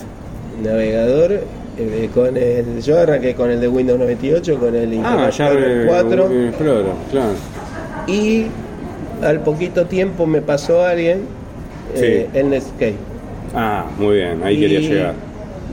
Navegador, 0.63 1.41
eh, 1.79 2.09
con 2.15 2.37
el, 2.37 2.81
yo 2.83 2.99
arranqué 2.99 3.35
con 3.35 3.51
el 3.51 3.61
de 3.61 3.69
Windows 3.69 3.99
98, 3.99 4.59
con 4.59 4.75
el 4.75 5.01
Ah, 5.05 5.29
ya 5.31 5.47
Explorer 5.49 5.87
4. 5.87 6.29
eh, 6.31 6.53
claro. 6.59 6.85
Y 8.07 8.47
al 9.23 9.41
poquito 9.41 9.87
tiempo 9.87 10.27
me 10.27 10.41
pasó 10.43 10.85
alguien 10.85 11.21
eh, 11.95 12.29
el 12.35 12.51
Netscape. 12.51 12.95
Ah, 13.55 13.87
muy 13.99 14.17
bien, 14.17 14.43
ahí 14.45 14.57
Y 14.57 14.61
quería 14.61 14.81
llegar. 14.81 15.15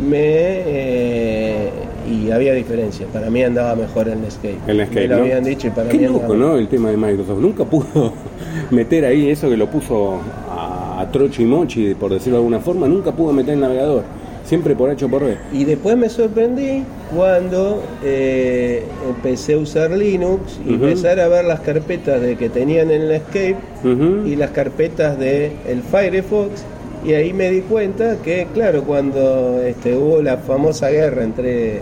Me, 0.10 0.18
eh, 0.20 1.70
y 2.10 2.32
había 2.32 2.54
diferencia. 2.54 3.06
Para 3.12 3.30
mí 3.30 3.44
andaba 3.44 3.76
mejor 3.76 4.08
el 4.10 4.22
Netscape. 4.22 4.58
El 4.68 4.78
Netscape, 4.78 5.02
Me 5.02 5.08
lo 5.08 5.16
¿no? 5.18 5.22
habían 5.24 5.44
dicho 5.44 5.68
y 5.68 5.70
para 5.72 5.90
Qué 5.90 5.98
mí 5.98 6.06
loco, 6.06 6.36
¿no? 6.36 6.56
El 6.58 6.68
tema 6.68 6.90
de 6.90 6.98
Microsoft. 6.98 7.40
Nunca 7.40 7.66
pudo 7.66 8.14
meter 8.72 9.06
ahí 9.06 9.30
eso 9.30 9.50
que 9.50 9.58
lo 9.58 9.68
puso 9.70 10.20
a, 10.50 11.02
a 11.02 11.12
trocho 11.12 11.42
y 11.42 11.46
mochi, 11.46 11.94
por 11.96 12.12
decirlo 12.14 12.38
de 12.38 12.42
alguna 12.44 12.60
forma. 12.60 12.88
Nunca 12.88 13.12
pudo 13.12 13.34
meter 13.34 13.54
el 13.56 13.60
navegador. 13.60 14.04
Siempre 14.46 14.76
por 14.76 14.90
H 14.90 15.06
o 15.06 15.10
por 15.10 15.24
B. 15.24 15.38
Y 15.54 15.64
después 15.64 15.96
me 15.96 16.10
sorprendí 16.10 16.84
cuando 17.16 17.82
eh, 18.04 18.84
empecé 19.08 19.54
a 19.54 19.58
usar 19.58 19.92
Linux 19.92 20.60
y 20.68 20.74
Ujú. 20.74 20.84
empezar 20.84 21.20
a 21.22 21.30
ver 21.30 21.46
las 21.46 21.62
carpetas 21.62 22.20
de 22.20 22.36
que 22.36 22.50
tenían 22.50 22.92
en 22.92 23.04
el 23.04 23.12
Escape 23.12 23.56
Ujú. 23.86 24.28
y 24.28 24.36
las 24.36 24.52
carpetas 24.52 25.18
de 25.18 25.54
el 25.66 25.82
Firefox 25.82 26.62
y 27.06 27.14
ahí 27.14 27.34
me 27.34 27.50
di 27.52 27.62
cuenta 27.62 28.18
que 28.24 28.48
claro 28.54 28.84
cuando 28.84 29.62
este, 29.62 29.96
hubo 29.96 30.22
la 30.22 30.38
famosa 30.38 30.90
guerra 30.90 31.24
entre 31.24 31.82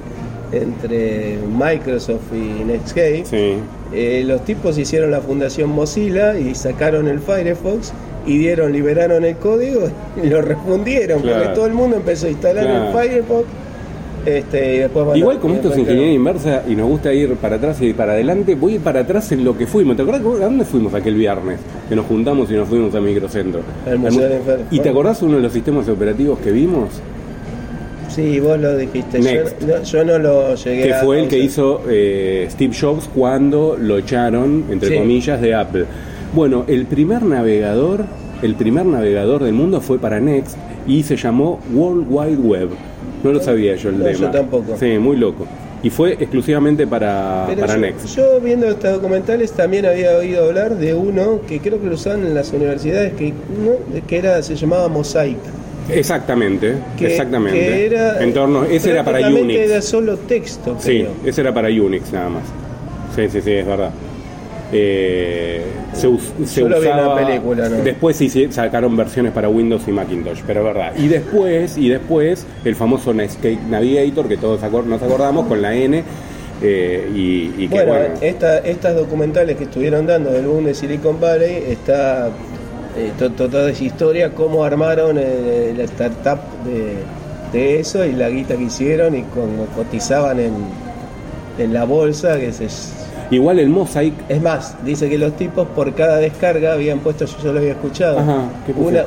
entre 0.52 1.38
Microsoft 1.58 2.34
y 2.34 2.64
Netscape 2.66 3.24
Sí. 3.26 3.54
eh, 3.94 4.24
los 4.26 4.44
tipos 4.44 4.78
hicieron 4.78 5.12
la 5.12 5.22
fundación 5.22 5.70
Mozilla 5.70 6.38
y 6.38 6.56
sacaron 6.56 7.08
el 7.08 7.20
Firefox 7.20 7.94
y 8.26 8.38
dieron 8.38 8.74
liberaron 8.74 9.24
el 9.24 9.38
código 9.38 9.90
y 10.24 10.28
lo 10.28 10.42
refundieron 10.42 11.22
Claro. 11.22 11.40
porque 11.44 11.56
todo 11.56 11.66
el 11.68 11.74
mundo 11.74 11.96
empezó 11.98 12.28
a 12.28 12.32
instalar 12.32 12.66
Claro. 12.66 12.88
el 13.00 13.10
Firefox 13.10 13.46
este, 14.26 14.76
y 14.76 14.80
después 14.80 15.06
bueno, 15.06 15.18
Igual 15.18 15.40
como 15.40 15.56
esto 15.56 15.72
es 15.72 15.78
ingeniería 15.78 16.14
inversa 16.14 16.64
y 16.68 16.76
nos 16.76 16.88
gusta 16.88 17.14
ir 17.14 17.36
para 17.36 17.56
atrás 17.56 17.82
y 17.82 17.94
para 17.94 18.14
adelante, 18.14 18.56
voy 18.56 18.74
a 18.74 18.76
ir 18.76 18.82
para 18.82 19.02
atrás 19.02 19.32
en 19.32 19.44
lo 19.44 19.58
que 19.58 19.68
fuimos. 19.68 19.96
¿Te 19.96 20.02
acordás 20.04 20.22
a 20.22 20.46
dónde 20.46 20.66
fuimos 20.66 20.94
aquel 20.94 21.16
viernes? 21.16 21.60
Que 21.90 21.96
nos 21.96 22.06
juntamos 22.06 22.50
y 22.52 22.54
nos 22.54 22.68
fuimos 22.68 22.94
a 22.96 23.02
Microcentro. 23.02 23.62
Al 23.88 24.00
Museo 24.00 24.22
del 24.22 24.34
Enfermo. 24.34 24.66
¿Y 24.72 24.80
te 24.80 24.90
acordás 24.90 25.22
uno 25.22 25.38
de 25.38 25.44
los 25.44 25.54
sistemas 25.54 25.88
operativos 25.90 26.40
que 26.40 26.52
vimos? 26.52 26.90
Sí, 28.10 28.40
vos 28.42 28.60
lo 28.60 28.76
dijiste. 28.78 29.22
Yo, 29.22 29.44
no, 29.66 29.84
yo 29.84 30.04
no 30.04 30.18
lo 30.20 30.56
llegué 30.56 30.84
Que 30.84 30.94
a 30.94 31.00
fue 31.04 31.22
el 31.22 31.28
que 31.30 31.40
hizo 31.40 31.82
eh, 31.90 32.48
Steve 32.52 32.74
Jobs 32.80 33.10
cuando 33.16 33.78
lo 33.80 33.98
echaron, 33.98 34.66
entre 34.70 34.90
Sí. 34.90 34.96
comillas, 34.96 35.40
de 35.42 35.56
Apple. 35.56 35.86
Bueno, 36.36 36.66
el 36.68 36.86
primer 36.86 37.24
navegador, 37.24 38.04
el 38.42 38.56
primer 38.56 38.86
navegador 38.86 39.44
del 39.44 39.54
mundo 39.54 39.80
fue 39.80 39.98
para 39.98 40.20
Next 40.20 40.58
y 40.88 41.04
se 41.04 41.16
llamó 41.16 41.60
World 41.74 42.06
Wide 42.10 42.36
Web. 42.38 42.70
No 43.24 43.32
lo 43.32 43.40
sabía 43.42 43.76
yo 43.76 43.90
el 43.90 44.00
No, 44.00 44.06
tema. 44.06 44.18
yo 44.18 44.32
tampoco. 44.32 44.76
Sí, 44.80 44.98
muy 44.98 45.18
loco. 45.18 45.46
Y 45.84 45.90
fue 45.90 46.14
exclusivamente 46.14 46.86
para, 46.86 47.46
Pero 47.48 47.62
para 47.62 47.74
yo, 47.74 47.80
Next. 47.80 48.16
yo 48.16 48.40
viendo 48.40 48.68
estos 48.68 48.94
documentales 48.94 49.52
también 49.52 49.86
había 49.88 50.16
oído 50.18 50.46
hablar 50.46 50.76
de 50.78 50.94
uno 50.94 51.40
que 51.48 51.60
creo 51.60 51.82
que 51.82 51.88
lo 51.88 51.96
usaban 51.96 52.26
en 52.26 52.36
las 52.36 52.52
universidades 52.54 53.14
que, 53.14 53.30
¿no? 53.30 54.02
que 54.06 54.18
era 54.18 54.42
se 54.44 54.56
llamaba 54.56 54.88
Mosaic. 54.90 55.38
Exactamente, 55.90 56.76
Que, 56.98 57.08
exactamente. 57.08 57.60
que 57.60 57.86
era, 57.88 58.24
en 58.24 58.34
torno, 58.34 58.64
ese 58.66 58.92
era 58.92 59.04
para 59.04 59.28
Unix. 59.28 59.60
era 59.60 59.82
solo 59.82 60.18
texto, 60.18 60.76
Sí, 60.80 61.00
creo. 61.00 61.12
ese 61.26 61.42
era 61.42 61.54
para 61.54 61.68
Unix 61.70 62.12
nada 62.14 62.30
más. 62.30 62.44
Sí, 63.16 63.24
sí, 63.30 63.42
sí, 63.42 63.52
es 63.52 63.66
verdad. 63.66 63.90
Eh, 64.74 65.64
se, 65.94 66.08
se. 66.46 66.62
Después 67.84 68.16
sí 68.16 68.30
sacaron 68.52 68.96
versiones 68.96 69.32
para 69.34 69.50
Windows 69.50 69.84
y 69.88 69.92
Macintosh, 69.92 70.40
pero 70.48 70.62
es 70.62 70.66
verdad. 70.66 70.94
Y 70.98 71.08
después, 71.08 71.78
y 71.78 71.90
después 71.90 72.46
el 72.64 72.76
famoso 72.76 73.14
Netscape 73.14 73.60
Navigator 73.70 74.28
que 74.28 74.38
todos 74.38 74.62
nos 74.86 75.02
acordamos 75.02 75.48
con 75.48 75.62
la 75.62 75.76
N 75.76 76.04
eh, 76.64 77.10
y, 77.14 77.64
y 77.64 77.68
que 77.68 77.76
Bueno, 77.76 77.92
bueno, 77.94 78.16
esta- 78.22 78.60
estas 78.60 78.96
documentales 78.96 79.58
que 79.58 79.66
estuvieron 79.66 80.06
dando 80.06 80.32
del 80.32 80.46
boom 80.46 80.66
de 80.66 80.74
Silicon 80.74 81.20
Valley 81.20 81.64
está 81.68 82.28
eh, 82.98 83.12
to- 83.20 83.32
to- 83.32 83.50
toda 83.50 83.70
esa 83.72 83.84
historia, 83.84 84.34
cómo 84.34 84.64
armaron 84.64 85.18
eh, 85.20 85.74
la 85.76 85.84
startup 85.84 86.40
de, 86.66 86.94
de 87.52 87.80
eso 87.80 88.06
y 88.06 88.14
la 88.14 88.30
guita 88.30 88.56
que 88.56 88.64
hicieron 88.64 89.16
y 89.18 89.24
cómo 89.24 89.66
cotizaban 89.76 90.40
en, 90.40 90.54
en 91.58 91.74
la 91.74 91.84
bolsa, 91.84 92.40
que 92.40 92.54
se, 92.54 92.68
igual 93.32 93.60
el 93.60 93.70
Mosaic 93.70 94.14
Es 94.30 94.42
más, 94.42 94.76
dice 94.86 95.10
que 95.10 95.18
los 95.18 95.36
tipos 95.36 95.68
por 95.70 95.94
cada 95.96 96.18
descarga 96.18 96.74
habían 96.74 97.00
puesto, 97.00 97.26
yo 97.26 97.38
ya 97.44 97.52
lo 97.52 97.60
había 97.60 97.72
escuchado, 97.72 98.20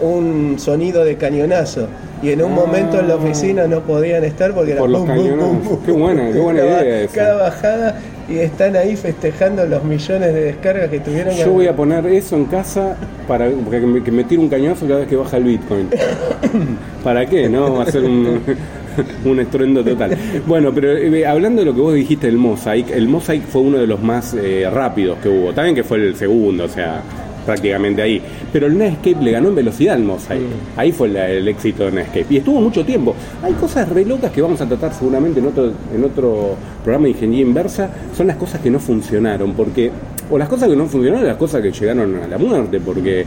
un 0.03 0.57
sonido 0.59 1.05
de 1.05 1.17
cañonazo. 1.17 1.87
Y 2.23 2.31
en 2.31 2.43
un 2.43 2.53
Ah. 2.53 2.55
momento 2.55 2.99
en 3.01 3.09
la 3.09 3.17
oficina 3.17 3.67
no 3.67 3.81
podían 3.81 4.25
estar 4.25 4.53
porque 4.55 4.73
era 4.73 4.81
Por 4.81 4.89
los 4.91 5.01
bum, 5.03 5.09
bum, 5.09 5.17
bum, 5.19 5.27
cañonazos. 5.29 5.69
bum, 5.69 5.79
Qué 5.85 5.93
buena, 5.93 6.33
qué 6.33 6.39
buena 6.39 6.61
cada, 6.61 6.83
idea 6.83 7.01
esa. 7.03 7.15
cada 7.15 7.35
bajada 7.43 8.01
y 8.27 8.39
están 8.39 8.77
ahí 8.77 8.97
festejando 8.97 9.67
los 9.67 9.85
millones 9.85 10.33
de 10.33 10.41
descargas 10.45 10.89
que 10.89 11.01
tuvieron. 11.01 11.35
Yo 11.35 11.51
voy 11.53 11.67
a 11.67 11.77
poner 11.77 12.07
eso 12.07 12.37
en 12.37 12.47
casa 12.47 12.97
para 13.29 13.49
que 13.51 13.81
me, 13.81 14.03
que 14.03 14.11
me 14.11 14.25
tire 14.25 14.41
un 14.41 14.49
cañonazo 14.49 14.87
cada 14.87 15.01
vez 15.01 15.09
que 15.09 15.17
baja 15.17 15.37
el 15.37 15.45
Bitcoin. 15.45 15.89
¿Para 17.05 17.27
qué? 17.27 17.49
¿No? 17.51 17.75
Va 17.75 17.83
a 17.83 17.91
ser 17.91 18.05
un, 18.05 18.41
un 19.25 19.41
estruendo 19.41 19.85
total. 19.85 20.17
Bueno, 20.47 20.73
pero 20.75 20.93
eh, 20.97 21.27
hablando 21.27 21.61
de 21.63 21.67
lo 21.67 21.75
que 21.75 21.81
vos 21.81 21.95
dijiste 21.95 22.27
del 22.27 22.37
Mosaic, 22.39 22.91
el 22.91 23.09
Mosaic 23.09 23.43
fue 23.45 23.63
uno 23.63 23.79
de 23.79 23.87
los 23.87 24.03
más 24.03 24.35
eh, 24.35 24.69
rápidos 24.73 25.19
que 25.23 25.29
hubo. 25.29 25.53
También 25.53 25.75
que 25.75 25.85
fue 25.85 25.99
el 25.99 26.17
segundo, 26.17 26.65
o 26.65 26.69
sea, 26.69 27.03
prácticamente 27.45 28.01
ahí. 28.01 28.23
Pero 28.53 28.67
el 28.67 28.79
Netscape 28.79 29.23
le 29.23 29.31
ganó 29.33 29.49
en 29.49 29.55
velocidad 29.57 29.95
al 29.97 30.03
Mosaic. 30.05 30.41
Ahí 30.77 30.93
fue 30.93 31.09
la- 31.09 31.29
el 31.31 31.47
éxito 31.49 31.85
de 31.85 31.93
Netscape. 31.93 32.27
Y 32.31 32.37
estuvo 32.39 32.61
mucho 32.61 32.85
tiempo. 32.85 33.15
Hay 33.43 33.53
cosas 33.55 33.89
re 33.89 34.05
locas 34.05 34.31
que 34.33 34.41
vamos 34.41 34.61
a 34.61 34.67
tratar 34.67 34.95
seguramente 34.95 35.41
en 35.41 35.47
otro, 35.49 35.71
en 35.95 36.05
otro 36.05 36.57
programa 36.83 37.05
de 37.05 37.11
ingeniería 37.11 37.47
inversa. 37.47 37.91
Son 38.17 38.27
las 38.27 38.37
cosas 38.37 38.61
que 38.61 38.71
no 38.71 38.79
funcionaron. 38.81 39.53
Porque, 39.53 39.91
o 40.31 40.39
las 40.39 40.49
cosas 40.49 40.69
que 40.71 40.77
no 40.77 40.87
funcionaron, 40.87 41.27
las 41.27 41.37
cosas 41.37 41.61
que 41.61 41.71
llegaron 41.71 42.17
a 42.23 42.27
la 42.27 42.39
muerte. 42.39 42.81
Porque 42.81 43.27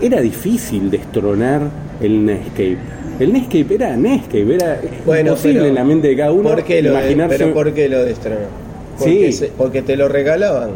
era 0.00 0.20
difícil 0.20 0.90
destronar 0.90 1.62
el 2.00 2.24
Netscape. 2.24 2.78
El 3.20 3.32
Netscape 3.32 3.74
era 3.74 3.96
Netscape, 3.96 4.54
era 4.54 4.80
Bueno, 5.04 5.30
imposible 5.30 5.68
en 5.68 5.74
la 5.74 5.84
mente 5.84 6.08
de 6.08 6.16
cada 6.16 6.32
uno 6.32 6.50
¿Por 6.50 6.62
qué 6.64 6.82
lo 6.82 6.92
de- 6.92 6.98
imaginarse. 7.00 7.38
pero 7.38 7.54
¿por 7.54 7.72
qué 7.72 7.88
lo 7.88 8.04
destronó? 8.04 8.36
Sí. 8.98 9.04
Porque, 9.04 9.32
se- 9.32 9.46
porque 9.56 9.82
te 9.82 9.96
lo 9.96 10.08
regalaban. 10.08 10.70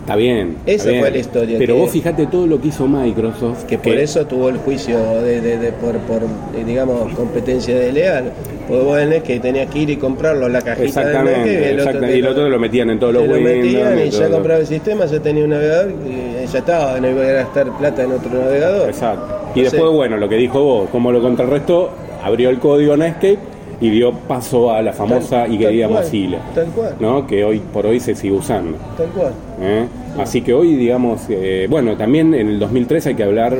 Está 0.00 0.16
bien. 0.16 0.56
está 0.66 0.72
Esa 0.72 0.88
bien. 0.90 1.00
fue 1.00 1.10
la 1.12 1.16
historia 1.18 1.58
Pero 1.58 1.74
que- 1.76 1.80
vos 1.80 1.90
fijate 1.90 2.26
todo 2.26 2.46
lo 2.46 2.60
que 2.60 2.68
hizo 2.68 2.86
Microsoft. 2.86 3.64
Que 3.64 3.78
por 3.78 3.94
eso 3.96 4.26
tuvo 4.26 4.50
el 4.50 4.58
juicio 4.58 4.98
de, 5.22 5.40
de- 5.40 5.56
de- 5.58 5.72
por, 5.72 5.96
por, 6.00 6.22
eh, 6.22 6.62
digamos, 6.66 7.10
competencia 7.14 7.74
desleal. 7.78 8.30
Porque 8.68 8.82
vos 8.84 8.98
tenés 8.98 9.22
que 9.22 9.40
tenías 9.40 9.70
que 9.70 9.78
ir 9.78 9.90
y 9.90 9.96
comprarlo 9.96 10.48
la 10.50 10.60
cajita 10.60 10.84
Exactamente, 10.86 11.52
y 11.52 11.56
el 11.56 11.80
otro 11.80 11.90
exacta- 11.90 12.06
te 12.06 12.16
y 12.16 12.18
el 12.20 12.26
otro 12.26 12.48
lo 12.50 12.58
metían 12.58 12.90
en 12.90 12.98
todos 12.98 13.14
los 13.14 13.22
te 13.22 13.28
lo 13.28 13.34
Windows, 13.36 13.56
metían 13.56 13.98
en 13.98 14.06
y 14.06 14.10
todo 14.10 14.20
ya 14.20 14.28
compraba 14.30 14.60
el 14.60 14.66
sistema, 14.66 15.06
ya 15.06 15.20
tenía 15.20 15.44
un 15.44 15.50
navegador 15.50 15.90
y 15.90 16.46
ya 16.52 16.58
estaba, 16.58 17.00
no 17.00 17.10
iba 17.10 17.22
a 17.22 17.32
gastar 17.32 17.78
plata 17.78 18.02
en 18.04 18.12
otro 18.12 18.30
navegador. 18.30 18.88
Exacto. 18.90 19.33
Y 19.54 19.62
después, 19.62 19.90
bueno, 19.92 20.16
lo 20.16 20.28
que 20.28 20.36
dijo 20.36 20.62
vos, 20.62 20.88
como 20.90 21.12
lo 21.12 21.20
contrarrestó, 21.22 21.90
abrió 22.22 22.50
el 22.50 22.58
código 22.58 22.96
Netscape 22.96 23.38
y 23.80 23.90
dio 23.90 24.12
paso 24.12 24.70
a 24.70 24.80
la 24.82 24.92
famosa 24.92 25.42
Tal- 25.44 25.52
y 25.52 25.58
querida 25.58 25.84
tal 25.86 25.92
cual, 25.94 26.04
Mozilla, 26.04 26.38
Tal 26.54 26.66
cual, 26.68 26.94
¿no? 27.00 27.26
que 27.26 27.44
hoy 27.44 27.60
por 27.72 27.86
hoy 27.86 28.00
se 28.00 28.14
sigue 28.14 28.34
usando. 28.34 28.78
tal 28.96 29.08
cual. 29.08 29.32
¿eh? 29.60 29.84
Así 30.18 30.42
que 30.42 30.54
hoy, 30.54 30.74
digamos, 30.76 31.22
eh, 31.28 31.66
bueno, 31.68 31.96
también 31.96 32.34
en 32.34 32.48
el 32.48 32.58
2003 32.58 33.08
hay 33.08 33.14
que 33.14 33.24
hablar 33.24 33.58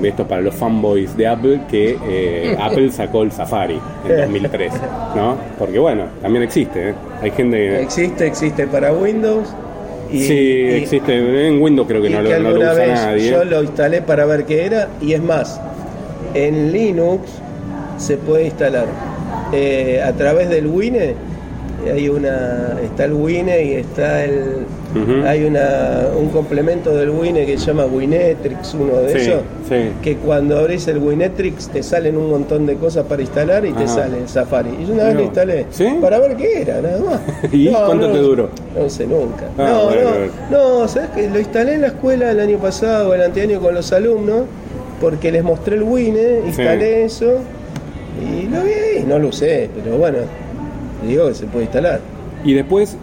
de 0.00 0.08
esto 0.08 0.26
para 0.26 0.40
los 0.40 0.54
fanboys 0.54 1.14
de 1.16 1.26
Apple, 1.26 1.60
que 1.70 1.98
eh, 2.08 2.56
Apple 2.60 2.90
sacó 2.90 3.22
el 3.24 3.32
Safari 3.32 3.78
en 4.08 4.16
2003, 4.22 4.72
¿no? 5.16 5.36
Porque 5.58 5.78
bueno, 5.78 6.04
también 6.22 6.44
existe, 6.44 6.90
¿eh? 6.90 6.94
hay 7.20 7.30
gente 7.32 7.56
que... 7.56 7.82
Existe, 7.82 8.26
existe 8.26 8.66
para 8.68 8.92
Windows. 8.92 9.52
Y, 10.12 10.20
sí, 10.24 10.32
y- 10.34 10.70
existe, 10.74 11.46
en 11.48 11.60
Windows 11.62 11.88
creo 11.88 12.02
que 12.02 12.10
no, 12.10 12.18
que 12.22 12.22
lo, 12.24 12.30
no 12.30 12.38
lo 12.40 12.48
alguna 12.50 12.72
usa 12.72 12.84
vez 12.84 12.94
nadie. 12.94 13.30
yo 13.30 13.44
lo 13.44 13.62
instalé 13.62 14.02
para 14.02 14.26
ver 14.26 14.44
qué 14.44 14.66
era 14.66 14.88
y 15.00 15.12
es 15.14 15.22
más, 15.22 15.60
en 16.34 16.70
Linux 16.72 17.22
se 17.98 18.16
puede 18.16 18.44
instalar 18.46 18.86
eh, 19.52 20.02
a 20.04 20.12
través 20.12 20.48
del 20.48 20.66
Wine. 20.66 21.14
Hay 21.90 22.08
una, 22.08 22.78
está 22.84 23.04
el 23.04 23.12
Wine 23.14 23.64
y 23.64 23.72
está 23.74 24.24
el, 24.24 24.66
hay 25.26 25.44
una, 25.44 26.08
un 26.18 26.28
complemento 26.28 26.94
del 26.94 27.10
Wine 27.10 27.46
que 27.46 27.58
se 27.58 27.66
llama 27.66 27.86
Winetrix, 27.86 28.74
uno 28.74 28.96
de 29.02 29.12
Sí, 29.12 29.30
esos, 29.30 29.42
sí. 29.68 29.90
que 30.02 30.16
cuando 30.16 30.58
abrís 30.58 30.86
el 30.88 30.98
Winetrix 30.98 31.68
te 31.68 31.82
salen 31.82 32.16
un 32.16 32.30
montón 32.30 32.66
de 32.66 32.76
cosas 32.76 33.06
para 33.06 33.22
instalar 33.22 33.64
y 33.64 33.72
te 33.72 33.86
sale 33.88 34.18
el 34.18 34.28
Safari. 34.28 34.70
Y 34.82 34.86
yo 34.86 34.94
una 34.94 35.04
vez 35.04 35.14
lo 35.14 35.22
instalé 35.22 35.66
¿Sí? 35.70 35.86
para 36.00 36.18
ver 36.18 36.36
qué 36.36 36.62
era, 36.62 36.80
nada 36.80 36.98
más. 37.00 37.20
¿Y 37.52 37.68
cuánto 37.68 38.10
te 38.12 38.18
duró? 38.18 38.48
No 38.78 38.88
sé 38.88 39.06
nunca. 39.06 39.44
Ah, 39.58 39.68
no, 39.72 39.84
bueno, 39.86 40.10
no, 40.50 40.78
no, 40.80 40.88
¿sabes 40.88 41.10
qué? 41.14 41.28
Lo 41.30 41.38
instalé 41.38 41.74
en 41.74 41.80
la 41.82 41.88
escuela 41.88 42.30
el 42.30 42.40
año 42.40 42.58
pasado 42.58 43.14
el 43.14 43.22
anteaño 43.22 43.60
con 43.60 43.74
los 43.74 43.92
alumnos 43.92 44.42
porque 45.00 45.32
les 45.32 45.42
mostré 45.42 45.76
el 45.76 45.82
Wine, 45.82 46.42
instalé 46.46 47.04
eso 47.04 47.38
y 48.20 48.46
lo 48.46 48.62
vi 48.62 48.72
ahí, 48.72 49.04
no 49.06 49.18
lo 49.18 49.28
usé, 49.28 49.68
pero 49.82 49.96
bueno, 49.96 50.18
digo 51.08 51.28
que 51.28 51.34
se 51.34 51.46
puede 51.46 51.64
instalar. 51.64 52.00
Y 52.44 52.54
después 52.54 52.96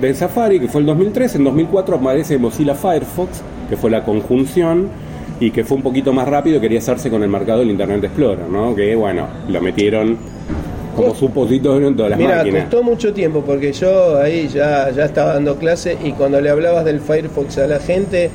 del 0.00 0.14
Safari, 0.14 0.60
que 0.60 0.68
fue 0.68 0.80
el 0.80 0.86
2003, 0.86 1.36
en 1.36 1.44
2004 1.44 1.96
aparece 1.96 2.38
Mozilla 2.38 2.74
Firefox, 2.74 3.42
que 3.68 3.76
fue 3.76 3.90
la 3.90 4.04
conjunción 4.04 4.88
y 5.40 5.50
que 5.50 5.64
fue 5.64 5.76
un 5.76 5.82
poquito 5.82 6.12
más 6.12 6.26
rápido, 6.28 6.60
quería 6.60 6.78
hacerse 6.78 7.10
con 7.10 7.22
el 7.22 7.28
mercado 7.28 7.60
del 7.60 7.70
Internet 7.70 8.04
Explorer, 8.04 8.48
¿no? 8.48 8.74
Que 8.74 8.94
bueno, 8.94 9.26
lo 9.48 9.60
metieron 9.60 10.16
como 10.96 11.14
supositorio 11.14 11.88
en 11.88 11.96
todas 11.96 12.10
las 12.10 12.18
Mira, 12.18 12.36
máquinas. 12.38 12.62
costó 12.64 12.82
mucho 12.82 13.12
tiempo 13.12 13.42
porque 13.44 13.70
yo 13.72 14.18
ahí 14.18 14.48
ya, 14.48 14.90
ya 14.90 15.04
estaba 15.04 15.34
dando 15.34 15.56
clase 15.56 15.98
y 16.02 16.12
cuando 16.12 16.40
le 16.40 16.48
hablabas 16.48 16.86
del 16.86 17.00
Firefox 17.00 17.58
a 17.58 17.66
la 17.66 17.78
gente... 17.80 18.24
eh, 18.24 18.30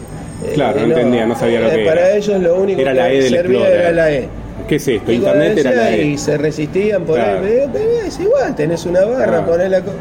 Claro, 0.54 0.80
no 0.82 0.86
entendía, 0.88 1.26
no 1.26 1.36
sabía 1.36 1.60
lo 1.62 1.70
que 1.72 1.86
Para 1.86 2.02
era. 2.10 2.16
ellos 2.18 2.40
lo 2.40 2.56
único 2.62 2.82
Era 2.82 2.92
que 2.92 2.98
la 3.00 3.12
E 3.12 3.22
servía 3.24 3.40
Explorer. 3.62 3.80
era 3.82 3.92
la 3.92 4.12
E. 4.12 4.30
¿Qué 4.72 4.78
es 4.78 4.88
esto? 4.88 5.12
Y 5.12 5.16
Internet 5.16 5.58
era 5.58 5.72
la 5.72 5.84
decía, 5.84 5.98
E. 5.98 6.06
Y 6.06 6.18
se 6.18 6.38
resistían 6.38 7.04
por 7.04 7.16
Claro. 7.18 7.46
ahí. 7.46 7.70
Pero 7.74 7.90
es 8.08 8.18
igual, 8.22 8.56
tenés 8.56 8.86
una 8.86 9.04
barra, 9.04 9.46
ponés 9.46 9.70
la 9.70 9.82
co- 9.82 9.92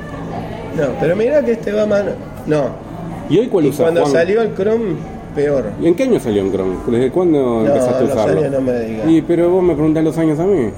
No, 0.77 0.85
pero 1.01 1.17
mirá 1.17 1.43
que 1.45 1.51
este 1.53 1.73
va 1.73 1.87
mano. 1.87 2.13
No. 2.47 2.67
¿Y 3.29 3.39
hoy 3.41 3.49
cuál 3.49 3.67
Y 3.67 3.71
cuando 3.73 4.03
Juan? 4.03 4.13
salió 4.13 4.43
el 4.43 4.55
Chrome, 4.55 4.95
peor. 5.35 5.65
¿Y 5.83 5.89
en 5.89 5.95
qué 5.97 6.05
año 6.05 6.21
salió 6.21 6.43
en 6.43 6.53
Chrome? 6.53 6.77
¿Desde 6.87 7.11
cuándo 7.11 7.39
No, 7.41 7.67
empezaste 7.67 7.97
a 7.97 8.01
los 8.03 8.13
usarlo? 8.13 8.39
años 8.43 8.53
no 8.53 8.61
me 8.61 8.79
digas. 8.81 9.09
Y 9.11 9.23
pero 9.23 9.51
vos 9.51 9.61
me 9.65 9.75
preguntás 9.75 10.05
los 10.05 10.17
años 10.19 10.39
a 10.39 10.45
mí. 10.45 10.71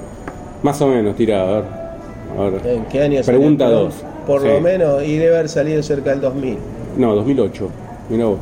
Más 0.63 0.81
o 0.81 0.87
menos, 0.87 1.15
tira, 1.15 1.43
a 1.43 1.45
ver. 1.45 1.63
A 2.39 2.49
ver. 2.49 2.67
¿En 2.67 2.85
qué 2.85 2.99
año 3.03 3.21
salió 3.21 3.39
Pregunta 3.41 3.65
el 3.65 3.69
Chrome? 3.73 3.85
2. 3.85 3.95
Por 4.25 4.41
Sí. 4.41 4.47
lo 4.47 4.59
menos, 4.59 5.03
y 5.03 5.17
debe 5.17 5.35
haber 5.35 5.49
salido 5.49 5.83
cerca 5.83 6.09
del 6.09 6.21
2000. 6.21 6.57
No, 6.97 7.13
2008. 7.13 7.69
Mira 8.09 8.25
vos. 8.25 8.39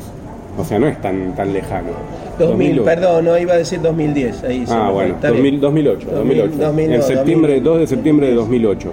O 0.56 0.64
sea, 0.64 0.78
no 0.78 0.86
es 0.88 0.98
tan, 1.02 1.34
tan 1.36 1.52
lejano. 1.52 1.90
2000, 2.38 2.76
2008. 2.76 2.84
perdón, 2.84 3.24
no 3.24 3.38
iba 3.38 3.54
a 3.54 3.56
decir 3.58 3.80
2010. 3.80 4.44
Ahí 4.44 4.64
Ah, 4.68 4.90
bueno, 4.92 5.14
Está 5.14 5.28
2000, 5.28 5.42
bien. 5.42 5.60
2008, 5.60 6.08
2008. 6.10 6.52
2000, 6.58 6.92
en 6.92 7.02
septiembre, 7.02 7.52
2000. 7.54 7.64
2 7.64 7.78
de 7.80 7.86
septiembre 7.86 8.26
de 8.28 8.34
2008. 8.34 8.92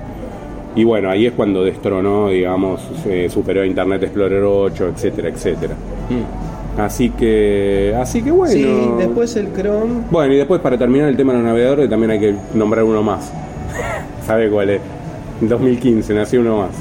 Y 0.75 0.83
bueno, 0.83 1.09
ahí 1.09 1.25
es 1.25 1.33
cuando 1.33 1.63
destronó, 1.63 2.29
digamos, 2.29 2.81
se 3.03 3.27
superó 3.29 3.61
a 3.61 3.65
Internet 3.65 4.03
Explorer 4.03 4.43
8, 4.43 4.89
etcétera, 4.95 5.29
etcétera. 5.29 5.73
Así 6.77 7.09
que, 7.09 7.93
así 7.99 8.21
que 8.21 8.31
bueno. 8.31 8.53
Sí, 8.53 8.89
después 8.99 9.35
el 9.35 9.51
Chrome. 9.53 10.03
Bueno, 10.11 10.33
y 10.33 10.37
después 10.37 10.61
para 10.61 10.77
terminar 10.77 11.09
el 11.09 11.17
tema 11.17 11.33
de 11.33 11.39
los 11.39 11.47
navegadores 11.47 11.89
también 11.89 12.11
hay 12.11 12.19
que 12.19 12.35
nombrar 12.53 12.83
uno 12.85 13.03
más. 13.03 13.31
¿Sabe 14.25 14.49
cuál 14.49 14.69
es? 14.69 14.81
En 15.41 15.49
2015 15.49 16.13
nació 16.13 16.41
uno 16.41 16.57
más. 16.59 16.71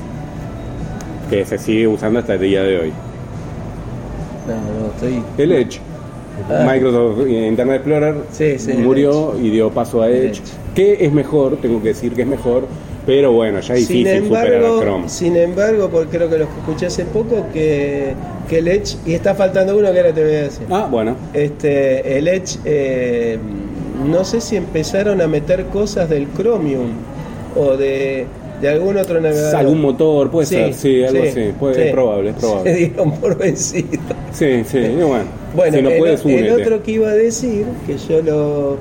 Que 1.31 1.45
se 1.45 1.59
sigue 1.59 1.87
usando 1.89 2.21
hasta 2.21 2.35
el 2.35 2.41
día 2.41 2.63
de 2.63 2.79
hoy. 2.79 2.93
No, 4.47 4.55
no, 4.55 4.87
estoy. 4.95 5.23
El 5.37 5.53
Edge. 5.53 5.81
Ah. 6.51 6.65
Microsoft 6.73 7.27
Internet 7.29 7.77
Explorer 7.77 8.15
Sí, 8.33 8.59
sí, 8.59 8.71
el 8.73 8.79
murió 8.79 9.35
y 9.41 9.51
dio 9.51 9.71
paso 9.71 10.03
a 10.03 10.11
Edge, 10.11 10.41
que 10.75 11.05
es 11.05 11.13
mejor, 11.13 11.57
tengo 11.61 11.83
que 11.83 11.89
decir 11.89 12.13
que 12.15 12.23
es 12.23 12.29
mejor, 12.29 12.65
pero 13.07 13.33
bueno, 13.33 13.61
ya 13.61 13.75
es 13.75 13.87
Sin 13.87 13.99
difícil 14.05 14.25
superar 14.25 14.53
a 14.53 14.57
embargo, 14.57 14.81
Chrome. 14.81 15.09
sin 15.09 15.37
embargo, 15.37 15.89
porque 15.91 16.17
creo 16.19 16.29
que 16.31 16.39
lo 16.39 16.45
escuché 16.45 16.87
hace 16.87 17.05
poco, 17.07 17.47
que, 17.53 18.13
que 18.49 18.59
el 18.59 18.69
Edge, 18.69 18.97
y 19.07 19.15
está 19.15 19.35
faltando 19.35 19.77
uno 19.77 19.91
que 19.93 19.99
ahora 19.99 20.13
te 20.13 20.23
voy 20.25 20.35
a 20.35 20.43
decir. 20.43 20.67
Ah, 20.71 20.89
bueno, 20.91 21.17
Este, 21.35 22.19
el 22.19 22.29
Edge, 22.29 22.59
eh, 22.65 23.39
no 24.09 24.25
sé 24.25 24.41
si 24.41 24.57
empezaron 24.57 25.21
a 25.21 25.27
meter 25.27 25.65
cosas 25.67 26.09
del 26.11 26.29
Chromium 26.37 26.91
o 27.57 27.77
de, 27.77 28.27
de 28.61 28.69
algún 28.69 28.97
otro 28.99 29.21
navegador. 29.21 29.57
algún 29.57 29.81
motor, 29.81 30.31
puede 30.31 30.47
Sí, 30.47 30.55
ser, 30.55 30.75
sí, 30.75 31.03
algo 31.05 31.23
sí, 31.23 31.29
así, 31.29 31.53
puede- 31.59 31.75
sí. 31.75 31.81
es 31.81 31.93
probable, 31.93 32.31
es 32.31 32.35
Se 32.37 32.41
probable. 32.41 32.75
dieron 32.75 33.11
por 33.13 33.39
vencido. 33.39 33.89
Sí, 34.33 34.63
sí, 34.67 34.79
y 34.79 34.97
bueno, 35.03 35.25
Bueno, 35.59 35.77
si 35.77 35.83
no 35.83 35.91
el, 35.91 35.99
puedes, 35.99 36.25
el 36.25 36.33
únete. 36.33 36.63
otro 36.63 36.83
que 36.83 36.91
iba 36.93 37.09
a 37.11 37.15
decir, 37.15 37.67
que 37.87 37.97
yo 37.99 38.23
lo, 38.23 38.77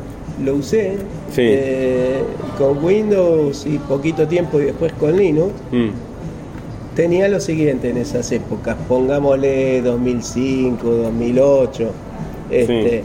lo 0.45 0.55
usé 0.55 0.93
Sí. 1.33 1.41
eh, 1.43 2.19
con 2.57 2.83
Windows 2.83 3.65
y 3.65 3.77
poquito 3.79 4.27
tiempo 4.27 4.59
y 4.61 4.65
después 4.65 4.93
con 4.93 5.17
Linux, 5.17 5.51
Mm, 5.71 5.89
tenía 6.95 7.27
lo 7.27 7.39
siguiente 7.39 7.89
en 7.89 7.97
esas 7.97 8.31
épocas, 8.31 8.75
pongámosle 8.87 9.81
2005, 9.81 10.87
2008. 10.87 11.89
Este, 12.49 13.03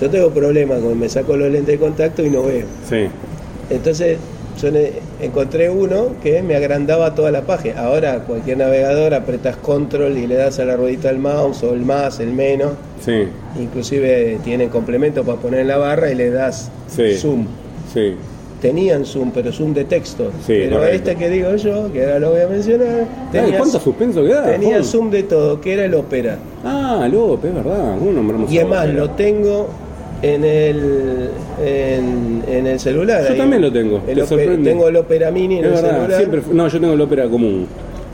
Yo 0.00 0.10
tengo 0.10 0.30
problemas 0.30 0.80
con 0.80 0.98
me 0.98 1.08
saco 1.08 1.36
los 1.36 1.50
lentes 1.50 1.78
de 1.78 1.78
contacto 1.78 2.24
y 2.24 2.30
no 2.30 2.42
veo. 2.42 2.66
sí, 2.88 3.06
Entonces 3.70 4.18
yo 4.60 4.70
encontré 5.20 5.68
uno 5.70 6.08
que 6.22 6.42
me 6.42 6.54
agrandaba 6.56 7.14
toda 7.14 7.30
la 7.30 7.42
página. 7.42 7.80
Ahora 7.82 8.20
cualquier 8.20 8.58
navegador 8.58 9.14
apretas 9.14 9.56
control 9.56 10.16
y 10.16 10.26
le 10.26 10.36
das 10.36 10.58
a 10.58 10.64
la 10.64 10.76
ruedita 10.76 11.08
del 11.08 11.18
mouse 11.18 11.62
o 11.64 11.74
el 11.74 11.80
más, 11.84 12.20
el 12.20 12.32
menos. 12.32 12.72
sí, 13.04 13.28
Inclusive 13.60 14.38
tienen 14.44 14.68
complemento 14.68 15.24
para 15.24 15.38
poner 15.38 15.60
en 15.60 15.68
la 15.68 15.78
barra 15.78 16.10
y 16.10 16.14
le 16.14 16.30
das 16.30 16.70
Sí. 16.88 17.14
zoom. 17.16 17.46
sí. 17.92 18.14
Tenían 18.60 19.04
zoom, 19.04 19.30
pero 19.30 19.52
zoom 19.52 19.72
de 19.72 19.84
texto. 19.84 20.32
Sí, 20.44 20.54
pero 20.64 20.78
correcto. 20.78 20.96
este 21.10 21.14
que 21.14 21.28
digo 21.30 21.54
yo, 21.54 21.92
que 21.92 22.02
ahora 22.04 22.18
lo 22.18 22.30
voy 22.32 22.40
a 22.40 22.48
mencionar, 22.48 23.06
tenía, 23.30 23.56
¿Cuánto 23.56 23.78
suspenso 23.78 24.24
queda? 24.24 24.46
tenía 24.46 24.70
Juan? 24.78 24.84
zoom 24.84 25.10
de 25.10 25.22
todo, 25.22 25.60
que 25.60 25.74
era 25.74 25.84
el 25.84 25.94
Opera. 25.94 26.38
Ah, 26.64 27.06
López, 27.08 27.50
es 27.50 27.54
verdad, 27.54 27.96
¿cómo 28.00 28.10
nombramos 28.10 28.50
Y 28.50 28.58
además 28.58 28.80
Opera? 28.86 28.92
lo 28.98 29.10
tengo 29.10 29.68
en 30.22 30.44
el 30.44 31.30
en, 31.64 32.42
en 32.48 32.66
el 32.66 32.80
celular. 32.80 33.22
Yo 33.24 33.32
ahí. 33.32 33.38
también 33.38 33.62
lo 33.62 33.72
tengo, 33.72 33.96
El 34.06 34.14
te 34.16 34.22
Opera- 34.22 34.26
sorprende. 34.26 34.70
tengo 34.70 34.88
el 34.88 34.96
Opera 34.96 35.30
Mini 35.30 35.58
en 35.58 35.64
Es 35.64 35.66
el 35.66 35.74
verdad, 35.76 35.90
celular. 35.98 36.18
siempre, 36.18 36.42
no, 36.52 36.68
yo 36.68 36.80
tengo 36.80 36.94
el 36.94 37.00
ópera 37.00 37.28
común. 37.28 37.66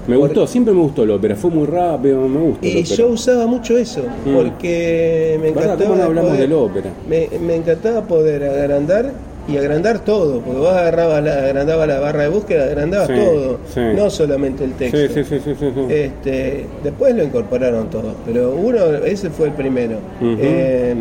Me 0.07 0.17
gustó, 0.17 0.47
siempre 0.47 0.75
me 0.75 0.81
gustó 0.81 1.05
el 1.05 1.11
ópera, 1.13 1.35
fue 1.35 1.51
muy 1.51 1.67
rápido, 1.67 2.29
me 2.29 2.39
gusta. 2.41 2.67
el 2.67 2.77
Y 2.77 2.83
yo 2.85 3.09
usaba 3.09 3.47
mucho 3.47 3.79
eso, 3.79 4.03
Mm. 4.27 4.35
porque 4.35 5.39
me 5.41 5.49
encantaba. 5.49 5.77
¿Cómo 5.85 5.97
no 5.97 6.03
hablamos 6.05 6.31
poder- 6.33 6.43
del 6.43 6.53
ópera? 6.53 6.91
Me, 7.09 7.29
me 7.41 7.55
encantaba 7.57 8.03
poder 8.03 8.45
agrandar 8.45 9.13
y 9.49 9.57
agrandar 9.57 10.01
todo, 10.05 10.41
porque 10.41 10.59
vos 10.61 10.71
agarrabas 10.73 11.23
la, 11.25 11.35
agrandabas 11.47 11.89
la 11.89 12.01
barra 12.01 12.23
de 12.25 12.29
búsqueda, 12.29 12.65
agrandabas 12.65 13.09
Sí, 13.09 13.15
todo, 13.15 13.59
sí. 13.75 13.81
no 13.97 14.11
solamente 14.11 14.65
el 14.65 14.73
texto. 14.73 14.99
Sí. 14.99 15.37
Este, 15.89 16.67
después 16.83 17.15
lo 17.15 17.25
incorporaron 17.25 17.89
todos, 17.89 18.15
pero 18.27 18.55
uno, 18.55 18.79
ese 19.07 19.31
fue 19.31 19.47
el 19.49 19.53
primero. 19.55 19.97
Eh, 20.23 20.95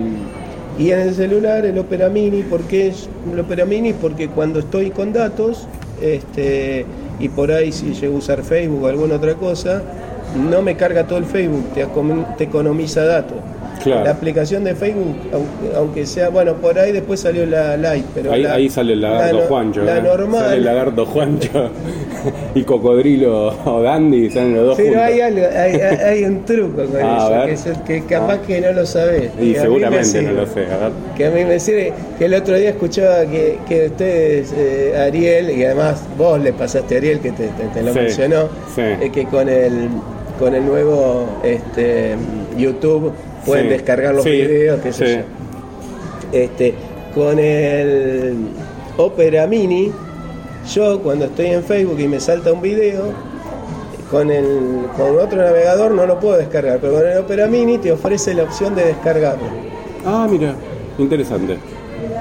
y 0.77 0.91
en 0.91 0.99
el 0.99 1.13
celular 1.13 1.65
el 1.65 1.77
Opera 1.77 2.09
Mini, 2.09 2.41
¿por 2.41 2.61
qué 2.61 2.87
es 2.87 3.07
el 3.31 3.39
Opera 3.39 3.65
Mini? 3.65 3.93
Porque 3.93 4.27
cuando 4.27 4.59
estoy 4.59 4.89
con 4.89 5.13
datos, 5.13 5.67
este, 6.01 6.85
y 7.19 7.29
por 7.29 7.51
ahí 7.51 7.71
si 7.71 7.93
llego 7.93 8.15
a 8.15 8.17
usar 8.17 8.43
Facebook 8.43 8.83
o 8.83 8.87
alguna 8.87 9.15
otra 9.15 9.35
cosa, 9.35 9.83
no 10.49 10.61
me 10.61 10.75
carga 10.75 11.05
todo 11.05 11.19
el 11.19 11.25
Facebook, 11.25 11.65
te, 11.73 11.85
te 12.37 12.43
economiza 12.43 13.05
datos. 13.05 13.37
Claro. 13.83 14.03
La 14.05 14.11
aplicación 14.11 14.63
de 14.63 14.75
Facebook, 14.75 15.15
aunque, 15.75 16.05
sea, 16.05 16.29
bueno, 16.29 16.53
por 16.55 16.77
ahí 16.79 16.91
después 16.91 17.19
salió 17.19 17.45
la 17.45 17.75
Lite, 17.77 18.05
pero 18.15 18.31
ahí, 18.31 18.43
la- 18.43 18.53
ahí 18.53 18.69
sale 18.69 18.93
el 18.93 19.01
lagarto 19.01 19.39
la 19.39 19.45
Juancho. 19.47 19.83
La 19.83 19.97
¿eh? 19.97 20.01
normal. 20.01 20.41
Sale 20.45 20.57
el 20.57 20.65
lagarto 20.65 21.05
Juancho 21.05 21.69
y 22.55 22.63
Cocodrilo 22.63 23.53
o 23.65 23.81
Dandy, 23.81 24.29
salen 24.29 24.55
los 24.55 24.65
dos 24.67 24.77
Pero 24.77 24.89
juntos. 24.89 25.03
hay, 25.05 25.21
algo, 25.21 25.45
hay, 26.05 26.23
un 26.23 26.45
truco 26.45 26.83
con 26.85 27.01
Ah, 27.03 27.45
eso, 27.47 27.71
que, 27.85 28.01
que 28.01 28.05
capaz 28.05 28.33
Ah. 28.35 28.41
que 28.47 28.61
no 28.61 28.71
lo 28.71 28.85
sabés. 28.85 29.31
Y 29.41 29.55
seguramente 29.55 30.21
no 30.21 30.31
lo 30.31 30.45
sé. 30.45 30.61
A 30.65 30.77
ver. 30.77 30.91
Que 31.17 31.25
a 31.27 31.31
mí 31.31 31.43
me 31.43 31.59
sirve, 31.59 31.93
que 32.17 32.25
el 32.25 32.33
otro 32.33 32.55
día 32.57 32.69
escuchaba 32.69 33.25
que, 33.25 33.59
que 33.67 33.87
ustedes, 33.87 34.53
eh, 34.57 34.93
Ariel, 34.97 35.49
y 35.51 35.63
además 35.65 36.01
vos 36.17 36.39
le 36.41 36.53
pasaste 36.53 36.95
a 36.95 36.97
Ariel, 36.99 37.19
que 37.19 37.31
te, 37.31 37.47
te- 37.47 37.67
te 37.73 37.81
lo 37.83 37.93
Sí, 37.93 37.99
mencionó, 37.99 38.43
sí. 38.75 38.81
eh, 38.81 39.09
que 39.13 39.25
con 39.25 39.49
el, 39.49 39.89
con 40.39 40.55
el 40.55 40.65
nuevo 40.65 41.27
este, 41.43 42.15
YouTube 42.57 43.11
pueden 43.45 43.65
Sí, 43.65 43.69
descargar 43.71 44.13
los 44.15 44.23
sí, 44.23 44.31
videos, 44.31 44.79
qué 44.81 44.93
sé 44.93 45.15
yo. 45.17 46.37
Este, 46.37 46.73
con 47.13 47.37
el 47.39 48.35
Opera 48.97 49.45
Mini, 49.47 49.91
yo 50.73 50.99
cuando 50.99 51.25
estoy 51.25 51.47
en 51.47 51.63
Facebook 51.63 51.99
y 51.99 52.07
me 52.07 52.19
salta 52.19 52.51
un 52.51 52.61
video, 52.61 53.11
con, 54.09 54.29
el, 54.31 54.45
con 54.97 55.17
otro 55.19 55.37
navegador 55.41 55.91
no 55.91 56.05
lo 56.05 56.19
puedo 56.19 56.37
descargar, 56.37 56.79
pero 56.79 56.93
con 56.93 57.07
el 57.07 57.17
Opera 57.17 57.47
Mini 57.47 57.77
te 57.77 57.91
ofrece 57.91 58.33
la 58.33 58.43
opción 58.43 58.75
de 58.75 58.85
descargarlo. 58.85 59.45
Ah, 60.05 60.27
mira, 60.29 60.53
interesante. 60.97 61.57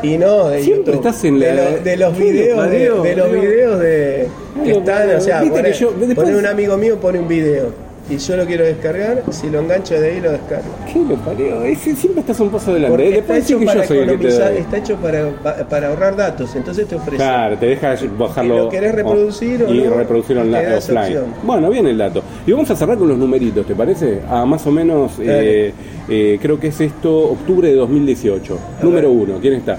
Y 0.03 0.17
no 0.19 0.49
de 0.49 0.63
Siempre 0.63 0.95
YouTube. 0.95 1.07
estás 1.07 1.25
en 1.25 1.39
de, 1.39 1.55
la- 1.55 1.71
lo- 1.71 1.79
de 1.79 1.97
los 1.97 2.13
¿Qué 2.15 2.19
lo 2.25 2.31
videos 2.33 2.71
de, 2.71 3.17
los 3.17 3.33
videos 3.33 3.81
de 3.81 4.29
que 4.65 4.71
están, 4.73 5.11
o 5.17 5.21
sea, 5.21 5.41
pone, 5.41 5.63
que 5.63 5.73
yo- 5.73 5.93
después- 5.93 6.15
pone 6.29 6.37
un 6.37 6.47
amigo 6.47 6.77
mío 6.77 6.97
pone 6.99 7.19
un 7.19 7.29
video 7.29 7.67
y 8.11 8.19
yo 8.19 8.37
lo 8.37 8.45
quiero 8.47 8.65
descargar, 8.65 9.23
si 9.31 9.49
lo 9.49 9.61
engancho 9.61 9.95
de 9.99 10.11
ahí 10.13 10.21
lo 10.21 10.33
descargo. 10.33 10.65
¿Qué 10.93 10.99
lo 10.99 11.15
parió? 11.17 11.63
Ese- 11.63 11.95
siempre 11.95 12.21
estás 12.21 12.41
un 12.41 12.51
paso 12.51 12.73
adelante. 12.73 12.91
Porque 12.97 13.19
está 13.19 13.35
Después 13.35 13.45
sí 13.45 13.53
hecho, 13.53 13.59
que 13.61 13.67
para 13.67 13.81
yo 13.83 13.87
soy 13.89 13.99
el 13.99 14.03
que 14.05 14.09
te 14.11 14.15
economizar, 14.17 14.53
doy. 14.53 14.61
está 14.61 14.77
hecho 14.77 14.97
para, 14.97 15.31
pa- 15.31 15.57
para 15.69 15.89
ahorrar 15.89 16.17
datos, 16.17 16.55
entonces 16.57 16.87
te 16.89 16.95
ofrece. 16.97 17.17
Claro, 17.17 17.57
te 17.59 17.67
deja 17.67 17.95
bajarlo. 18.19 18.55
¿Y 18.55 18.59
lo 18.59 18.69
querés 18.69 18.95
reproducir 18.95 19.63
o 19.63 19.73
y 19.73 19.81
no? 19.83 19.95
reproducirlo 19.95 20.43
Te 20.43 20.49
online, 20.49 20.75
offline. 20.75 21.19
Bueno, 21.45 21.71
viene 21.71 21.91
el 21.91 21.99
dato. 21.99 22.23
Y 22.47 22.53
vamos 22.53 22.71
a 22.71 22.77
cerrar 22.77 22.99
con 22.99 23.09
los 23.09 23.17
numeritos, 23.19 23.65
¿te 23.67 23.75
parece? 23.75 24.21
A 24.29 24.45
más 24.45 24.67
o 24.67 24.71
menos, 24.73 25.13
eh, 25.21 25.73
eh, 26.09 26.39
creo 26.43 26.59
que 26.59 26.69
es 26.69 26.81
esto, 26.81 27.17
octubre 27.31 27.69
de 27.69 27.77
2018. 27.77 28.59
Número 28.83 29.11
uno, 29.11 29.35
¿quién 29.41 29.55
está? 29.55 29.79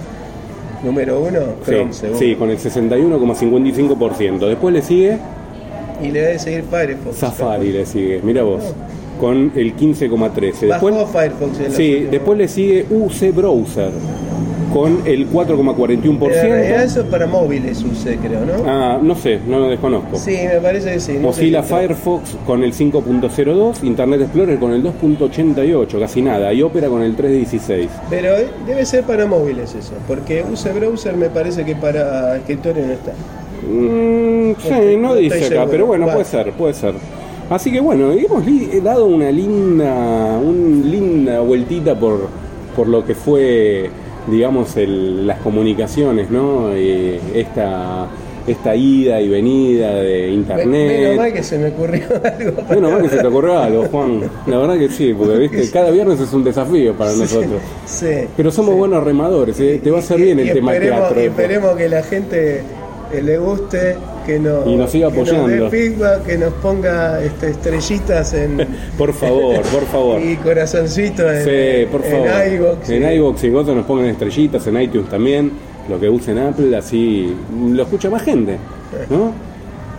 Número 0.83 1.19
uno, 1.21 1.39
Chrome, 1.65 1.93
sí, 1.93 1.99
seguro. 1.99 2.19
sí, 2.19 2.35
con 2.35 2.49
el 2.49 2.57
61,55%. 2.57 4.47
Después 4.47 4.73
le 4.73 4.81
sigue 4.81 5.17
Y 6.03 6.11
le 6.11 6.21
debe 6.21 6.39
seguir 6.39 6.63
Firefox. 6.69 7.15
Safari, 7.15 7.71
le 7.71 7.85
sigue, 7.85 8.21
mira 8.23 8.43
vos, 8.43 8.63
con 9.19 9.51
el 9.55 9.75
15,13%. 9.75 10.67
Después, 10.67 10.95
Firefox 11.11 11.75
sí, 11.75 12.07
después 12.11 12.37
le 12.37 12.47
sigue 12.47 12.85
UC 12.89 13.33
Browser 13.33 13.91
con 14.73 15.01
el 15.05 15.29
4,41%. 15.29 16.23
En 16.23 16.49
realidad 16.49 16.83
eso 16.83 17.01
es 17.01 17.07
para 17.07 17.27
móviles 17.27 17.83
UC, 17.83 18.19
creo, 18.19 18.43
¿no? 18.43 18.63
Ah, 18.65 18.99
no 19.01 19.15
sé, 19.15 19.39
no 19.47 19.59
lo 19.59 19.69
desconozco. 19.69 20.17
Sí, 20.17 20.35
me 20.51 20.59
parece 20.59 20.93
que 20.93 20.99
sí. 20.99 21.13
no 21.13 21.21
Mozilla 21.21 21.61
Firefox 21.61 22.37
con 22.45 22.63
el 22.63 22.73
5.02, 22.73 23.83
Internet 23.83 24.21
Explorer 24.21 24.57
con 24.57 24.73
el 24.73 24.83
2.88, 24.83 25.99
casi 25.99 26.21
nada, 26.23 26.51
y 26.51 26.63
Opera 26.63 26.87
con 26.87 27.03
el 27.03 27.15
3.16. 27.15 27.87
Pero 28.09 28.33
debe 28.65 28.83
ser 28.85 29.03
para 29.03 29.27
móviles 29.27 29.75
eso, 29.75 29.93
porque 30.07 30.43
UC 30.43 30.73
Browser 30.73 31.15
me 31.15 31.29
parece 31.29 31.63
que 31.63 31.75
para 31.75 32.37
escritorio 32.37 32.87
no 32.87 32.93
está. 32.93 33.13
Mm, 33.67 34.53
sí, 34.61 34.97
no 34.97 35.15
dice 35.15 35.45
acá, 35.47 35.67
pero 35.69 35.85
bueno, 35.85 36.05
puede 36.07 36.25
ser, 36.25 36.51
puede 36.53 36.73
ser. 36.73 36.93
Así 37.49 37.71
que 37.71 37.79
bueno, 37.81 38.11
hemos 38.11 38.45
li- 38.45 38.79
dado 38.81 39.05
una 39.05 39.29
linda, 39.31 40.37
un 40.41 40.83
linda 40.89 41.39
vueltita 41.41 41.93
por, 41.99 42.27
por 42.75 42.87
lo 42.87 43.05
que 43.05 43.15
fue, 43.15 43.89
digamos, 44.27 44.75
el- 44.77 45.27
las 45.27 45.39
comunicaciones, 45.39 46.29
¿no? 46.31 46.69
Eh, 46.73 47.19
esta, 47.35 48.07
esta 48.47 48.75
ida 48.75 49.21
y 49.21 49.27
venida 49.29 49.93
de 49.95 50.29
internet. 50.31 50.67
Menos 50.67 51.15
mal 51.17 51.33
que 51.33 51.43
se 51.43 51.57
me 51.59 51.67
ocurrió 51.69 52.03
algo. 52.23 52.61
Menos 52.69 52.91
mal 52.91 53.01
que 53.03 53.09
se 53.09 53.17
te 53.17 53.27
ocurrió 53.27 53.59
algo, 53.61 53.83
Juan. 53.91 54.21
La 54.47 54.57
verdad 54.57 54.77
que 54.77 54.89
sí, 54.89 55.13
porque 55.13 55.37
viste, 55.37 55.69
cada 55.71 55.91
viernes 55.91 56.19
es 56.21 56.33
un 56.33 56.43
desafío 56.45 56.93
para 56.93 57.11
nosotros. 57.13 57.61
Sí. 57.85 58.07
Pero 58.35 58.51
somos 58.51 58.75
buenos 58.75 59.03
remadores, 59.03 59.59
¿eh? 59.59 59.79
te 59.83 59.91
va 59.91 59.97
a 59.97 59.99
hacer 59.99 60.17
bien 60.19 60.39
el 60.39 60.47
y 60.49 60.53
tema 60.53 60.71
teatro. 60.71 61.19
y 61.19 61.23
después. 61.23 61.27
esperemos 61.27 61.75
que 61.77 61.89
la 61.89 62.03
gente 62.03 62.61
eh, 63.13 63.21
le 63.21 63.37
guste, 63.37 63.95
que 64.25 64.39
nos, 64.39 64.65
Y 64.67 64.75
nos 64.75 64.89
siga 64.91 65.11
que 65.11 65.21
apoyando. 65.21 65.47
dé 65.47 65.69
feedback, 65.69 66.25
que 66.25 66.37
nos 66.37 66.53
ponga 66.53 67.23
este, 67.23 67.49
estrellitas 67.49 68.33
en, 68.33 68.67
Por 68.97 69.13
favor, 69.13 69.61
por 69.61 69.85
favor. 69.85 70.21
y 70.23 70.35
corazoncitos 70.37 71.31
en, 71.31 71.43
Sí, 71.43 71.87
por 71.91 72.03
favor. 72.03 72.27
en. 72.27 73.03
En 73.03 73.11
y- 73.11 73.15
iVoox 73.15 73.43
y 73.43 73.51
cosas 73.51 73.75
nos 73.75 73.85
pongan 73.85 74.05
estrellitas, 74.07 74.65
en 74.67 74.81
iTunes 74.81 75.09
también, 75.09 75.51
lo 75.89 75.99
que 75.99 76.09
usen 76.09 76.37
Apple, 76.39 76.75
así 76.77 77.33
lo 77.71 77.83
escucha 77.83 78.09
más 78.09 78.23
gente, 78.23 78.57
¿no? 79.09 79.31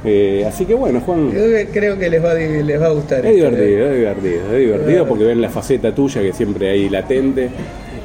Eh, 0.07 0.45
así 0.47 0.67
que 0.67 0.75
bueno, 0.75 1.01
Juan, 1.01 1.33
Yo 1.33 1.41
creo 1.73 1.99
que 1.99 2.11
les 2.11 2.23
va, 2.23 2.35
les 2.35 2.79
va 2.79 2.89
a 2.89 2.91
gustar. 2.91 3.25
es 3.25 3.37
esto, 3.37 3.47
¿eh? 3.49 3.51
divertido, 3.67 3.87
es 3.91 3.97
divertido, 3.97 4.53
es 4.53 4.59
divertido 4.59 5.07
porque 5.09 5.25
ven 5.25 5.41
la 5.41 5.49
faceta 5.49 5.95
tuya 5.95 6.21
que 6.21 6.31
siempre 6.35 6.69
ahí 6.69 6.91
latente 6.91 7.49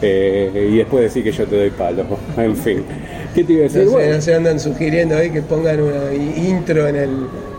eh, 0.01 0.69
y 0.71 0.77
después 0.77 1.03
decir 1.03 1.23
que 1.23 1.31
yo 1.31 1.45
te 1.45 1.55
doy 1.55 1.69
palo, 1.71 2.03
en 2.37 2.55
fin. 2.55 2.83
¿Qué 3.35 3.43
te 3.43 3.53
iba 3.53 3.61
a 3.61 3.63
decir? 3.63 3.85
No, 3.85 3.91
Bueno, 3.91 4.15
no 4.15 4.21
se 4.21 4.33
andan 4.35 4.59
sugiriendo 4.59 5.15
ahí 5.15 5.29
que 5.29 5.41
pongan 5.41 5.79
una 5.81 6.13
intro 6.13 6.87
en 6.87 6.95
el. 6.95 7.09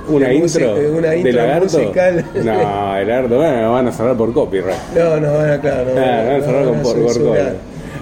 una 0.09 0.29
de 0.29 0.35
intro, 0.35 0.43
música- 0.75 0.99
una 0.99 1.11
de 1.11 1.19
intro 1.19 1.33
lagarto. 1.37 1.65
musical. 1.79 2.25
No, 2.45 2.97
el 2.97 3.07
lagarto, 3.09 3.37
bueno, 3.37 3.73
van 3.73 3.89
a 3.89 3.93
cerrar 3.93 4.17
por 4.17 4.33
copyright. 4.33 4.77
No, 4.97 5.21
no, 5.21 5.33
van 5.35 5.51
a, 5.51 5.61
claro, 5.61 5.95
no, 5.95 6.01
Ah, 6.01 6.25
van 6.27 6.43
a 6.43 6.45
cerrar 6.45 6.83
por, 6.83 7.03
copyright. 7.03 7.55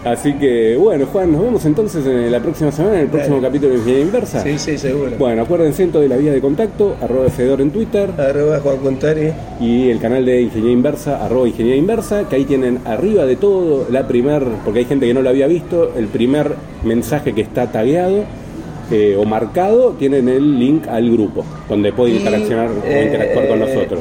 Así 0.05 0.33
que 0.35 0.77
bueno, 0.77 1.07
Juan, 1.07 1.33
nos 1.33 1.43
vemos 1.43 1.65
entonces 1.67 2.07
en 2.07 2.31
la 2.31 2.41
próxima 2.41 2.71
semana, 2.73 2.97
en 2.97 3.01
el 3.03 3.09
próximo 3.09 3.37
Dale. 3.37 3.49
capítulo 3.49 3.73
de 3.73 3.79
Ingeniería 3.79 4.05
Inversa. 4.07 4.43
Sí, 4.43 4.59
sí, 4.59 4.79
seguro. 4.79 5.11
Bueno, 5.19 5.43
acuérdense 5.43 5.83
entonces 5.83 6.09
de 6.09 6.17
la 6.17 6.21
vía 6.21 6.33
de 6.33 6.41
contacto, 6.41 6.97
arroba 7.01 7.29
Fedor 7.31 7.61
en 7.61 7.71
Twitter 7.71 8.11
Arroba 8.17 8.61
Juan 8.61 8.77
Contari. 8.79 9.33
y 9.61 9.91
el 9.91 9.99
canal 9.99 10.25
de 10.25 10.43
Ingeniería 10.43 10.73
Inversa, 10.73 11.25
arroba 11.25 11.49
Ingeniería 11.49 11.81
Inversa, 11.81 12.29
que 12.29 12.37
ahí 12.37 12.45
tienen 12.45 12.79
arriba 12.85 13.27
de 13.27 13.37
todo 13.37 13.87
la 13.91 14.07
primer, 14.07 14.45
porque 14.65 14.81
hay 14.81 14.85
gente 14.87 15.07
que 15.07 15.15
no 15.15 15.23
lo 15.23 15.31
había 15.31 15.47
visto, 15.47 15.93
el 15.97 16.07
primer 16.07 16.53
mensaje 16.85 17.35
que 17.35 17.41
está 17.41 17.71
tagueado 17.71 18.25
eh, 18.91 19.17
o 19.19 19.25
marcado, 19.25 19.91
tienen 19.99 20.29
el 20.29 20.59
link 20.59 20.87
al 20.89 21.11
grupo, 21.11 21.45
donde 21.69 21.93
pueden 21.93 22.15
Y, 22.15 22.19
interaccionar 22.21 22.71
o 22.71 22.87
eh, 22.87 23.05
interactuar 23.05 23.49
con 23.49 23.63
eh, 23.63 23.67
nosotros. 23.67 24.01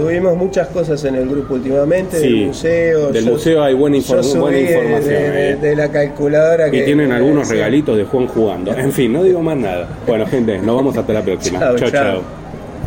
Subimos 0.00 0.36
muchas 0.36 0.68
cosas 0.68 1.04
en 1.04 1.14
el 1.16 1.28
grupo 1.28 1.54
últimamente, 1.54 2.18
Sí, 2.18 2.28
del 2.38 2.46
museo. 2.46 3.12
del 3.12 3.24
yo- 3.26 3.32
museo 3.32 3.62
hay 3.62 3.74
buena 3.74 3.98
yo 3.98 4.02
inform- 4.02 4.22
subí 4.22 4.40
buena 4.40 4.56
de- 4.56 4.62
información, 4.62 5.12
De, 5.22 5.50
eh. 5.50 5.56
de 5.56 5.76
la 5.76 5.88
calculadora 5.88 6.70
que. 6.70 6.76
Y 6.78 6.84
tienen 6.84 7.12
algunos 7.12 7.48
regalitos 7.48 7.96
de 7.96 8.04
Juan 8.04 8.26
jugando. 8.28 8.72
En 8.72 8.92
fin, 8.92 9.12
no 9.12 9.22
digo 9.22 9.42
más 9.42 9.56
nada. 9.56 9.88
Bueno, 10.06 10.26
gente, 10.26 10.58
nos 10.58 10.76
vamos 10.76 10.96
hasta 10.96 11.12
la 11.12 11.22
próxima. 11.22 11.58
Chao. 11.60 11.90
chao. 11.90 12.39